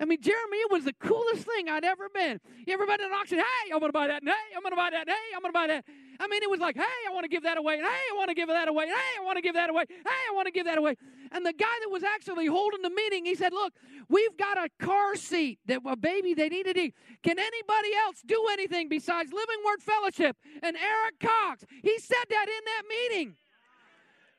I 0.00 0.04
mean, 0.04 0.20
Jeremy 0.20 0.56
it 0.56 0.70
was 0.72 0.84
the 0.84 0.94
coolest 0.94 1.46
thing 1.46 1.68
I'd 1.68 1.84
ever 1.84 2.08
been. 2.12 2.40
You 2.66 2.74
ever 2.74 2.86
been 2.86 3.00
at 3.00 3.06
an 3.06 3.12
auction? 3.12 3.38
Hey, 3.38 3.72
I'm 3.72 3.78
going 3.78 3.90
to 3.90 3.92
buy 3.92 4.08
that. 4.08 4.22
And 4.22 4.30
hey, 4.30 4.56
I'm 4.56 4.62
going 4.62 4.72
to 4.72 4.76
buy 4.76 4.90
that. 4.90 5.02
And 5.02 5.10
hey, 5.10 5.36
I'm 5.36 5.42
going 5.42 5.52
to 5.52 5.56
buy 5.56 5.66
that. 5.68 5.84
I 6.18 6.26
mean, 6.26 6.42
it 6.42 6.50
was 6.50 6.58
like, 6.58 6.76
hey, 6.76 6.82
I 7.08 7.12
want 7.12 7.22
to 7.22 7.28
give 7.28 7.44
that 7.44 7.56
away. 7.56 7.74
And 7.74 7.84
hey, 7.84 8.02
I 8.10 8.16
want 8.16 8.28
to 8.28 8.34
give 8.34 8.48
that 8.48 8.66
away. 8.66 8.84
And 8.84 8.92
hey, 8.92 9.20
I 9.20 9.24
want 9.24 9.36
to 9.36 9.42
give 9.42 9.54
that 9.54 9.70
away. 9.70 9.84
Hey, 9.88 10.22
I 10.28 10.34
want 10.34 10.46
to 10.46 10.52
give 10.52 10.64
that 10.64 10.78
away. 10.78 10.96
And 11.30 11.46
the 11.46 11.52
guy 11.52 11.76
that 11.82 11.90
was 11.90 12.02
actually 12.02 12.46
holding 12.46 12.82
the 12.82 12.90
meeting, 12.90 13.24
he 13.24 13.36
said, 13.36 13.52
look, 13.52 13.74
we've 14.08 14.36
got 14.36 14.58
a 14.58 14.68
car 14.80 15.14
seat 15.14 15.60
that 15.66 15.82
a 15.86 15.96
baby 15.96 16.34
they 16.34 16.48
need 16.48 16.64
to 16.64 16.76
eat. 16.76 16.94
Can 17.22 17.38
anybody 17.38 17.90
else 18.04 18.22
do 18.26 18.44
anything 18.52 18.88
besides 18.88 19.32
Living 19.32 19.58
Word 19.64 19.82
Fellowship 19.82 20.36
and 20.64 20.76
Eric 20.76 21.20
Cox? 21.20 21.64
He 21.82 21.98
said 22.00 22.24
that 22.28 22.48
in 22.48 22.64
that 22.64 22.82
meeting. 22.88 23.36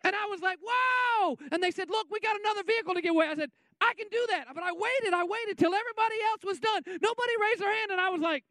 And 0.04 0.16
I 0.16 0.26
was 0.30 0.42
like, 0.42 0.60
wow. 0.62 1.38
And 1.52 1.64
they 1.64 1.72
said, 1.72 1.90
look, 1.90 2.08
we 2.12 2.20
got 2.20 2.36
another 2.40 2.64
vehicle 2.64 2.94
to 2.94 3.02
give 3.02 3.12
away. 3.12 3.28
I 3.28 3.36
said, 3.36 3.52
I 3.80 3.94
can 3.98 4.08
do 4.12 4.26
that. 4.32 4.46
But 4.54 4.64
I 4.64 4.72
waited. 4.72 5.14
I 5.14 5.24
waited 5.24 5.58
till 5.58 5.74
everybody 5.74 6.16
else 6.32 6.44
was 6.44 6.60
done. 6.60 6.84
Nobody 6.86 7.34
raised 7.42 7.62
their 7.62 7.74
hand. 7.74 7.92
And 7.92 8.02
I 8.02 8.10
was 8.10 8.22
like, 8.22 8.44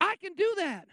I 0.00 0.16
can 0.20 0.34
do 0.34 0.54
that. 0.58 0.88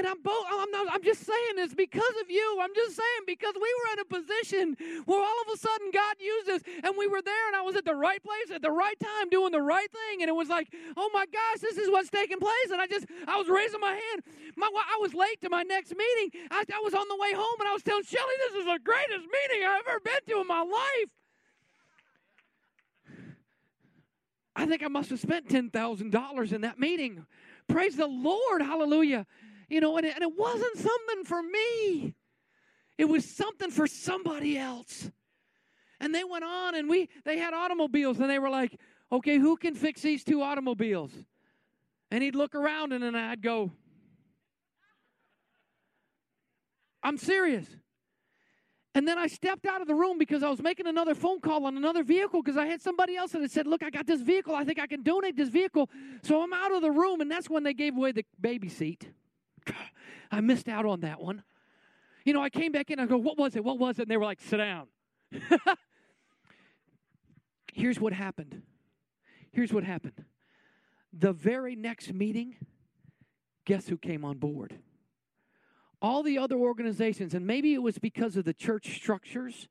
And 0.00 0.08
I'm 0.08 0.22
both 0.22 0.46
I'm 0.48 0.70
not 0.70 0.86
I'm 0.90 1.04
just 1.04 1.26
saying 1.26 1.56
this 1.56 1.74
because 1.74 2.16
of 2.22 2.30
you. 2.30 2.58
I'm 2.58 2.74
just 2.74 2.96
saying 2.96 3.22
because 3.26 3.52
we 3.54 3.68
were 3.68 3.92
in 3.92 3.98
a 4.00 4.08
position 4.08 5.04
where 5.04 5.20
all 5.20 5.38
of 5.44 5.52
a 5.52 5.58
sudden 5.58 5.90
God 5.92 6.16
used 6.18 6.48
us 6.48 6.62
and 6.82 6.94
we 6.96 7.06
were 7.06 7.20
there 7.20 7.46
and 7.48 7.54
I 7.54 7.60
was 7.60 7.76
at 7.76 7.84
the 7.84 7.94
right 7.94 8.22
place 8.22 8.48
at 8.50 8.62
the 8.62 8.70
right 8.70 8.98
time 8.98 9.28
doing 9.28 9.52
the 9.52 9.60
right 9.60 9.92
thing 9.92 10.22
and 10.22 10.30
it 10.30 10.34
was 10.34 10.48
like, 10.48 10.72
"Oh 10.96 11.10
my 11.12 11.26
gosh, 11.26 11.60
this 11.60 11.76
is 11.76 11.90
what's 11.90 12.08
taking 12.08 12.38
place." 12.38 12.70
And 12.72 12.80
I 12.80 12.86
just 12.86 13.04
I 13.28 13.36
was 13.36 13.46
raising 13.46 13.78
my 13.78 13.92
hand. 13.92 14.24
My 14.56 14.70
I 14.72 14.96
was 15.02 15.12
late 15.12 15.38
to 15.42 15.50
my 15.50 15.64
next 15.64 15.90
meeting. 15.94 16.48
I, 16.50 16.64
I 16.72 16.80
was 16.82 16.94
on 16.94 17.06
the 17.06 17.16
way 17.20 17.34
home 17.34 17.60
and 17.60 17.68
I 17.68 17.74
was 17.74 17.82
telling 17.82 18.04
Shelly, 18.04 18.34
"This 18.48 18.60
is 18.60 18.64
the 18.64 18.80
greatest 18.82 19.28
meeting 19.28 19.68
I've 19.68 19.86
ever 19.86 20.00
been 20.00 20.24
to 20.28 20.40
in 20.40 20.46
my 20.46 20.62
life." 20.62 21.10
I 24.56 24.64
think 24.64 24.82
I 24.82 24.88
must 24.88 25.10
have 25.10 25.20
spent 25.20 25.48
$10,000 25.48 26.52
in 26.52 26.60
that 26.62 26.78
meeting. 26.78 27.26
Praise 27.68 27.96
the 27.96 28.06
Lord. 28.06 28.62
Hallelujah. 28.62 29.26
You 29.70 29.80
know, 29.80 29.96
and 29.96 30.04
it, 30.04 30.14
and 30.14 30.22
it 30.22 30.36
wasn't 30.36 30.76
something 30.76 31.24
for 31.24 31.42
me, 31.42 32.14
it 32.98 33.06
was 33.06 33.24
something 33.24 33.70
for 33.70 33.86
somebody 33.86 34.58
else. 34.58 35.10
And 36.00 36.14
they 36.14 36.24
went 36.24 36.44
on 36.44 36.74
and 36.74 36.88
we 36.88 37.08
they 37.24 37.38
had 37.38 37.54
automobiles 37.54 38.18
and 38.20 38.28
they 38.28 38.38
were 38.38 38.50
like, 38.50 38.78
okay, 39.12 39.38
who 39.38 39.56
can 39.56 39.74
fix 39.74 40.02
these 40.02 40.24
two 40.24 40.42
automobiles? 40.42 41.12
And 42.10 42.22
he'd 42.22 42.34
look 42.34 42.54
around 42.54 42.92
and 42.92 43.02
then 43.02 43.14
I'd 43.14 43.42
go, 43.42 43.70
I'm 47.02 47.16
serious. 47.16 47.66
And 48.94 49.06
then 49.06 49.18
I 49.18 49.28
stepped 49.28 49.66
out 49.66 49.80
of 49.80 49.86
the 49.86 49.94
room 49.94 50.18
because 50.18 50.42
I 50.42 50.50
was 50.50 50.60
making 50.60 50.88
another 50.88 51.14
phone 51.14 51.40
call 51.40 51.64
on 51.66 51.76
another 51.76 52.02
vehicle 52.02 52.42
because 52.42 52.56
I 52.56 52.66
had 52.66 52.82
somebody 52.82 53.16
else 53.16 53.32
that 53.32 53.40
had 53.40 53.52
said, 53.52 53.66
Look, 53.66 53.84
I 53.84 53.90
got 53.90 54.06
this 54.06 54.20
vehicle. 54.20 54.54
I 54.54 54.64
think 54.64 54.80
I 54.80 54.86
can 54.86 55.02
donate 55.02 55.36
this 55.36 55.48
vehicle. 55.48 55.88
So 56.22 56.42
I'm 56.42 56.52
out 56.52 56.72
of 56.72 56.82
the 56.82 56.90
room, 56.90 57.20
and 57.20 57.30
that's 57.30 57.48
when 57.48 57.62
they 57.62 57.72
gave 57.72 57.96
away 57.96 58.10
the 58.12 58.24
baby 58.40 58.68
seat. 58.68 59.08
I 60.30 60.40
missed 60.40 60.68
out 60.68 60.86
on 60.86 61.00
that 61.00 61.20
one. 61.20 61.42
You 62.24 62.32
know, 62.32 62.42
I 62.42 62.50
came 62.50 62.72
back 62.72 62.90
in, 62.90 63.00
I 63.00 63.06
go, 63.06 63.16
what 63.16 63.38
was 63.38 63.56
it? 63.56 63.64
What 63.64 63.78
was 63.78 63.98
it? 63.98 64.02
And 64.02 64.10
they 64.10 64.16
were 64.16 64.24
like, 64.24 64.40
sit 64.40 64.58
down. 64.58 64.86
Here's 67.72 67.98
what 68.00 68.12
happened. 68.12 68.62
Here's 69.52 69.72
what 69.72 69.84
happened. 69.84 70.24
The 71.12 71.32
very 71.32 71.74
next 71.74 72.12
meeting, 72.12 72.56
guess 73.64 73.88
who 73.88 73.96
came 73.96 74.24
on 74.24 74.38
board? 74.38 74.78
All 76.02 76.22
the 76.22 76.38
other 76.38 76.56
organizations, 76.56 77.34
and 77.34 77.46
maybe 77.46 77.74
it 77.74 77.82
was 77.82 77.98
because 77.98 78.36
of 78.36 78.44
the 78.44 78.54
church 78.54 78.94
structures 78.94 79.68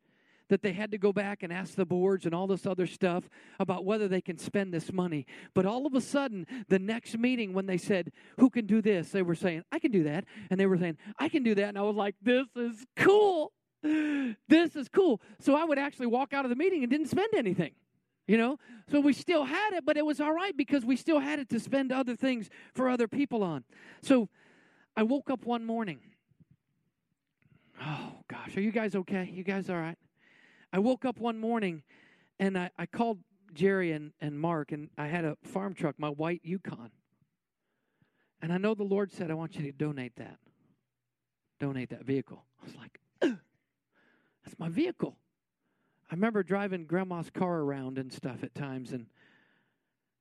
that 0.49 0.61
they 0.61 0.73
had 0.73 0.91
to 0.91 0.97
go 0.97 1.13
back 1.13 1.43
and 1.43 1.53
ask 1.53 1.75
the 1.75 1.85
boards 1.85 2.25
and 2.25 2.35
all 2.35 2.47
this 2.47 2.65
other 2.65 2.85
stuff 2.85 3.29
about 3.59 3.85
whether 3.85 4.07
they 4.07 4.21
can 4.21 4.37
spend 4.37 4.73
this 4.73 4.91
money. 4.91 5.25
But 5.53 5.65
all 5.65 5.85
of 5.87 5.93
a 5.93 6.01
sudden, 6.01 6.45
the 6.67 6.79
next 6.79 7.17
meeting, 7.17 7.53
when 7.53 7.65
they 7.65 7.77
said, 7.77 8.11
Who 8.39 8.49
can 8.49 8.65
do 8.65 8.81
this? 8.81 9.09
they 9.09 9.21
were 9.21 9.35
saying, 9.35 9.63
I 9.71 9.79
can 9.79 9.91
do 9.91 10.03
that. 10.03 10.25
And 10.49 10.59
they 10.59 10.65
were 10.65 10.77
saying, 10.77 10.97
I 11.17 11.29
can 11.29 11.43
do 11.43 11.55
that. 11.55 11.69
And 11.69 11.77
I 11.77 11.83
was 11.83 11.95
like, 11.95 12.15
This 12.21 12.47
is 12.55 12.85
cool. 12.95 13.53
This 13.81 14.75
is 14.75 14.89
cool. 14.89 15.21
So 15.39 15.55
I 15.55 15.63
would 15.63 15.79
actually 15.79 16.07
walk 16.07 16.33
out 16.33 16.43
of 16.43 16.49
the 16.49 16.55
meeting 16.55 16.83
and 16.83 16.91
didn't 16.91 17.07
spend 17.07 17.29
anything. 17.35 17.71
You 18.27 18.37
know, 18.37 18.59
so 18.91 18.99
we 18.99 19.13
still 19.13 19.43
had 19.43 19.73
it, 19.73 19.85
but 19.85 19.97
it 19.97 20.05
was 20.05 20.21
all 20.21 20.31
right 20.31 20.55
because 20.55 20.85
we 20.85 20.95
still 20.95 21.19
had 21.19 21.39
it 21.39 21.49
to 21.49 21.59
spend 21.59 21.91
other 21.91 22.15
things 22.15 22.47
for 22.75 22.87
other 22.87 23.07
people 23.07 23.41
on. 23.41 23.63
So 24.03 24.29
I 24.95 25.01
woke 25.01 25.31
up 25.31 25.45
one 25.45 25.65
morning. 25.65 25.99
Oh, 27.81 28.19
gosh. 28.27 28.55
Are 28.55 28.61
you 28.61 28.71
guys 28.71 28.95
okay? 28.95 29.31
You 29.33 29.43
guys 29.43 29.67
all 29.69 29.77
right? 29.77 29.97
I 30.71 30.79
woke 30.79 31.05
up 31.05 31.19
one 31.19 31.39
morning 31.39 31.83
and 32.39 32.57
I, 32.57 32.69
I 32.77 32.85
called 32.85 33.19
Jerry 33.53 33.91
and, 33.91 34.11
and 34.21 34.39
Mark, 34.39 34.71
and 34.71 34.89
I 34.97 35.07
had 35.07 35.25
a 35.25 35.35
farm 35.43 35.73
truck, 35.73 35.95
my 35.97 36.09
white 36.09 36.41
Yukon. 36.43 36.91
And 38.41 38.53
I 38.53 38.57
know 38.57 38.73
the 38.73 38.83
Lord 38.83 39.11
said, 39.11 39.31
I 39.31 39.33
want 39.33 39.55
you 39.55 39.63
to 39.63 39.71
donate 39.71 40.15
that. 40.17 40.37
Donate 41.59 41.89
that 41.89 42.05
vehicle. 42.05 42.45
I 42.61 42.65
was 42.65 42.75
like, 42.75 42.99
that's 43.21 44.57
my 44.57 44.69
vehicle. 44.69 45.17
I 46.09 46.15
remember 46.15 46.41
driving 46.41 46.85
grandma's 46.85 47.29
car 47.29 47.59
around 47.59 47.97
and 47.97 48.11
stuff 48.11 48.43
at 48.43 48.55
times, 48.55 48.93
and 48.93 49.07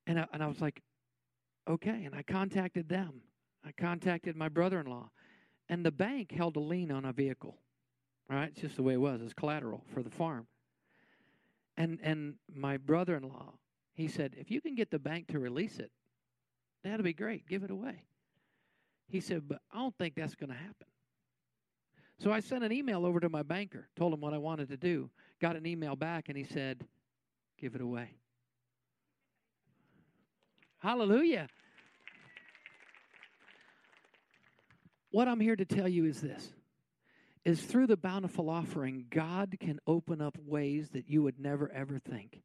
and 0.07 0.21
I, 0.21 0.27
and 0.33 0.43
I 0.43 0.47
was 0.47 0.61
like, 0.61 0.83
okay. 1.69 2.05
And 2.05 2.15
I 2.15 2.23
contacted 2.23 2.89
them. 2.89 3.23
I 3.65 3.73
contacted 3.73 4.37
my 4.37 4.49
brother-in-law, 4.49 5.11
and 5.69 5.85
the 5.85 5.91
bank 5.91 6.33
held 6.33 6.57
a 6.57 6.61
lien 6.61 6.91
on 6.91 7.05
a 7.05 7.13
vehicle. 7.13 7.57
Right? 8.29 8.49
It's 8.49 8.61
just 8.61 8.77
the 8.77 8.83
way 8.83 8.95
it 8.95 9.01
was. 9.01 9.21
It's 9.23 9.33
collateral 9.33 9.85
for 9.93 10.03
the 10.03 10.11
farm. 10.11 10.47
And 11.77 11.99
and 12.03 12.35
my 12.53 12.77
brother-in-law, 12.77 13.55
he 13.95 14.09
said, 14.09 14.35
if 14.37 14.51
you 14.51 14.61
can 14.61 14.75
get 14.75 14.91
the 14.91 14.99
bank 14.99 15.29
to 15.29 15.39
release 15.39 15.79
it, 15.79 15.91
that'll 16.85 17.05
be 17.05 17.15
great. 17.15 17.47
Give 17.49 17.63
it 17.63 17.71
away. 17.71 18.05
He 19.09 19.21
said, 19.21 19.49
but 19.49 19.61
I 19.73 19.79
don't 19.79 19.97
think 19.97 20.15
that's 20.15 20.35
going 20.35 20.51
to 20.51 20.57
happen. 20.57 20.87
So 22.19 22.33
I 22.33 22.41
sent 22.41 22.65
an 22.65 22.73
email 22.73 23.07
over 23.07 23.21
to 23.21 23.29
my 23.29 23.43
banker, 23.43 23.89
told 23.97 24.13
him 24.13 24.21
what 24.21 24.35
I 24.35 24.39
wanted 24.39 24.69
to 24.71 24.77
do, 24.77 25.09
got 25.41 25.57
an 25.57 25.67
email 25.67 25.95
back, 25.95 26.29
and 26.29 26.37
he 26.37 26.45
said, 26.45 26.85
Give 27.59 27.75
it 27.75 27.81
away. 27.81 28.15
Hallelujah. 30.79 31.49
What 35.11 35.27
I'm 35.27 35.41
here 35.41 35.57
to 35.57 35.65
tell 35.65 35.89
you 35.89 36.05
is 36.05 36.21
this 36.21 36.53
is 37.49 37.63
through 37.63 37.87
the 37.87 37.97
bountiful 37.97 38.51
offering, 38.51 39.07
God 39.09 39.57
can 39.59 39.81
open 39.87 40.21
up 40.21 40.37
ways 40.45 40.91
that 40.91 41.09
you 41.09 41.23
would 41.23 41.41
never 41.41 41.73
ever 41.73 41.99
think. 41.99 42.43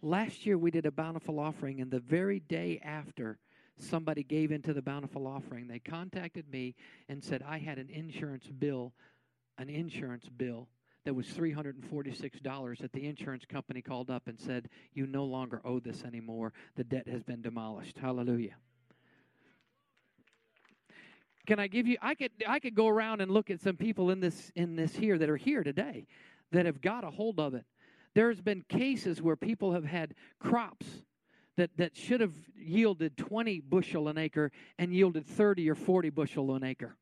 Last 0.00 0.46
year 0.46 0.56
we 0.56 0.70
did 0.70 0.86
a 0.86 0.90
bountiful 0.90 1.38
offering, 1.38 1.82
and 1.82 1.90
the 1.90 2.00
very 2.00 2.40
day 2.40 2.80
after 2.82 3.38
somebody 3.78 4.22
gave 4.22 4.50
into 4.50 4.72
the 4.72 4.80
bountiful 4.80 5.26
offering, 5.26 5.68
they 5.68 5.78
contacted 5.78 6.50
me 6.50 6.74
and 7.10 7.22
said, 7.22 7.44
I 7.46 7.58
had 7.58 7.78
an 7.78 7.90
insurance 7.90 8.46
bill, 8.46 8.94
an 9.58 9.68
insurance 9.68 10.26
bill 10.34 10.68
that 11.04 11.12
was 11.12 11.26
$346 11.26 12.78
that 12.78 12.92
the 12.94 13.06
insurance 13.06 13.44
company 13.44 13.82
called 13.82 14.10
up 14.10 14.26
and 14.26 14.40
said, 14.40 14.70
You 14.94 15.06
no 15.06 15.26
longer 15.26 15.60
owe 15.66 15.80
this 15.80 16.02
anymore. 16.02 16.54
The 16.76 16.84
debt 16.84 17.08
has 17.08 17.22
been 17.22 17.42
demolished. 17.42 17.98
Hallelujah. 17.98 18.54
Can 21.50 21.58
I 21.58 21.66
give 21.66 21.88
you 21.88 21.96
I 22.00 22.14
could 22.14 22.30
I 22.46 22.60
could 22.60 22.76
go 22.76 22.86
around 22.86 23.20
and 23.20 23.28
look 23.28 23.50
at 23.50 23.60
some 23.60 23.76
people 23.76 24.12
in 24.12 24.20
this 24.20 24.52
in 24.54 24.76
this 24.76 24.94
here 24.94 25.18
that 25.18 25.28
are 25.28 25.36
here 25.36 25.64
today 25.64 26.06
that 26.52 26.64
have 26.64 26.80
got 26.80 27.02
a 27.02 27.10
hold 27.10 27.40
of 27.40 27.54
it. 27.54 27.64
There's 28.14 28.40
been 28.40 28.62
cases 28.68 29.20
where 29.20 29.34
people 29.34 29.72
have 29.72 29.84
had 29.84 30.14
crops 30.38 30.86
that, 31.56 31.76
that 31.76 31.96
should 31.96 32.20
have 32.20 32.34
yielded 32.54 33.16
20 33.16 33.62
bushel 33.62 34.06
an 34.06 34.16
acre 34.16 34.52
and 34.78 34.94
yielded 34.94 35.26
30 35.26 35.68
or 35.68 35.74
40 35.74 36.10
bushel 36.10 36.54
an 36.54 36.62
acre 36.62 36.94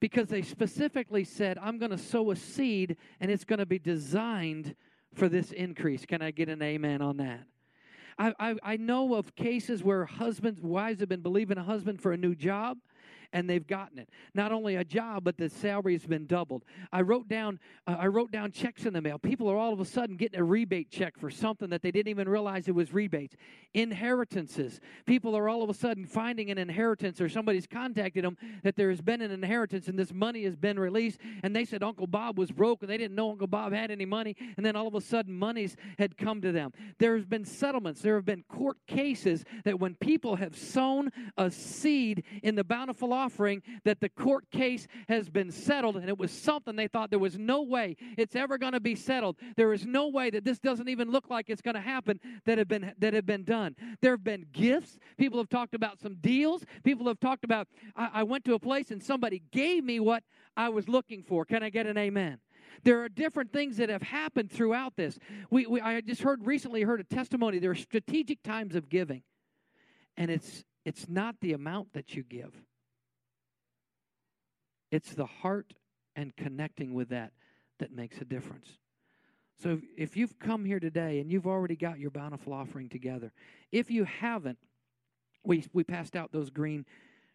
because 0.00 0.28
they 0.28 0.42
specifically 0.42 1.24
said, 1.24 1.56
I'm 1.56 1.78
going 1.78 1.92
to 1.92 1.98
sow 1.98 2.32
a 2.32 2.36
seed 2.36 2.98
and 3.20 3.30
it's 3.30 3.44
going 3.44 3.60
to 3.60 3.64
be 3.64 3.78
designed 3.78 4.76
for 5.14 5.30
this 5.30 5.52
increase. 5.52 6.04
Can 6.04 6.20
I 6.20 6.30
get 6.30 6.50
an 6.50 6.60
amen 6.60 7.00
on 7.00 7.16
that? 7.16 7.44
I, 8.18 8.34
I, 8.38 8.54
I 8.62 8.76
know 8.76 9.14
of 9.14 9.34
cases 9.34 9.82
where 9.82 10.04
husbands, 10.04 10.60
wives 10.60 11.00
have 11.00 11.08
been 11.08 11.22
believing 11.22 11.56
a 11.56 11.64
husband 11.64 12.02
for 12.02 12.12
a 12.12 12.18
new 12.18 12.34
job 12.34 12.76
and 13.32 13.48
they've 13.48 13.66
gotten 13.66 13.98
it. 13.98 14.08
Not 14.34 14.52
only 14.52 14.76
a 14.76 14.84
job, 14.84 15.24
but 15.24 15.36
the 15.36 15.48
salary 15.48 15.94
has 15.94 16.06
been 16.06 16.26
doubled. 16.26 16.64
I 16.92 17.02
wrote 17.02 17.28
down 17.28 17.58
uh, 17.86 17.96
I 17.98 18.06
wrote 18.06 18.30
down 18.30 18.52
checks 18.52 18.86
in 18.86 18.92
the 18.92 19.00
mail. 19.00 19.18
People 19.18 19.48
are 19.48 19.56
all 19.56 19.72
of 19.72 19.80
a 19.80 19.84
sudden 19.84 20.16
getting 20.16 20.38
a 20.38 20.44
rebate 20.44 20.90
check 20.90 21.18
for 21.18 21.30
something 21.30 21.70
that 21.70 21.82
they 21.82 21.90
didn't 21.90 22.08
even 22.08 22.28
realize 22.28 22.68
it 22.68 22.74
was 22.74 22.92
rebates. 22.92 23.36
Inheritances. 23.74 24.80
People 25.06 25.36
are 25.36 25.48
all 25.48 25.62
of 25.62 25.70
a 25.70 25.74
sudden 25.74 26.06
finding 26.06 26.50
an 26.50 26.58
inheritance 26.58 27.20
or 27.20 27.28
somebody's 27.28 27.66
contacted 27.66 28.24
them 28.24 28.36
that 28.62 28.76
there 28.76 28.90
has 28.90 29.00
been 29.00 29.20
an 29.20 29.30
inheritance 29.30 29.88
and 29.88 29.98
this 29.98 30.12
money 30.12 30.44
has 30.44 30.56
been 30.56 30.78
released 30.78 31.20
and 31.42 31.54
they 31.54 31.64
said 31.64 31.82
Uncle 31.82 32.06
Bob 32.06 32.38
was 32.38 32.50
broke 32.50 32.82
and 32.82 32.90
they 32.90 32.96
didn't 32.96 33.14
know 33.14 33.30
Uncle 33.30 33.46
Bob 33.46 33.72
had 33.72 33.90
any 33.90 34.04
money 34.04 34.36
and 34.56 34.64
then 34.64 34.76
all 34.76 34.86
of 34.86 34.94
a 34.94 35.00
sudden 35.00 35.34
monies 35.34 35.76
had 35.98 36.16
come 36.16 36.40
to 36.40 36.52
them. 36.52 36.72
There's 36.98 37.24
been 37.24 37.44
settlements. 37.44 38.00
There 38.00 38.14
have 38.16 38.24
been 38.24 38.44
court 38.48 38.78
cases 38.86 39.44
that 39.64 39.78
when 39.78 39.94
people 39.96 40.36
have 40.36 40.56
sown 40.56 41.10
a 41.36 41.50
seed 41.50 42.24
in 42.42 42.54
the 42.54 42.64
bountiful 42.64 43.12
that 43.84 44.00
the 44.00 44.08
court 44.08 44.50
case 44.50 44.86
has 45.08 45.28
been 45.28 45.50
settled 45.50 45.96
and 45.96 46.08
it 46.08 46.18
was 46.18 46.30
something 46.30 46.76
they 46.76 46.88
thought 46.88 47.10
there 47.10 47.18
was 47.18 47.38
no 47.38 47.62
way 47.62 47.96
it's 48.16 48.36
ever 48.36 48.58
going 48.58 48.72
to 48.72 48.80
be 48.80 48.94
settled. 48.94 49.36
There 49.56 49.72
is 49.72 49.86
no 49.86 50.08
way 50.08 50.30
that 50.30 50.44
this 50.44 50.58
doesn't 50.58 50.88
even 50.88 51.10
look 51.10 51.30
like 51.30 51.48
it's 51.48 51.62
going 51.62 51.74
to 51.74 51.80
happen 51.80 52.20
that 52.44 52.58
have 52.58 52.68
been 52.68 52.92
that 52.98 53.14
have 53.14 53.26
been 53.26 53.44
done. 53.44 53.76
There 54.00 54.12
have 54.12 54.24
been 54.24 54.46
gifts. 54.52 54.98
People 55.16 55.38
have 55.38 55.48
talked 55.48 55.74
about 55.74 56.00
some 56.00 56.16
deals. 56.16 56.64
People 56.84 57.06
have 57.06 57.20
talked 57.20 57.44
about 57.44 57.68
I, 57.94 58.10
I 58.14 58.22
went 58.22 58.44
to 58.46 58.54
a 58.54 58.58
place 58.58 58.90
and 58.90 59.02
somebody 59.02 59.42
gave 59.52 59.84
me 59.84 60.00
what 60.00 60.22
I 60.56 60.68
was 60.68 60.88
looking 60.88 61.22
for. 61.22 61.44
Can 61.44 61.62
I 61.62 61.70
get 61.70 61.86
an 61.86 61.98
amen? 61.98 62.38
There 62.82 63.02
are 63.02 63.08
different 63.08 63.52
things 63.52 63.78
that 63.78 63.88
have 63.88 64.02
happened 64.02 64.50
throughout 64.50 64.96
this. 64.96 65.18
We, 65.50 65.66
we 65.66 65.80
I 65.80 66.00
just 66.00 66.22
heard 66.22 66.46
recently 66.46 66.82
heard 66.82 67.00
a 67.00 67.04
testimony. 67.04 67.58
There 67.58 67.70
are 67.70 67.74
strategic 67.74 68.42
times 68.42 68.74
of 68.74 68.88
giving, 68.88 69.22
and 70.16 70.30
it's 70.30 70.64
it's 70.84 71.08
not 71.08 71.36
the 71.40 71.52
amount 71.52 71.92
that 71.94 72.14
you 72.14 72.22
give. 72.22 72.54
It's 74.90 75.14
the 75.14 75.26
heart 75.26 75.74
and 76.14 76.34
connecting 76.36 76.94
with 76.94 77.08
that 77.10 77.32
that 77.78 77.92
makes 77.92 78.20
a 78.20 78.24
difference. 78.24 78.78
So 79.58 79.80
if 79.96 80.16
you've 80.16 80.38
come 80.38 80.64
here 80.64 80.80
today 80.80 81.18
and 81.20 81.30
you've 81.30 81.46
already 81.46 81.76
got 81.76 81.98
your 81.98 82.10
bountiful 82.10 82.52
offering 82.52 82.88
together, 82.88 83.32
if 83.72 83.90
you 83.90 84.04
haven't, 84.04 84.58
we 85.44 85.64
we 85.72 85.84
passed 85.84 86.16
out 86.16 86.32
those 86.32 86.50
green 86.50 86.84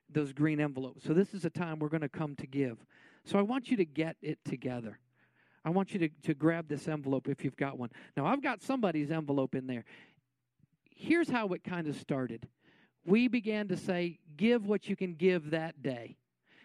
those 0.09 0.33
green 0.33 0.59
envelopes. 0.59 1.03
So 1.03 1.13
this 1.13 1.33
is 1.33 1.45
a 1.45 1.49
time 1.49 1.79
we're 1.79 1.89
going 1.89 2.01
to 2.01 2.09
come 2.09 2.35
to 2.35 2.47
give. 2.47 2.77
So 3.23 3.39
I 3.39 3.41
want 3.41 3.71
you 3.71 3.77
to 3.77 3.85
get 3.85 4.17
it 4.21 4.39
together. 4.45 4.99
I 5.63 5.69
want 5.69 5.93
you 5.93 5.99
to, 5.99 6.09
to 6.23 6.33
grab 6.33 6.67
this 6.67 6.87
envelope 6.87 7.29
if 7.29 7.43
you've 7.43 7.55
got 7.55 7.77
one. 7.77 7.89
Now 8.17 8.25
I've 8.25 8.41
got 8.41 8.61
somebody's 8.61 9.11
envelope 9.11 9.55
in 9.55 9.67
there. 9.67 9.85
Here's 10.89 11.29
how 11.29 11.47
it 11.49 11.63
kind 11.63 11.87
of 11.87 11.95
started. 11.95 12.47
We 13.05 13.27
began 13.27 13.67
to 13.69 13.77
say, 13.77 14.19
give 14.37 14.67
what 14.67 14.87
you 14.87 14.95
can 14.95 15.15
give 15.15 15.51
that 15.51 15.81
day. 15.81 16.17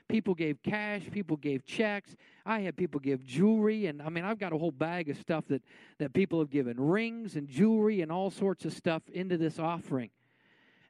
People 0.09 0.35
gave 0.35 0.63
cash, 0.63 1.03
people 1.11 1.37
gave 1.37 1.67
checks. 1.67 2.15
I 2.45 2.61
had 2.61 2.77
people 2.77 3.01
give 3.01 3.25
jewelry, 3.25 3.87
and 3.87 4.01
I 4.01 4.09
mean, 4.09 4.25
I've 4.25 4.39
got 4.39 4.53
a 4.53 4.59
whole 4.59 4.71
bag 4.71 5.11
of 5.11 5.17
stuff 5.17 5.47
that, 5.49 5.63
that 5.99 6.13
people 6.13 6.39
have 6.39 6.51
given 6.51 6.79
rings 6.79 7.35
and 7.35 7.49
jewelry 7.49 8.03
and 8.03 8.13
all 8.13 8.31
sorts 8.31 8.65
of 8.65 8.73
stuff 8.73 9.03
into 9.13 9.37
this 9.37 9.59
offering. 9.59 10.11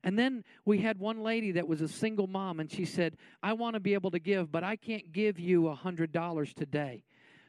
And 0.04 0.18
then 0.18 0.44
we 0.66 0.78
had 0.78 0.98
one 0.98 1.22
lady 1.22 1.52
that 1.52 1.66
was 1.66 1.80
a 1.80 1.88
single 1.88 2.26
mom, 2.26 2.60
and 2.60 2.70
she 2.70 2.84
said, 2.84 3.16
I 3.42 3.54
want 3.54 3.74
to 3.74 3.80
be 3.80 3.94
able 3.94 4.10
to 4.10 4.18
give, 4.18 4.52
but 4.52 4.62
I 4.62 4.76
can't 4.76 5.12
give 5.12 5.40
you 5.40 5.68
a 5.68 5.76
$100 5.76 6.54
today, 6.54 7.02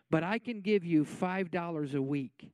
but 0.09 0.23
I 0.23 0.39
can 0.39 0.61
give 0.61 0.85
you 0.85 1.03
$5 1.03 1.93
a 1.93 2.01
week. 2.01 2.49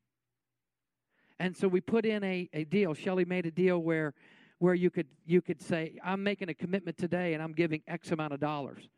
And 1.40 1.56
so 1.56 1.68
we 1.68 1.82
put 1.82 2.06
in 2.06 2.24
a, 2.24 2.50
a 2.52 2.64
deal. 2.64 2.96
Shelly 2.96 3.26
made 3.26 3.46
a 3.46 3.52
deal 3.52 3.78
where, 3.78 4.14
where 4.58 4.74
you, 4.74 4.90
could, 4.90 5.08
you 5.26 5.42
could 5.42 5.62
say, 5.62 6.00
I'm 6.04 6.24
making 6.24 6.50
a 6.50 6.54
commitment 6.54 6.98
today, 6.98 7.36
and 7.36 7.44
I'm 7.44 7.54
giving 7.54 7.84
X 7.88 8.12
amount 8.12 8.34
of 8.34 8.40
dollars 8.40 8.90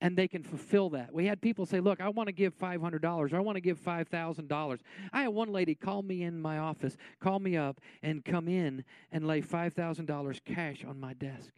and 0.00 0.16
they 0.16 0.28
can 0.28 0.42
fulfill 0.42 0.90
that. 0.90 1.12
We 1.12 1.26
had 1.26 1.40
people 1.40 1.66
say, 1.66 1.80
Look, 1.80 2.00
I 2.00 2.08
want 2.08 2.28
to 2.28 2.32
give 2.32 2.58
$500. 2.58 3.32
I 3.34 3.40
want 3.40 3.56
to 3.56 3.60
give 3.60 3.78
$5,000. 3.78 4.78
I 5.12 5.22
had 5.22 5.28
one 5.28 5.52
lady 5.52 5.74
call 5.74 6.02
me 6.02 6.22
in 6.22 6.40
my 6.40 6.58
office, 6.58 6.96
call 7.20 7.38
me 7.38 7.56
up, 7.56 7.80
and 8.02 8.24
come 8.24 8.48
in 8.48 8.84
and 9.12 9.26
lay 9.26 9.42
$5,000 9.42 10.44
cash 10.44 10.84
on 10.86 10.98
my 10.98 11.12
desk. 11.14 11.52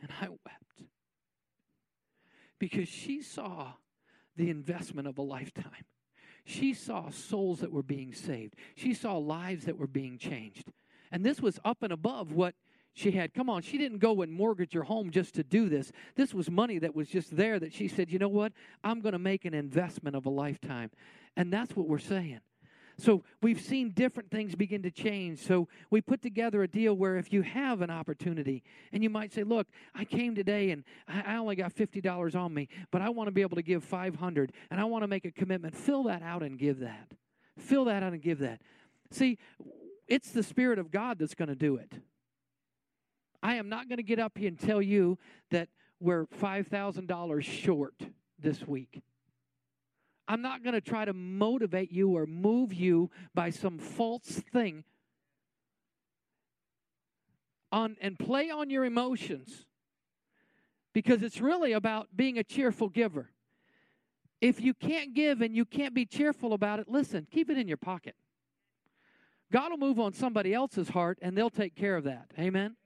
And 0.00 0.10
I 0.20 0.28
wept 0.28 0.82
because 2.58 2.88
she 2.88 3.22
saw 3.22 3.72
the 4.36 4.50
investment 4.50 5.08
of 5.08 5.18
a 5.18 5.22
lifetime. 5.22 5.84
She 6.44 6.74
saw 6.74 7.10
souls 7.10 7.60
that 7.60 7.72
were 7.72 7.82
being 7.82 8.12
saved, 8.12 8.54
she 8.74 8.94
saw 8.94 9.16
lives 9.16 9.64
that 9.64 9.78
were 9.78 9.86
being 9.86 10.18
changed. 10.18 10.70
And 11.10 11.24
this 11.24 11.40
was 11.40 11.60
up 11.64 11.82
and 11.82 11.92
above 11.92 12.32
what 12.32 12.54
she 12.94 13.10
had. 13.10 13.34
Come 13.34 13.50
on, 13.50 13.62
she 13.62 13.76
didn't 13.76 13.98
go 13.98 14.22
and 14.22 14.32
mortgage 14.32 14.72
her 14.72 14.84
home 14.84 15.10
just 15.10 15.34
to 15.34 15.42
do 15.42 15.68
this. 15.68 15.92
This 16.14 16.32
was 16.32 16.50
money 16.50 16.78
that 16.78 16.94
was 16.94 17.08
just 17.08 17.36
there 17.36 17.58
that 17.58 17.72
she 17.72 17.88
said, 17.88 18.10
you 18.10 18.18
know 18.18 18.28
what? 18.28 18.52
I'm 18.82 19.00
going 19.00 19.12
to 19.12 19.18
make 19.18 19.44
an 19.44 19.52
investment 19.52 20.16
of 20.16 20.26
a 20.26 20.30
lifetime. 20.30 20.90
And 21.36 21.52
that's 21.52 21.76
what 21.76 21.88
we're 21.88 21.98
saying. 21.98 22.40
So 22.96 23.24
we've 23.42 23.60
seen 23.60 23.90
different 23.90 24.30
things 24.30 24.54
begin 24.54 24.82
to 24.82 24.90
change. 24.90 25.40
So 25.40 25.66
we 25.90 26.00
put 26.00 26.22
together 26.22 26.62
a 26.62 26.68
deal 26.68 26.94
where 26.94 27.16
if 27.16 27.32
you 27.32 27.42
have 27.42 27.80
an 27.80 27.90
opportunity 27.90 28.62
and 28.92 29.02
you 29.02 29.10
might 29.10 29.32
say, 29.32 29.42
look, 29.42 29.66
I 29.94 30.04
came 30.04 30.36
today 30.36 30.70
and 30.70 30.84
I 31.08 31.36
only 31.36 31.56
got 31.56 31.74
$50 31.74 32.36
on 32.36 32.54
me, 32.54 32.68
but 32.92 33.02
I 33.02 33.08
want 33.08 33.26
to 33.26 33.32
be 33.32 33.42
able 33.42 33.56
to 33.56 33.62
give 33.62 33.82
500 33.82 34.52
and 34.70 34.80
I 34.80 34.84
want 34.84 35.02
to 35.02 35.08
make 35.08 35.24
a 35.24 35.32
commitment. 35.32 35.74
Fill 35.74 36.04
that 36.04 36.22
out 36.22 36.44
and 36.44 36.56
give 36.56 36.78
that. 36.80 37.10
Fill 37.58 37.86
that 37.86 38.04
out 38.04 38.12
and 38.12 38.22
give 38.22 38.38
that. 38.38 38.60
See, 39.10 39.38
it's 40.06 40.30
the 40.30 40.42
Spirit 40.44 40.78
of 40.78 40.92
God 40.92 41.18
that's 41.18 41.34
going 41.34 41.48
to 41.48 41.56
do 41.56 41.76
it. 41.76 41.92
I 43.44 43.56
am 43.56 43.68
not 43.68 43.90
going 43.90 43.98
to 43.98 44.02
get 44.02 44.18
up 44.18 44.38
here 44.38 44.48
and 44.48 44.58
tell 44.58 44.80
you 44.80 45.18
that 45.50 45.68
we're 46.00 46.24
$5,000 46.26 47.42
short 47.42 47.94
this 48.38 48.66
week. 48.66 49.02
I'm 50.26 50.40
not 50.40 50.64
going 50.64 50.72
to 50.72 50.80
try 50.80 51.04
to 51.04 51.12
motivate 51.12 51.92
you 51.92 52.16
or 52.16 52.24
move 52.24 52.72
you 52.72 53.10
by 53.34 53.50
some 53.50 53.78
false 53.78 54.42
thing 54.50 54.84
on 57.70 57.96
and 58.00 58.18
play 58.18 58.48
on 58.50 58.70
your 58.70 58.86
emotions 58.86 59.66
because 60.94 61.22
it's 61.22 61.40
really 61.40 61.72
about 61.72 62.08
being 62.16 62.38
a 62.38 62.44
cheerful 62.44 62.88
giver. 62.88 63.28
If 64.40 64.62
you 64.62 64.72
can't 64.72 65.12
give 65.12 65.42
and 65.42 65.54
you 65.54 65.66
can't 65.66 65.92
be 65.92 66.06
cheerful 66.06 66.54
about 66.54 66.80
it, 66.80 66.88
listen, 66.88 67.26
keep 67.30 67.50
it 67.50 67.58
in 67.58 67.68
your 67.68 67.76
pocket. 67.76 68.14
God 69.52 69.70
will 69.70 69.78
move 69.78 70.00
on 70.00 70.14
somebody 70.14 70.54
else's 70.54 70.88
heart 70.88 71.18
and 71.20 71.36
they'll 71.36 71.50
take 71.50 71.74
care 71.74 71.96
of 71.96 72.04
that. 72.04 72.30
Amen. 72.38 72.76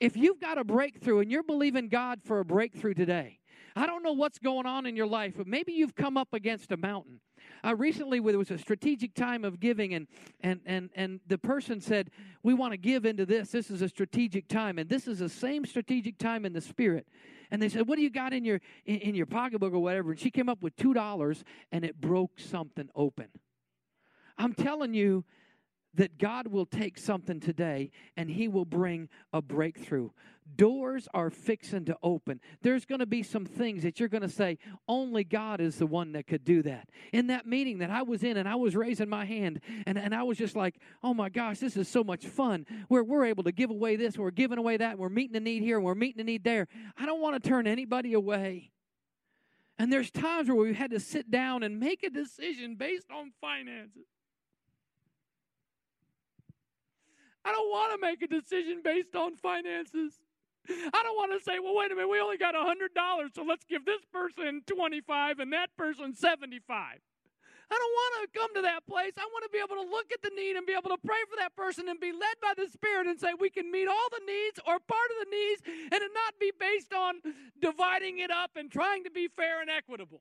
If 0.00 0.16
you've 0.16 0.40
got 0.40 0.58
a 0.58 0.64
breakthrough 0.64 1.20
and 1.20 1.30
you're 1.30 1.42
believing 1.42 1.88
God 1.88 2.20
for 2.22 2.40
a 2.40 2.44
breakthrough 2.44 2.94
today, 2.94 3.40
I 3.76 3.86
don't 3.86 4.02
know 4.02 4.12
what's 4.12 4.38
going 4.38 4.66
on 4.66 4.86
in 4.86 4.96
your 4.96 5.06
life, 5.06 5.34
but 5.36 5.46
maybe 5.46 5.72
you've 5.72 5.94
come 5.94 6.16
up 6.16 6.32
against 6.32 6.70
a 6.70 6.76
mountain. 6.76 7.20
Uh, 7.64 7.74
recently, 7.74 8.20
there 8.20 8.38
was 8.38 8.50
a 8.50 8.58
strategic 8.58 9.14
time 9.14 9.44
of 9.44 9.58
giving, 9.58 9.94
and 9.94 10.06
and 10.40 10.60
and 10.64 10.90
and 10.94 11.20
the 11.26 11.38
person 11.38 11.80
said, 11.80 12.10
"We 12.42 12.54
want 12.54 12.72
to 12.72 12.76
give 12.76 13.04
into 13.04 13.26
this. 13.26 13.50
This 13.50 13.70
is 13.70 13.82
a 13.82 13.88
strategic 13.88 14.48
time, 14.48 14.78
and 14.78 14.88
this 14.88 15.08
is 15.08 15.18
the 15.18 15.28
same 15.28 15.64
strategic 15.64 16.18
time 16.18 16.44
in 16.44 16.52
the 16.52 16.60
spirit." 16.60 17.06
And 17.50 17.60
they 17.60 17.68
said, 17.68 17.88
"What 17.88 17.96
do 17.96 18.02
you 18.02 18.10
got 18.10 18.32
in 18.32 18.44
your 18.44 18.60
in, 18.86 18.96
in 18.96 19.14
your 19.14 19.26
pocketbook 19.26 19.72
or 19.72 19.78
whatever?" 19.80 20.12
And 20.12 20.20
she 20.20 20.30
came 20.30 20.48
up 20.48 20.62
with 20.62 20.76
two 20.76 20.94
dollars, 20.94 21.44
and 21.72 21.84
it 21.84 22.00
broke 22.00 22.38
something 22.38 22.88
open. 22.94 23.28
I'm 24.38 24.52
telling 24.52 24.94
you, 24.94 25.24
that 25.96 26.18
God 26.18 26.46
will 26.46 26.66
take 26.66 26.98
something 26.98 27.40
today 27.40 27.90
and 28.16 28.30
He 28.30 28.48
will 28.48 28.64
bring 28.64 29.08
a 29.32 29.40
breakthrough. 29.40 30.10
Doors 30.56 31.08
are 31.14 31.30
fixing 31.30 31.86
to 31.86 31.96
open. 32.02 32.38
There's 32.60 32.84
going 32.84 32.98
to 32.98 33.06
be 33.06 33.22
some 33.22 33.46
things 33.46 33.82
that 33.82 33.98
you're 33.98 34.10
going 34.10 34.22
to 34.22 34.28
say, 34.28 34.58
only 34.86 35.24
God 35.24 35.60
is 35.60 35.76
the 35.76 35.86
one 35.86 36.12
that 36.12 36.26
could 36.26 36.44
do 36.44 36.62
that. 36.62 36.90
In 37.12 37.28
that 37.28 37.46
meeting 37.46 37.78
that 37.78 37.90
I 37.90 38.02
was 38.02 38.22
in, 38.22 38.36
and 38.36 38.46
I 38.46 38.54
was 38.54 38.76
raising 38.76 39.08
my 39.08 39.24
hand, 39.24 39.60
and, 39.86 39.98
and 39.98 40.14
I 40.14 40.22
was 40.22 40.36
just 40.36 40.54
like, 40.54 40.76
oh 41.02 41.14
my 41.14 41.30
gosh, 41.30 41.60
this 41.60 41.76
is 41.78 41.88
so 41.88 42.04
much 42.04 42.26
fun. 42.26 42.66
Where 42.88 43.02
we're 43.02 43.24
able 43.24 43.44
to 43.44 43.52
give 43.52 43.70
away 43.70 43.96
this, 43.96 44.18
we're 44.18 44.30
giving 44.30 44.58
away 44.58 44.76
that, 44.76 44.98
we're 44.98 45.08
meeting 45.08 45.36
a 45.36 45.40
need 45.40 45.62
here, 45.62 45.80
we're 45.80 45.94
meeting 45.94 46.20
a 46.20 46.24
need 46.24 46.44
there. 46.44 46.68
I 46.96 47.06
don't 47.06 47.22
want 47.22 47.42
to 47.42 47.48
turn 47.48 47.66
anybody 47.66 48.12
away. 48.12 48.70
And 49.78 49.92
there's 49.92 50.10
times 50.10 50.48
where 50.48 50.56
we've 50.56 50.76
had 50.76 50.90
to 50.90 51.00
sit 51.00 51.30
down 51.30 51.62
and 51.62 51.80
make 51.80 52.02
a 52.02 52.10
decision 52.10 52.76
based 52.76 53.10
on 53.10 53.32
finances. 53.40 54.04
I 57.44 57.52
don't 57.52 57.70
want 57.70 57.92
to 57.92 57.98
make 58.00 58.22
a 58.22 58.26
decision 58.26 58.80
based 58.82 59.14
on 59.14 59.36
finances. 59.36 60.14
I 60.68 61.02
don't 61.02 61.16
want 61.16 61.32
to 61.36 61.44
say, 61.44 61.58
well, 61.58 61.76
wait 61.76 61.92
a 61.92 61.94
minute, 61.94 62.08
we 62.08 62.20
only 62.20 62.38
got 62.38 62.54
$100, 62.54 62.88
so 63.34 63.44
let's 63.44 63.64
give 63.68 63.84
this 63.84 64.00
person 64.10 64.62
25 64.66 65.38
and 65.40 65.52
that 65.52 65.68
person 65.76 66.14
75. 66.14 67.00
I 67.70 67.74
don't 67.74 67.92
want 67.92 68.32
to 68.32 68.38
come 68.38 68.54
to 68.54 68.62
that 68.62 68.86
place. 68.86 69.12
I 69.18 69.26
want 69.32 69.44
to 69.44 69.50
be 69.50 69.58
able 69.58 69.82
to 69.82 69.90
look 69.90 70.12
at 70.12 70.22
the 70.22 70.30
need 70.36 70.56
and 70.56 70.66
be 70.66 70.72
able 70.72 70.90
to 70.90 71.00
pray 71.04 71.20
for 71.28 71.36
that 71.36 71.56
person 71.56 71.88
and 71.88 71.98
be 71.98 72.12
led 72.12 72.36
by 72.40 72.52
the 72.56 72.68
Spirit 72.68 73.06
and 73.06 73.18
say 73.18 73.28
we 73.38 73.50
can 73.50 73.70
meet 73.70 73.88
all 73.88 74.08
the 74.10 74.24
needs 74.24 74.60
or 74.66 74.78
part 74.80 75.08
of 75.12 75.28
the 75.28 75.30
needs 75.30 75.62
and 75.66 76.00
it 76.02 76.10
not 76.14 76.34
be 76.38 76.52
based 76.58 76.92
on 76.92 77.20
dividing 77.60 78.20
it 78.20 78.30
up 78.30 78.52
and 78.56 78.70
trying 78.70 79.04
to 79.04 79.10
be 79.10 79.28
fair 79.28 79.60
and 79.60 79.70
equitable. 79.70 80.20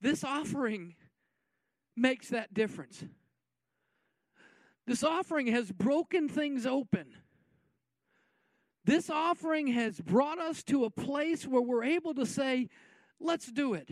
This 0.00 0.24
offering 0.24 0.94
makes 1.98 2.28
that 2.28 2.54
difference. 2.54 3.04
This 4.86 5.04
offering 5.04 5.48
has 5.48 5.70
broken 5.70 6.28
things 6.28 6.66
open. 6.66 7.08
This 8.84 9.10
offering 9.10 9.66
has 9.66 10.00
brought 10.00 10.38
us 10.38 10.62
to 10.64 10.86
a 10.86 10.90
place 10.90 11.46
where 11.46 11.60
we're 11.60 11.84
able 11.84 12.14
to 12.14 12.24
say, 12.24 12.70
let's 13.20 13.52
do 13.52 13.74
it. 13.74 13.90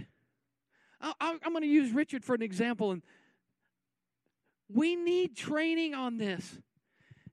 I, 1.00 1.36
am 1.44 1.52
going 1.52 1.60
to 1.60 1.68
use 1.68 1.92
Richard 1.92 2.24
for 2.24 2.34
an 2.34 2.40
example. 2.40 2.92
And 2.92 3.02
we 4.72 4.96
need 4.96 5.36
training 5.36 5.94
on 5.94 6.16
this. 6.16 6.58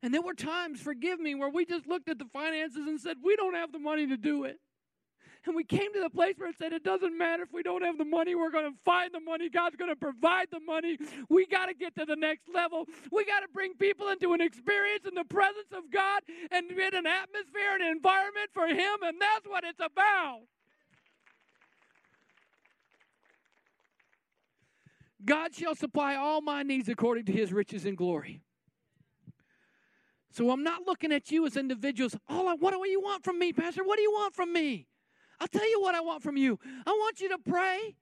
And 0.01 0.13
there 0.13 0.21
were 0.21 0.33
times, 0.33 0.81
forgive 0.81 1.21
me, 1.21 1.33
where 1.35 1.49
we 1.49 1.65
just 1.65 1.87
looked 1.87 2.09
at 2.09 2.19
the 2.19 2.25
finances 2.25 2.85
and 2.85 2.99
said, 2.99 3.17
we 3.23 3.37
don't 3.37 3.55
have 3.55 3.71
the 3.71 3.79
money 3.79 4.05
to 4.07 4.17
do 4.17 4.43
it. 4.43 4.59
And 5.45 5.55
we 5.55 5.63
came 5.63 5.93
to 5.93 5.99
the 5.99 6.09
place 6.09 6.35
where 6.37 6.49
it 6.49 6.55
said, 6.57 6.71
it 6.71 6.83
doesn't 6.83 7.17
matter 7.17 7.43
if 7.43 7.51
we 7.51 7.63
don't 7.63 7.83
have 7.83 7.97
the 7.97 8.05
money, 8.05 8.33
we're 8.33 8.51
going 8.51 8.71
to 8.71 8.77
find 8.85 9.13
the 9.13 9.19
money. 9.19 9.49
God's 9.49 9.75
going 9.75 9.89
to 9.89 9.95
provide 9.95 10.47
the 10.51 10.61
money. 10.61 10.97
We 11.29 11.45
got 11.45 11.65
to 11.65 11.73
get 11.73 11.95
to 11.95 12.05
the 12.05 12.15
next 12.15 12.47
level. 12.53 12.85
We 13.11 13.25
got 13.25 13.41
to 13.41 13.47
bring 13.53 13.73
people 13.75 14.07
into 14.07 14.33
an 14.33 14.41
experience 14.41 15.05
in 15.05 15.15
the 15.15 15.25
presence 15.25 15.71
of 15.75 15.91
God 15.91 16.21
and 16.51 16.71
in 16.71 16.95
an 16.95 17.05
atmosphere 17.05 17.73
and 17.73 17.83
environment 17.83 18.49
for 18.53 18.67
Him. 18.67 19.03
And 19.03 19.19
that's 19.19 19.45
what 19.45 19.63
it's 19.65 19.79
about. 19.79 20.41
God 25.25 25.55
shall 25.55 25.75
supply 25.75 26.15
all 26.15 26.41
my 26.41 26.63
needs 26.63 26.89
according 26.89 27.25
to 27.25 27.31
his 27.31 27.53
riches 27.53 27.85
and 27.85 27.97
glory. 27.97 28.41
So 30.31 30.49
I'm 30.49 30.63
not 30.63 30.85
looking 30.85 31.11
at 31.11 31.31
you 31.31 31.45
as 31.45 31.55
individuals. 31.55 32.15
All 32.27 32.47
I, 32.47 32.55
what 32.55 32.71
do 32.71 32.89
you 32.89 32.99
want 32.99 33.23
from 33.23 33.39
me, 33.39 33.53
Pastor? 33.53 33.83
What 33.83 33.97
do 33.97 34.01
you 34.01 34.11
want 34.11 34.35
from 34.35 34.51
me? 34.51 34.87
I'll 35.43 35.49
tell 35.49 35.69
you 35.69 35.81
what 35.81 35.93
I 35.93 35.99
want 35.99 36.23
from 36.23 36.37
you. 36.37 36.57
I 36.87 36.91
want 36.91 37.19
you 37.19 37.27
to 37.29 37.37
pray. 37.37 37.97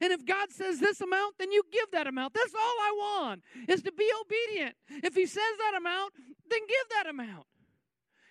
And 0.00 0.12
if 0.12 0.24
God 0.24 0.52
says 0.52 0.78
this 0.78 1.00
amount, 1.00 1.34
then 1.36 1.50
you 1.50 1.64
give 1.72 1.90
that 1.90 2.06
amount. 2.06 2.32
That's 2.32 2.54
all 2.54 2.60
I 2.60 2.92
want 2.96 3.42
is 3.68 3.82
to 3.82 3.90
be 3.90 4.08
obedient. 4.20 4.76
If 4.88 5.16
He 5.16 5.26
says 5.26 5.42
that 5.58 5.76
amount, 5.76 6.14
then 6.48 6.60
give 6.68 6.96
that 6.96 7.10
amount. 7.10 7.46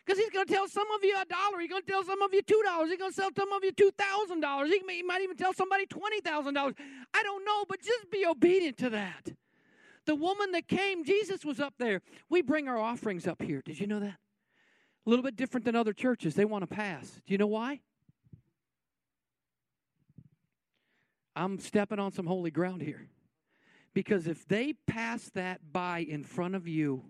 Because 0.05 0.17
He's 0.17 0.29
going 0.29 0.47
to 0.47 0.53
tell 0.53 0.69
some 0.69 0.89
of 0.95 1.03
you 1.03 1.17
a 1.21 1.25
dollar. 1.25 1.59
He's 1.59 1.69
going 1.69 1.81
to 1.81 1.91
tell 1.91 2.05
some 2.05 2.21
of 2.21 2.33
you 2.33 2.41
two 2.41 2.61
dollars. 2.63 2.91
He's 2.91 2.97
going 2.97 3.11
to 3.11 3.17
tell 3.17 3.31
some 3.37 3.51
of 3.51 3.61
you 3.61 3.73
two 3.73 3.91
thousand 3.91 4.39
dollars. 4.39 4.71
He 4.71 5.03
might 5.03 5.21
even 5.21 5.35
tell 5.35 5.53
somebody 5.53 5.85
twenty 5.85 6.21
thousand 6.21 6.53
dollars. 6.53 6.75
I 7.13 7.21
don't 7.21 7.43
know, 7.43 7.65
but 7.67 7.81
just 7.81 8.09
be 8.09 8.25
obedient 8.25 8.77
to 8.77 8.89
that. 8.91 9.33
The 10.05 10.15
woman 10.15 10.53
that 10.53 10.69
came, 10.69 11.03
Jesus 11.03 11.43
was 11.43 11.59
up 11.59 11.73
there. 11.77 12.01
We 12.29 12.41
bring 12.41 12.69
our 12.69 12.79
offerings 12.79 13.27
up 13.27 13.41
here. 13.41 13.61
Did 13.65 13.81
you 13.81 13.85
know 13.85 13.99
that? 13.99 14.17
A 15.05 15.09
little 15.09 15.23
bit 15.23 15.35
different 15.35 15.65
than 15.65 15.75
other 15.75 15.91
churches. 15.91 16.35
They 16.35 16.45
want 16.45 16.63
to 16.63 16.73
pass. 16.73 17.21
Do 17.27 17.33
you 17.33 17.37
know 17.37 17.47
why? 17.47 17.81
I'm 21.39 21.57
stepping 21.57 21.99
on 21.99 22.11
some 22.11 22.25
holy 22.25 22.51
ground 22.51 22.81
here. 22.81 23.07
Because 23.93 24.27
if 24.27 24.45
they 24.45 24.73
pass 24.87 25.29
that 25.35 25.71
by 25.71 25.99
in 25.99 26.23
front 26.23 26.53
of 26.53 26.67
you, 26.67 27.05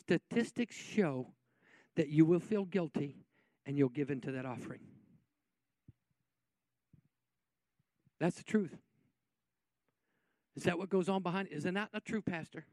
statistics 0.00 0.74
show 0.74 1.28
that 1.94 2.08
you 2.08 2.24
will 2.24 2.40
feel 2.40 2.64
guilty 2.64 3.16
and 3.66 3.76
you'll 3.76 3.90
give 3.90 4.10
into 4.10 4.32
that 4.32 4.46
offering. 4.46 4.80
That's 8.18 8.36
the 8.36 8.42
truth. 8.42 8.74
Is 10.56 10.62
that 10.64 10.78
what 10.78 10.88
goes 10.88 11.10
on 11.10 11.22
behind? 11.22 11.48
Is 11.48 11.66
it 11.66 11.72
not 11.72 11.90
a 11.92 12.00
true 12.00 12.22
pastor? 12.22 12.64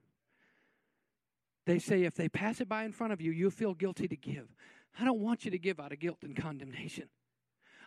They 1.65 1.77
say 1.77 2.03
if 2.03 2.15
they 2.15 2.29
pass 2.29 2.61
it 2.61 2.69
by 2.69 2.83
in 2.83 2.93
front 2.93 3.11
of 3.11 3.19
you, 3.19 3.31
you'll 3.31 3.51
feel 3.51 3.73
guilty 3.73 4.07
to 4.07 4.15
give. 4.15 4.47
I 4.97 5.03
don't 5.03 5.19
want 5.19 5.43
you 5.43 5.51
to 5.51 5.59
give 5.59 5.79
out 5.79 5.91
of 5.91 5.99
guilt 5.99 6.19
and 6.23 6.35
condemnation. 6.35 7.09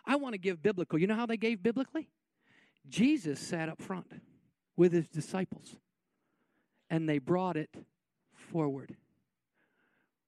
I 0.05 0.15
want 0.15 0.33
to 0.33 0.39
give 0.39 0.61
biblical. 0.61 0.99
You 0.99 1.07
know 1.07 1.15
how 1.15 1.25
they 1.25 1.37
gave 1.37 1.63
biblically? 1.63 2.09
Jesus 2.87 3.39
sat 3.39 3.69
up 3.69 3.81
front 3.81 4.11
with 4.75 4.93
his 4.93 5.07
disciples 5.07 5.75
and 6.89 7.07
they 7.07 7.19
brought 7.19 7.57
it 7.57 7.69
forward. 8.33 8.95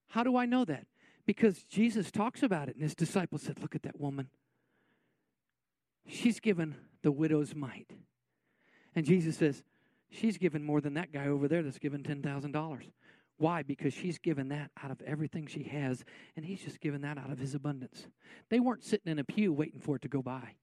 How 0.09 0.23
do 0.23 0.35
I 0.35 0.45
know 0.45 0.65
that? 0.65 0.85
Because 1.25 1.63
Jesus 1.63 2.11
talks 2.11 2.43
about 2.43 2.67
it 2.67 2.75
and 2.75 2.83
his 2.83 2.95
disciples 2.95 3.43
said, 3.43 3.61
Look 3.61 3.75
at 3.75 3.83
that 3.83 3.99
woman. 3.99 4.27
She's 6.07 6.39
given 6.39 6.75
the 7.03 7.11
widow's 7.11 7.55
mite. 7.55 7.91
And 8.95 9.05
Jesus 9.05 9.37
says, 9.37 9.63
She's 10.09 10.37
given 10.37 10.63
more 10.63 10.81
than 10.81 10.95
that 10.95 11.13
guy 11.13 11.27
over 11.27 11.47
there 11.47 11.63
that's 11.63 11.79
given 11.79 12.03
$10,000. 12.03 12.81
Why? 13.37 13.63
Because 13.63 13.93
she's 13.93 14.19
given 14.19 14.49
that 14.49 14.69
out 14.83 14.91
of 14.91 15.01
everything 15.01 15.47
she 15.47 15.63
has, 15.63 16.03
and 16.35 16.45
he's 16.45 16.61
just 16.61 16.79
given 16.79 17.01
that 17.01 17.17
out 17.17 17.31
of 17.31 17.39
his 17.39 17.55
abundance. 17.55 18.05
They 18.49 18.59
weren't 18.59 18.83
sitting 18.83 19.11
in 19.11 19.17
a 19.17 19.23
pew 19.23 19.53
waiting 19.53 19.79
for 19.79 19.95
it 19.95 20.01
to 20.03 20.07
go 20.07 20.21
by. 20.21 20.55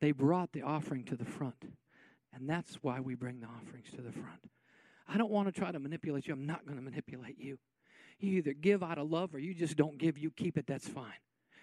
They 0.00 0.12
brought 0.12 0.52
the 0.52 0.62
offering 0.62 1.04
to 1.04 1.16
the 1.16 1.24
front. 1.24 1.64
And 2.32 2.48
that's 2.48 2.76
why 2.82 3.00
we 3.00 3.14
bring 3.14 3.40
the 3.40 3.46
offerings 3.46 3.90
to 3.96 4.02
the 4.02 4.12
front. 4.12 4.50
I 5.08 5.16
don't 5.16 5.30
want 5.30 5.52
to 5.52 5.58
try 5.58 5.72
to 5.72 5.78
manipulate 5.78 6.26
you. 6.26 6.34
I'm 6.34 6.46
not 6.46 6.66
going 6.66 6.76
to 6.76 6.84
manipulate 6.84 7.38
you. 7.38 7.58
You 8.20 8.38
either 8.38 8.52
give 8.52 8.82
out 8.82 8.98
of 8.98 9.10
love 9.10 9.34
or 9.34 9.38
you 9.38 9.54
just 9.54 9.76
don't 9.76 9.98
give. 9.98 10.18
You 10.18 10.30
keep 10.30 10.58
it. 10.58 10.66
That's 10.66 10.88
fine. 10.88 11.20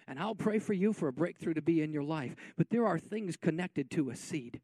And 0.08 0.18
I'll 0.18 0.34
pray 0.34 0.58
for 0.58 0.72
you 0.72 0.92
for 0.92 1.08
a 1.08 1.12
breakthrough 1.12 1.54
to 1.54 1.62
be 1.62 1.82
in 1.82 1.92
your 1.92 2.02
life. 2.02 2.34
But 2.56 2.70
there 2.70 2.86
are 2.86 2.98
things 2.98 3.36
connected 3.36 3.90
to 3.92 4.10
a 4.10 4.16
seed. 4.16 4.60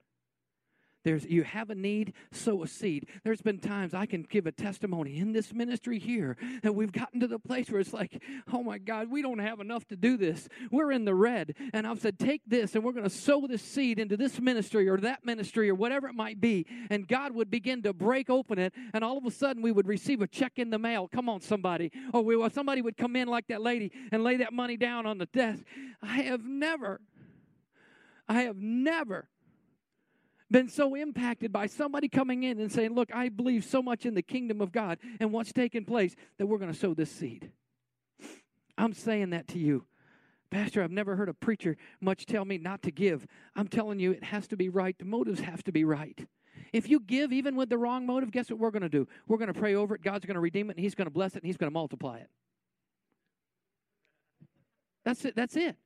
There's 1.04 1.24
you 1.26 1.42
have 1.42 1.70
a 1.70 1.74
need, 1.74 2.12
sow 2.30 2.62
a 2.62 2.68
seed. 2.68 3.06
There's 3.24 3.42
been 3.42 3.58
times 3.58 3.94
I 3.94 4.06
can 4.06 4.22
give 4.22 4.46
a 4.46 4.52
testimony 4.52 5.18
in 5.18 5.32
this 5.32 5.52
ministry 5.52 5.98
here 5.98 6.36
that 6.62 6.74
we've 6.74 6.92
gotten 6.92 7.20
to 7.20 7.26
the 7.26 7.38
place 7.38 7.70
where 7.70 7.80
it's 7.80 7.92
like, 7.92 8.22
oh 8.52 8.62
my 8.62 8.78
God, 8.78 9.10
we 9.10 9.22
don't 9.22 9.38
have 9.38 9.60
enough 9.60 9.86
to 9.88 9.96
do 9.96 10.16
this. 10.16 10.48
We're 10.70 10.92
in 10.92 11.04
the 11.04 11.14
red. 11.14 11.54
And 11.72 11.86
I've 11.86 12.00
said, 12.00 12.18
take 12.18 12.42
this 12.46 12.74
and 12.74 12.84
we're 12.84 12.92
going 12.92 13.04
to 13.04 13.10
sow 13.10 13.46
this 13.46 13.62
seed 13.62 13.98
into 13.98 14.16
this 14.16 14.40
ministry 14.40 14.88
or 14.88 14.96
that 14.98 15.24
ministry 15.24 15.68
or 15.68 15.74
whatever 15.74 16.08
it 16.08 16.14
might 16.14 16.40
be. 16.40 16.66
And 16.90 17.06
God 17.08 17.34
would 17.34 17.50
begin 17.50 17.82
to 17.82 17.92
break 17.92 18.30
open 18.30 18.58
it, 18.58 18.72
and 18.94 19.04
all 19.04 19.18
of 19.18 19.24
a 19.24 19.30
sudden 19.30 19.62
we 19.62 19.72
would 19.72 19.86
receive 19.86 20.22
a 20.22 20.26
check 20.26 20.52
in 20.56 20.70
the 20.70 20.78
mail. 20.78 21.08
Come 21.08 21.28
on, 21.28 21.40
somebody. 21.40 21.92
Or 22.12 22.22
we, 22.22 22.48
somebody 22.50 22.82
would 22.82 22.96
come 22.96 23.16
in 23.16 23.28
like 23.28 23.48
that 23.48 23.60
lady 23.60 23.92
and 24.10 24.22
lay 24.22 24.36
that 24.38 24.52
money 24.52 24.76
down 24.76 25.06
on 25.06 25.18
the 25.18 25.26
desk. 25.26 25.64
I 26.02 26.22
have 26.22 26.44
never, 26.44 27.00
I 28.28 28.42
have 28.42 28.56
never 28.56 29.28
been 30.52 30.68
so 30.68 30.94
impacted 30.94 31.52
by 31.52 31.66
somebody 31.66 32.08
coming 32.08 32.44
in 32.44 32.60
and 32.60 32.70
saying, 32.70 32.94
Look, 32.94 33.12
I 33.12 33.28
believe 33.28 33.64
so 33.64 33.82
much 33.82 34.06
in 34.06 34.14
the 34.14 34.22
kingdom 34.22 34.60
of 34.60 34.70
God 34.70 34.98
and 35.18 35.32
what's 35.32 35.52
taking 35.52 35.84
place 35.84 36.14
that 36.38 36.46
we're 36.46 36.58
going 36.58 36.72
to 36.72 36.78
sow 36.78 36.94
this 36.94 37.10
seed. 37.10 37.50
I'm 38.78 38.92
saying 38.92 39.30
that 39.30 39.48
to 39.48 39.58
you. 39.58 39.86
Pastor, 40.50 40.82
I've 40.82 40.90
never 40.90 41.16
heard 41.16 41.30
a 41.30 41.34
preacher 41.34 41.76
much 42.00 42.26
tell 42.26 42.44
me 42.44 42.58
not 42.58 42.82
to 42.82 42.90
give. 42.90 43.26
I'm 43.56 43.68
telling 43.68 43.98
you, 43.98 44.12
it 44.12 44.22
has 44.24 44.46
to 44.48 44.56
be 44.56 44.68
right. 44.68 44.96
The 44.98 45.06
motives 45.06 45.40
have 45.40 45.64
to 45.64 45.72
be 45.72 45.84
right. 45.84 46.26
If 46.72 46.88
you 46.88 47.00
give 47.00 47.32
even 47.32 47.56
with 47.56 47.70
the 47.70 47.78
wrong 47.78 48.06
motive, 48.06 48.30
guess 48.30 48.50
what 48.50 48.58
we're 48.58 48.70
going 48.70 48.82
to 48.82 48.88
do? 48.88 49.08
We're 49.26 49.38
going 49.38 49.52
to 49.52 49.58
pray 49.58 49.74
over 49.74 49.94
it. 49.94 50.02
God's 50.02 50.26
going 50.26 50.34
to 50.34 50.40
redeem 50.40 50.68
it, 50.68 50.76
and 50.76 50.80
He's 50.80 50.94
going 50.94 51.06
to 51.06 51.12
bless 51.12 51.32
it, 51.32 51.42
and 51.42 51.46
He's 51.46 51.56
going 51.56 51.70
to 51.70 51.74
multiply 51.74 52.18
it. 52.18 52.28
That's 55.04 55.24
it. 55.24 55.34
That's 55.34 55.56
it. 55.56 55.76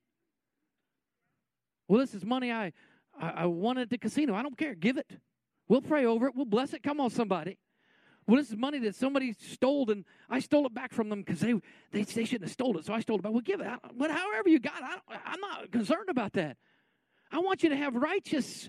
Well, 1.89 2.01
this 2.01 2.15
is 2.15 2.25
money 2.25 2.51
I, 2.51 2.73
I, 3.21 3.31
I 3.31 3.47
won 3.47 3.79
at 3.79 3.91
the 3.91 3.99
casino. 3.99 4.35
I 4.35 4.43
don't 4.43 4.57
care. 4.57 4.75
Give 4.75 4.97
it. 4.97 5.11
We'll 5.69 5.83
pray 5.83 6.07
over 6.07 6.27
it. 6.27 6.35
We'll 6.37 6.45
bless 6.45 6.73
it. 6.73 6.83
Come 6.83 7.01
on, 7.01 7.11
somebody. 7.11 7.59
Well, 8.27 8.39
this 8.39 8.51
is 8.51 8.57
money 8.57 8.79
that 8.81 8.97
somebody 8.97 9.33
stole, 9.35 9.89
and 9.91 10.05
I 10.29 10.41
stole 10.41 10.67
it 10.67 10.75
back 10.75 10.93
from 10.93 11.09
them 11.09 11.21
because 11.21 11.41
they, 11.41 11.53
they 11.93 12.03
they 12.03 12.25
shouldn't 12.25 12.43
have 12.43 12.51
stole 12.51 12.77
it, 12.77 12.85
so 12.85 12.93
I 12.93 13.01
stole 13.01 13.19
it 13.19 13.23
back. 13.23 13.33
Well, 13.33 13.41
give 13.41 13.61
it. 13.61 13.69
But 13.97 14.11
however 14.11 14.49
you 14.49 14.59
got 14.59 14.79
it, 14.79 15.01
I, 15.09 15.19
I'm 15.27 15.41
not 15.41 15.71
concerned 15.71 16.09
about 16.09 16.33
that. 16.33 16.57
I 17.31 17.39
want 17.39 17.63
you 17.63 17.69
to 17.69 17.77
have 17.77 17.95
righteous 17.95 18.69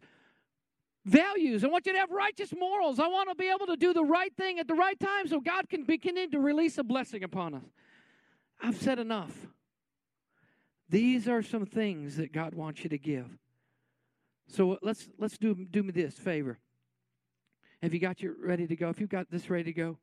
values. 1.05 1.63
I 1.63 1.67
want 1.67 1.87
you 1.87 1.93
to 1.93 1.99
have 1.99 2.11
righteous 2.11 2.53
morals. 2.57 2.99
I 2.99 3.07
want 3.07 3.29
to 3.29 3.35
be 3.35 3.49
able 3.49 3.65
to 3.67 3.77
do 3.77 3.93
the 3.93 4.03
right 4.03 4.35
thing 4.35 4.59
at 4.59 4.67
the 4.67 4.75
right 4.75 4.99
time 4.99 5.27
so 5.27 5.39
God 5.39 5.69
can 5.69 5.85
begin 5.85 6.29
to 6.31 6.39
release 6.39 6.77
a 6.77 6.83
blessing 6.83 7.23
upon 7.23 7.55
us. 7.55 7.65
I've 8.61 8.77
said 8.77 8.99
enough. 8.99 9.47
These 10.89 11.27
are 11.27 11.41
some 11.41 11.65
things 11.65 12.17
that 12.17 12.31
God 12.31 12.53
wants 12.53 12.83
you 12.83 12.89
to 12.89 12.97
give. 12.97 13.37
So 14.47 14.77
let's 14.81 15.09
let's 15.17 15.37
do 15.37 15.55
do 15.69 15.83
me 15.83 15.91
this 15.91 16.15
favor. 16.15 16.59
Have 17.81 17.93
you 17.93 17.99
got 17.99 18.21
your 18.21 18.33
ready 18.41 18.65
to 18.67 18.75
go? 18.75 18.89
If 18.89 18.99
you've 18.99 19.09
got 19.09 19.29
this 19.29 19.49
ready 19.49 19.65
to 19.65 19.73
go, 19.73 19.97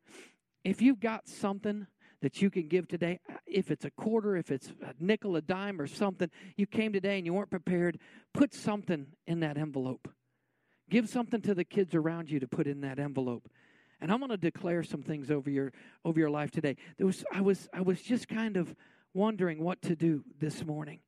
if 0.63 0.81
you've 0.81 1.01
got 1.01 1.29
something 1.29 1.87
that 2.23 2.41
you 2.41 2.51
can 2.51 2.69
give 2.69 2.89
today, 2.89 3.21
uh, 3.29 3.35
if 3.47 3.71
it's 3.71 3.85
a 3.85 3.91
quarter, 3.91 4.37
if 4.37 4.51
it's 4.51 4.73
a 4.83 4.95
nickel, 4.99 5.37
a 5.37 5.43
dime, 5.43 5.81
or 5.81 5.87
something, 5.87 6.31
you 6.57 6.67
came 6.67 6.93
today 6.93 7.19
and 7.19 7.27
you 7.27 7.35
weren't 7.35 7.51
prepared, 7.51 7.99
put 8.33 8.55
something 8.55 9.07
in 9.27 9.41
that 9.41 9.59
envelope. 9.59 10.09
Give 10.89 11.09
something 11.09 11.41
to 11.43 11.55
the 11.55 11.65
kids 11.65 11.95
around 11.95 12.31
you 12.31 12.41
to 12.41 12.49
put 12.49 12.67
in 12.67 12.81
that 12.83 12.99
envelope. 12.99 13.49
And 14.01 14.13
I'm 14.13 14.19
going 14.19 14.31
to 14.31 14.37
declare 14.37 14.83
some 14.83 15.03
things 15.03 15.31
over 15.31 15.51
your 15.51 15.73
over 16.05 16.19
your 16.19 16.31
life 16.31 16.51
today. 16.51 16.77
There 16.97 17.07
was 17.07 17.25
I 17.33 17.41
was 17.41 17.69
I 17.73 17.81
was 17.81 18.01
just 18.01 18.29
kind 18.29 18.57
of 18.57 18.75
wondering 19.15 19.63
what 19.63 19.81
to 19.83 19.97
do 19.97 20.23
this 20.39 20.65
morning. 20.65 21.01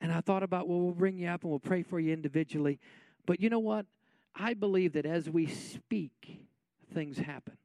And 0.00 0.12
I 0.12 0.20
thought 0.20 0.42
about, 0.42 0.68
well, 0.68 0.80
we'll 0.80 0.92
bring 0.92 1.18
you 1.18 1.28
up 1.28 1.42
and 1.42 1.50
we'll 1.50 1.58
pray 1.58 1.82
for 1.82 1.98
you 1.98 2.12
individually. 2.12 2.78
But 3.26 3.40
you 3.40 3.50
know 3.50 3.58
what? 3.58 3.86
I 4.34 4.54
believe 4.54 4.92
that 4.92 5.06
as 5.06 5.28
we 5.28 5.46
speak, 5.46 6.46
things 6.92 7.18
happen. 7.18 7.56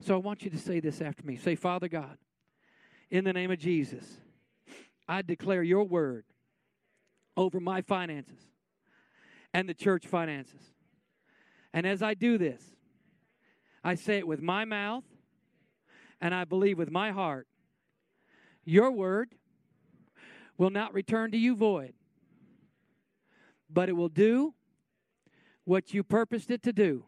So 0.00 0.14
I 0.14 0.18
want 0.18 0.42
you 0.42 0.50
to 0.50 0.58
say 0.58 0.80
this 0.80 1.00
after 1.00 1.24
me. 1.24 1.36
Say, 1.36 1.54
Father 1.54 1.88
God, 1.88 2.16
in 3.10 3.24
the 3.24 3.32
name 3.32 3.50
of 3.50 3.58
Jesus, 3.58 4.04
I 5.06 5.22
declare 5.22 5.62
your 5.62 5.84
word 5.84 6.24
over 7.36 7.60
my 7.60 7.82
finances 7.82 8.40
and 9.52 9.68
the 9.68 9.74
church 9.74 10.06
finances. 10.06 10.60
And 11.72 11.86
as 11.86 12.02
I 12.02 12.14
do 12.14 12.38
this, 12.38 12.62
I 13.84 13.94
say 13.94 14.18
it 14.18 14.26
with 14.26 14.40
my 14.40 14.64
mouth 14.64 15.04
and 16.20 16.34
I 16.34 16.44
believe 16.44 16.78
with 16.78 16.90
my 16.90 17.12
heart 17.12 17.46
your 18.64 18.90
word 18.90 19.34
will 20.58 20.70
not 20.70 20.92
return 20.92 21.30
to 21.30 21.38
you 21.38 21.54
void, 21.54 21.94
but 23.70 23.88
it 23.88 23.92
will 23.92 24.08
do 24.08 24.52
what 25.64 25.94
you 25.94 26.02
purposed 26.02 26.50
it 26.50 26.62
to 26.64 26.72
do. 26.72 27.04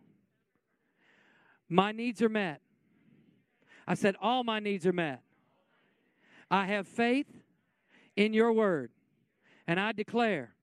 My 1.68 1.92
needs 1.92 2.22
are 2.22 2.28
met. 2.28 2.60
I 3.86 3.94
said, 3.94 4.14
All 4.20 4.44
my 4.44 4.60
needs 4.60 4.86
are 4.86 4.92
met. 4.92 5.20
I 6.50 6.66
have 6.66 6.86
faith 6.86 7.26
in 8.16 8.32
your 8.32 8.52
word, 8.52 8.90
and 9.66 9.78
I 9.78 9.92
declare 9.92 10.54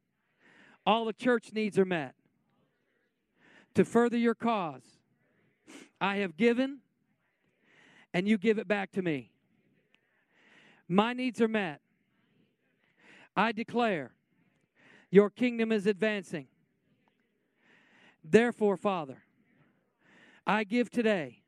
all 0.85 1.05
the 1.05 1.13
church 1.13 1.51
needs 1.53 1.77
are 1.77 1.85
met. 1.85 2.13
To 3.75 3.85
further 3.85 4.17
your 4.17 4.33
cause, 4.33 4.83
I 6.01 6.17
have 6.17 6.35
given, 6.35 6.79
and 8.13 8.27
you 8.27 8.37
give 8.37 8.57
it 8.57 8.67
back 8.67 8.91
to 8.93 9.01
me. 9.01 9.31
My 10.87 11.13
needs 11.13 11.41
are 11.41 11.47
met. 11.47 11.81
I 13.37 13.51
declare 13.51 14.13
your 15.11 15.29
kingdom 15.29 15.71
is 15.71 15.85
advancing. 15.85 16.47
Therefore, 18.23 18.75
Father, 18.75 19.19
I 20.45 20.63
give 20.63 20.89
today 20.89 21.43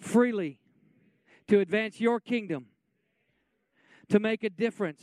freely 0.00 0.58
to 1.46 1.60
advance 1.60 2.00
your 2.00 2.18
kingdom, 2.18 2.66
to 4.08 4.18
make 4.18 4.42
a 4.42 4.50
difference. 4.50 5.02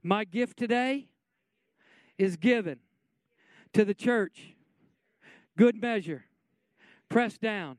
My 0.00 0.24
gift 0.24 0.56
today 0.56 1.08
is 2.16 2.36
given 2.36 2.78
to 3.72 3.84
the 3.84 3.94
church. 3.94 4.54
Good 5.56 5.82
measure, 5.82 6.26
pressed 7.08 7.40
down, 7.40 7.78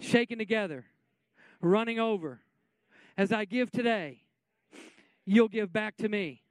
shaken 0.00 0.38
together, 0.38 0.86
running 1.60 2.00
over 2.00 2.40
as 3.16 3.30
I 3.30 3.44
give 3.44 3.70
today, 3.70 4.22
you'll 5.28 5.48
give 5.48 5.70
back 5.72 5.96
to 5.98 6.08
me. 6.08 6.42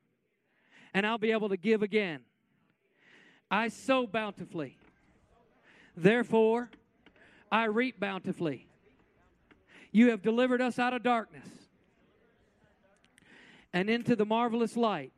And 0.93 1.05
I'll 1.05 1.17
be 1.17 1.31
able 1.31 1.49
to 1.49 1.57
give 1.57 1.81
again. 1.81 2.21
I 3.49 3.69
sow 3.69 4.05
bountifully. 4.05 4.77
Therefore, 5.95 6.69
I 7.51 7.65
reap 7.65 7.99
bountifully. 7.99 8.67
You 9.91 10.11
have 10.11 10.21
delivered 10.21 10.61
us 10.61 10.77
out 10.77 10.93
of 10.93 11.01
darkness 11.01 11.47
and 13.73 13.89
into 13.89 14.15
the 14.15 14.25
marvelous 14.25 14.77
light 14.77 15.11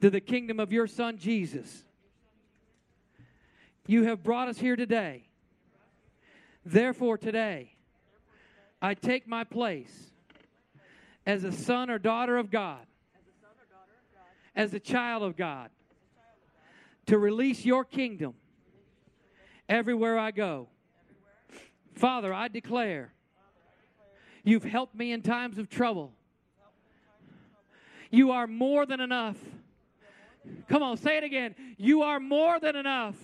to 0.00 0.08
the 0.08 0.20
kingdom 0.20 0.58
of 0.58 0.72
your 0.72 0.86
Son 0.86 1.18
Jesus. 1.18 1.84
You 3.86 4.04
have 4.04 4.22
brought 4.22 4.48
us 4.48 4.58
here 4.58 4.76
today. 4.76 5.28
Therefore, 6.64 7.18
today, 7.18 7.74
I 8.80 8.94
take 8.94 9.28
my 9.28 9.44
place 9.44 10.12
as 11.26 11.42
a 11.42 11.52
son 11.52 11.90
or 11.90 11.98
daughter 11.98 12.38
of 12.38 12.50
God, 12.50 12.86
as 14.54 14.72
a 14.72 14.80
child 14.80 15.22
of 15.22 15.36
God, 15.36 15.70
to 17.06 17.18
release 17.18 17.64
your 17.64 17.84
kingdom 17.84 18.34
everywhere 19.68 20.18
I 20.18 20.30
go. 20.30 20.68
Father, 21.94 22.32
I 22.32 22.48
declare 22.48 23.12
you've 24.44 24.64
helped 24.64 24.94
me 24.94 25.12
in 25.12 25.22
times 25.22 25.58
of 25.58 25.68
trouble. 25.68 26.12
You 28.10 28.30
are 28.30 28.46
more 28.46 28.86
than 28.86 29.00
enough. 29.00 29.36
Come 30.68 30.82
on, 30.82 30.96
say 30.96 31.16
it 31.16 31.24
again. 31.24 31.54
You 31.76 32.02
are 32.02 32.20
more 32.20 32.60
than 32.60 32.76
enough. 32.76 33.16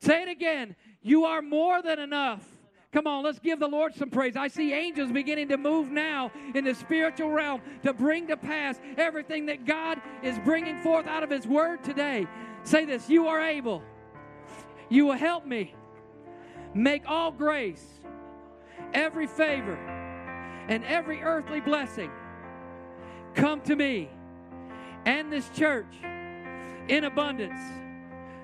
Say 0.00 0.22
it 0.22 0.28
again. 0.28 0.76
You 1.02 1.24
are 1.24 1.42
more 1.42 1.82
than 1.82 1.98
enough. 1.98 2.46
Come 2.94 3.08
on, 3.08 3.24
let's 3.24 3.40
give 3.40 3.58
the 3.58 3.66
Lord 3.66 3.92
some 3.96 4.08
praise. 4.08 4.36
I 4.36 4.46
see 4.46 4.72
angels 4.72 5.10
beginning 5.10 5.48
to 5.48 5.56
move 5.56 5.90
now 5.90 6.30
in 6.54 6.62
the 6.62 6.76
spiritual 6.76 7.28
realm 7.28 7.60
to 7.82 7.92
bring 7.92 8.28
to 8.28 8.36
pass 8.36 8.78
everything 8.96 9.46
that 9.46 9.64
God 9.64 10.00
is 10.22 10.38
bringing 10.44 10.78
forth 10.78 11.08
out 11.08 11.24
of 11.24 11.28
His 11.28 11.44
Word 11.44 11.82
today. 11.82 12.28
Say 12.62 12.84
this 12.84 13.10
You 13.10 13.26
are 13.26 13.40
able. 13.40 13.82
You 14.88 15.06
will 15.06 15.16
help 15.16 15.44
me 15.44 15.74
make 16.72 17.02
all 17.08 17.32
grace, 17.32 17.84
every 18.92 19.26
favor, 19.26 19.74
and 20.68 20.84
every 20.84 21.20
earthly 21.20 21.60
blessing 21.60 22.12
come 23.34 23.60
to 23.62 23.74
me 23.74 24.08
and 25.04 25.32
this 25.32 25.48
church 25.48 25.96
in 26.86 27.02
abundance. 27.02 27.60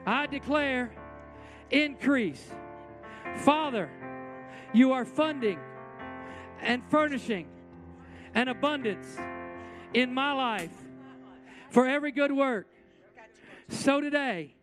I 0.04 0.26
declare 0.26 0.92
increase. 1.70 2.44
Father, 3.36 3.88
you 4.72 4.92
are 4.92 5.04
funding 5.04 5.58
and 6.60 6.82
furnishing 6.90 7.48
an 8.34 8.48
abundance 8.48 9.16
in 9.94 10.14
my 10.14 10.32
life 10.32 10.72
for 11.70 11.86
every 11.86 12.12
good 12.12 12.32
work. 12.32 12.66
So 13.68 14.00
today, 14.00 14.54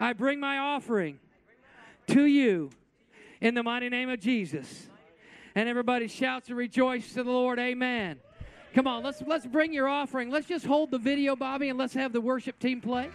I 0.00 0.12
bring 0.12 0.40
my 0.40 0.58
offering 0.58 1.18
to 2.08 2.24
you 2.24 2.70
in 3.40 3.54
the 3.54 3.62
mighty 3.62 3.88
name 3.88 4.08
of 4.08 4.20
Jesus. 4.20 4.88
And 5.54 5.68
everybody 5.68 6.08
shouts 6.08 6.48
and 6.48 6.56
rejoices 6.56 7.12
to 7.14 7.22
the 7.22 7.30
Lord. 7.30 7.58
Amen. 7.58 8.18
Come 8.74 8.88
on, 8.88 9.04
let's 9.04 9.22
let's 9.24 9.46
bring 9.46 9.72
your 9.72 9.86
offering. 9.86 10.30
Let's 10.30 10.48
just 10.48 10.66
hold 10.66 10.90
the 10.90 10.98
video, 10.98 11.36
Bobby, 11.36 11.68
and 11.68 11.78
let's 11.78 11.94
have 11.94 12.12
the 12.12 12.20
worship 12.20 12.58
team 12.58 12.80
play. 12.80 13.08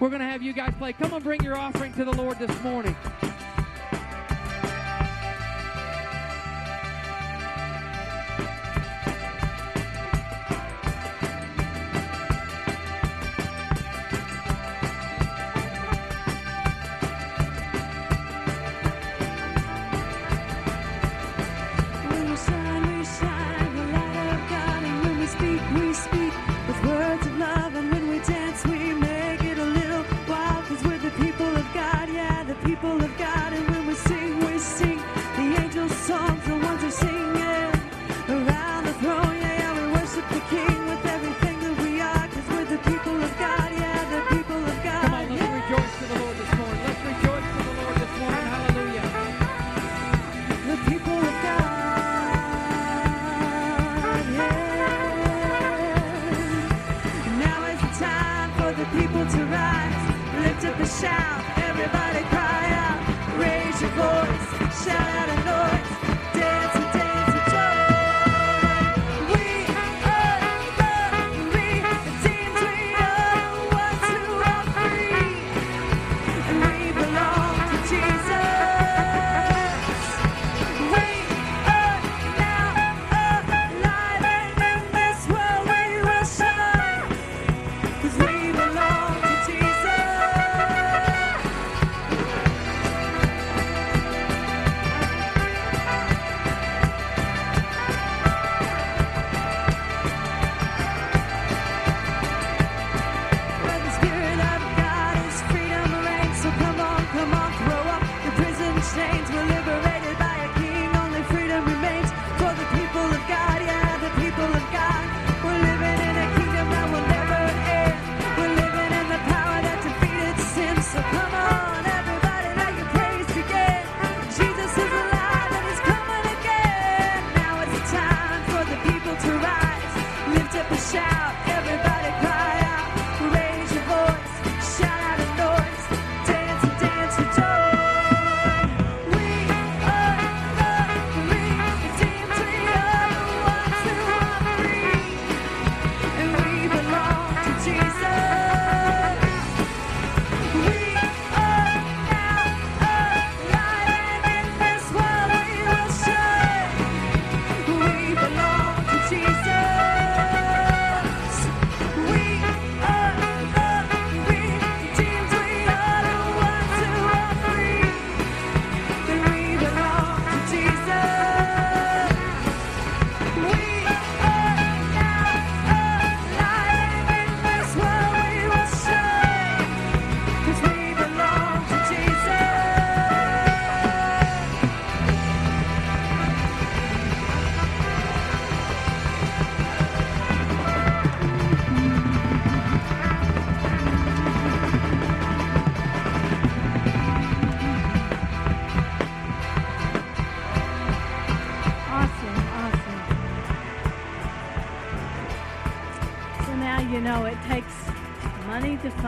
We're 0.00 0.08
going 0.08 0.20
to 0.20 0.26
have 0.26 0.42
you 0.42 0.52
guys 0.52 0.74
play. 0.76 0.92
Come 0.92 1.14
on, 1.14 1.22
bring 1.22 1.42
your 1.42 1.56
offering 1.56 1.92
to 1.94 2.04
the 2.04 2.12
Lord 2.12 2.38
this 2.40 2.62
morning. 2.62 2.96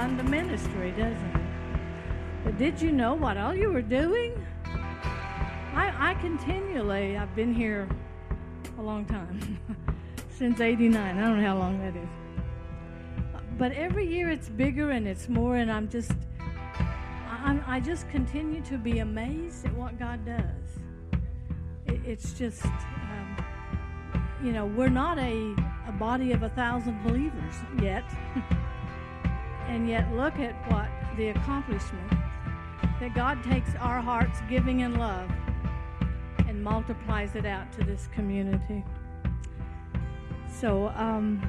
Fund 0.00 0.18
the 0.18 0.24
ministry, 0.24 0.92
doesn't 0.92 1.36
it? 1.36 1.50
But 2.42 2.56
did 2.56 2.80
you 2.80 2.90
know 2.90 3.12
what 3.12 3.36
all 3.36 3.54
you 3.54 3.70
were 3.70 3.82
doing? 3.82 4.32
I, 5.74 5.92
I 5.98 6.14
continually, 6.22 7.18
I've 7.18 7.36
been 7.36 7.52
here 7.52 7.86
a 8.78 8.82
long 8.82 9.04
time, 9.04 9.58
since 10.30 10.58
89. 10.58 10.96
I 10.96 11.20
don't 11.20 11.38
know 11.38 11.46
how 11.46 11.58
long 11.58 11.78
that 11.80 11.94
is. 11.94 12.08
But 13.58 13.72
every 13.72 14.06
year 14.06 14.30
it's 14.30 14.48
bigger 14.48 14.90
and 14.92 15.06
it's 15.06 15.28
more, 15.28 15.56
and 15.56 15.70
I'm 15.70 15.86
just, 15.86 16.12
I'm- 17.44 17.62
I 17.66 17.78
just 17.78 18.08
continue 18.08 18.62
to 18.62 18.78
be 18.78 19.00
amazed 19.00 19.66
at 19.66 19.76
what 19.76 19.98
God 19.98 20.24
does 20.24 20.70
it, 21.84 22.00
it's 22.06 22.32
just 22.32 22.64
um, 22.64 23.44
you 24.42 24.52
know 24.52 24.64
we're 24.64 24.88
not 24.88 25.18
a, 25.18 25.54
a 25.86 25.92
body 25.92 26.32
of 26.32 26.42
a 26.42 26.48
thousand 26.50 27.02
believers 27.02 27.54
yet 27.82 28.04
and 29.70 29.88
yet 29.88 30.10
look 30.12 30.38
at 30.38 30.54
what 30.70 30.88
the 31.16 31.28
accomplishment 31.28 32.10
that 33.00 33.14
god 33.14 33.42
takes 33.44 33.74
our 33.76 34.00
hearts 34.00 34.40
giving 34.48 34.80
in 34.80 34.98
love 34.98 35.30
and 36.46 36.62
multiplies 36.62 37.34
it 37.34 37.46
out 37.46 37.70
to 37.72 37.82
this 37.84 38.08
community 38.12 38.84
so 40.52 40.88
um, 40.96 41.40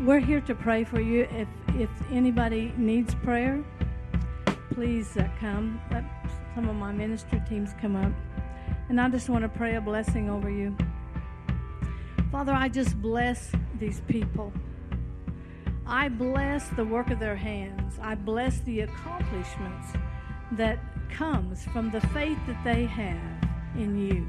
we're 0.00 0.18
here 0.18 0.40
to 0.40 0.54
pray 0.54 0.82
for 0.82 1.00
you 1.00 1.28
if 1.30 1.48
if 1.78 1.90
anybody 2.10 2.72
needs 2.76 3.14
prayer 3.16 3.62
please 4.72 5.16
uh, 5.16 5.28
come 5.38 5.80
let 5.90 6.04
some 6.54 6.68
of 6.68 6.74
my 6.74 6.90
ministry 6.90 7.40
teams 7.48 7.70
come 7.80 7.94
up 7.94 8.12
and 8.90 9.00
I 9.00 9.08
just 9.08 9.28
want 9.28 9.44
to 9.44 9.48
pray 9.48 9.76
a 9.76 9.80
blessing 9.80 10.28
over 10.28 10.50
you. 10.50 10.76
Father, 12.32 12.52
I 12.52 12.68
just 12.68 13.00
bless 13.00 13.52
these 13.78 14.00
people. 14.08 14.52
I 15.92 16.08
bless 16.08 16.68
the 16.68 16.84
work 16.84 17.10
of 17.10 17.18
their 17.18 17.34
hands. 17.34 17.98
I 18.00 18.14
bless 18.14 18.60
the 18.60 18.82
accomplishments 18.82 19.88
that 20.52 20.78
comes 21.10 21.64
from 21.64 21.90
the 21.90 22.00
faith 22.00 22.38
that 22.46 22.62
they 22.62 22.84
have 22.84 23.48
in 23.74 23.98
you. 23.98 24.24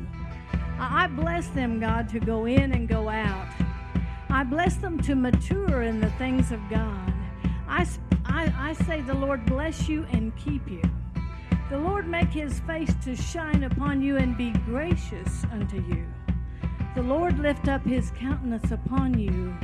I 0.79 1.03
I 1.03 1.07
bless 1.07 1.49
them, 1.49 1.79
God, 1.79 2.09
to 2.09 2.19
go 2.19 2.45
in 2.45 2.71
and 2.71 2.87
go 2.87 3.09
out. 3.09 3.47
I 4.31 4.43
bless 4.43 4.77
them 4.77 4.99
to 5.03 5.13
mature 5.13 5.83
in 5.83 6.01
the 6.01 6.09
things 6.11 6.51
of 6.51 6.59
God. 6.67 7.13
I 7.67 7.85
I 8.25 8.73
say 8.87 9.01
the 9.01 9.13
Lord 9.13 9.45
bless 9.45 9.87
you 9.87 10.07
and 10.11 10.35
keep 10.37 10.67
you. 10.67 10.81
The 11.69 11.77
Lord 11.77 12.07
make 12.07 12.29
his 12.29 12.59
face 12.61 12.95
to 13.03 13.15
shine 13.15 13.65
upon 13.65 14.01
you 14.01 14.17
and 14.17 14.35
be 14.35 14.51
gracious 14.65 15.43
unto 15.51 15.77
you. 15.77 16.07
The 16.95 17.03
Lord 17.03 17.37
lift 17.37 17.67
up 17.67 17.85
his 17.85 18.09
countenance 18.17 18.71
upon 18.71 19.19
you 19.19 19.55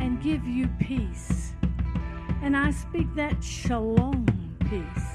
and 0.00 0.22
give 0.22 0.46
you 0.46 0.68
peace. 0.78 1.52
And 2.42 2.56
I 2.56 2.70
speak 2.70 3.06
that 3.14 3.42
shalom 3.42 4.26
peace, 4.70 5.06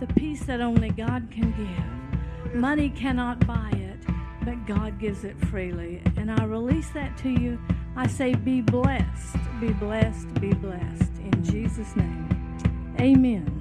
the 0.00 0.06
peace 0.14 0.44
that 0.44 0.60
only 0.60 0.90
God 0.90 1.28
can 1.30 1.52
give. 1.52 2.54
Money 2.54 2.90
cannot 2.90 3.46
buy 3.46 3.70
it, 3.74 3.98
but 4.44 4.66
God 4.66 4.98
gives 4.98 5.24
it 5.24 5.38
freely. 5.46 6.02
And 6.16 6.30
I 6.30 6.44
release 6.44 6.90
that 6.90 7.16
to 7.18 7.28
you. 7.28 7.58
I 7.96 8.06
say, 8.06 8.34
be 8.34 8.60
blessed, 8.60 9.36
be 9.60 9.72
blessed, 9.72 10.32
be 10.40 10.52
blessed. 10.54 11.12
In 11.32 11.44
Jesus' 11.44 11.94
name, 11.96 12.56
amen. 13.00 13.54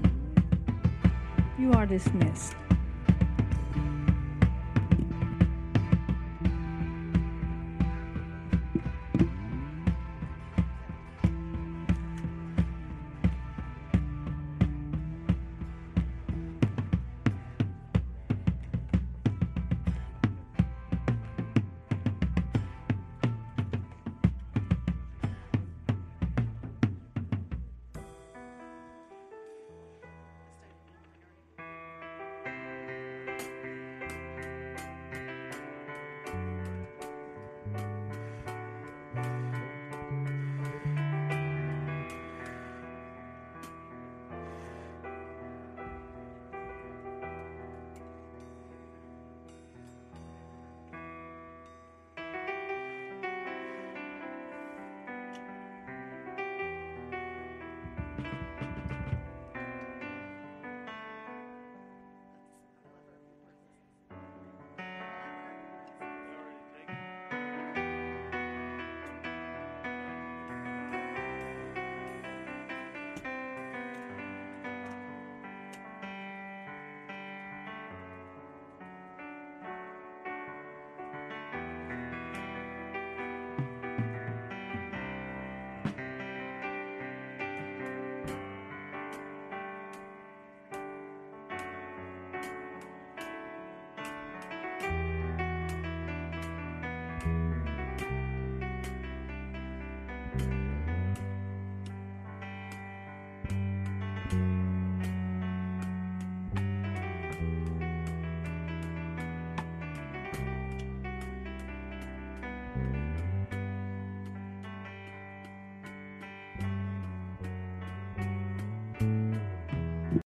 You 1.58 1.72
are 1.74 1.86
dismissed. 1.86 2.56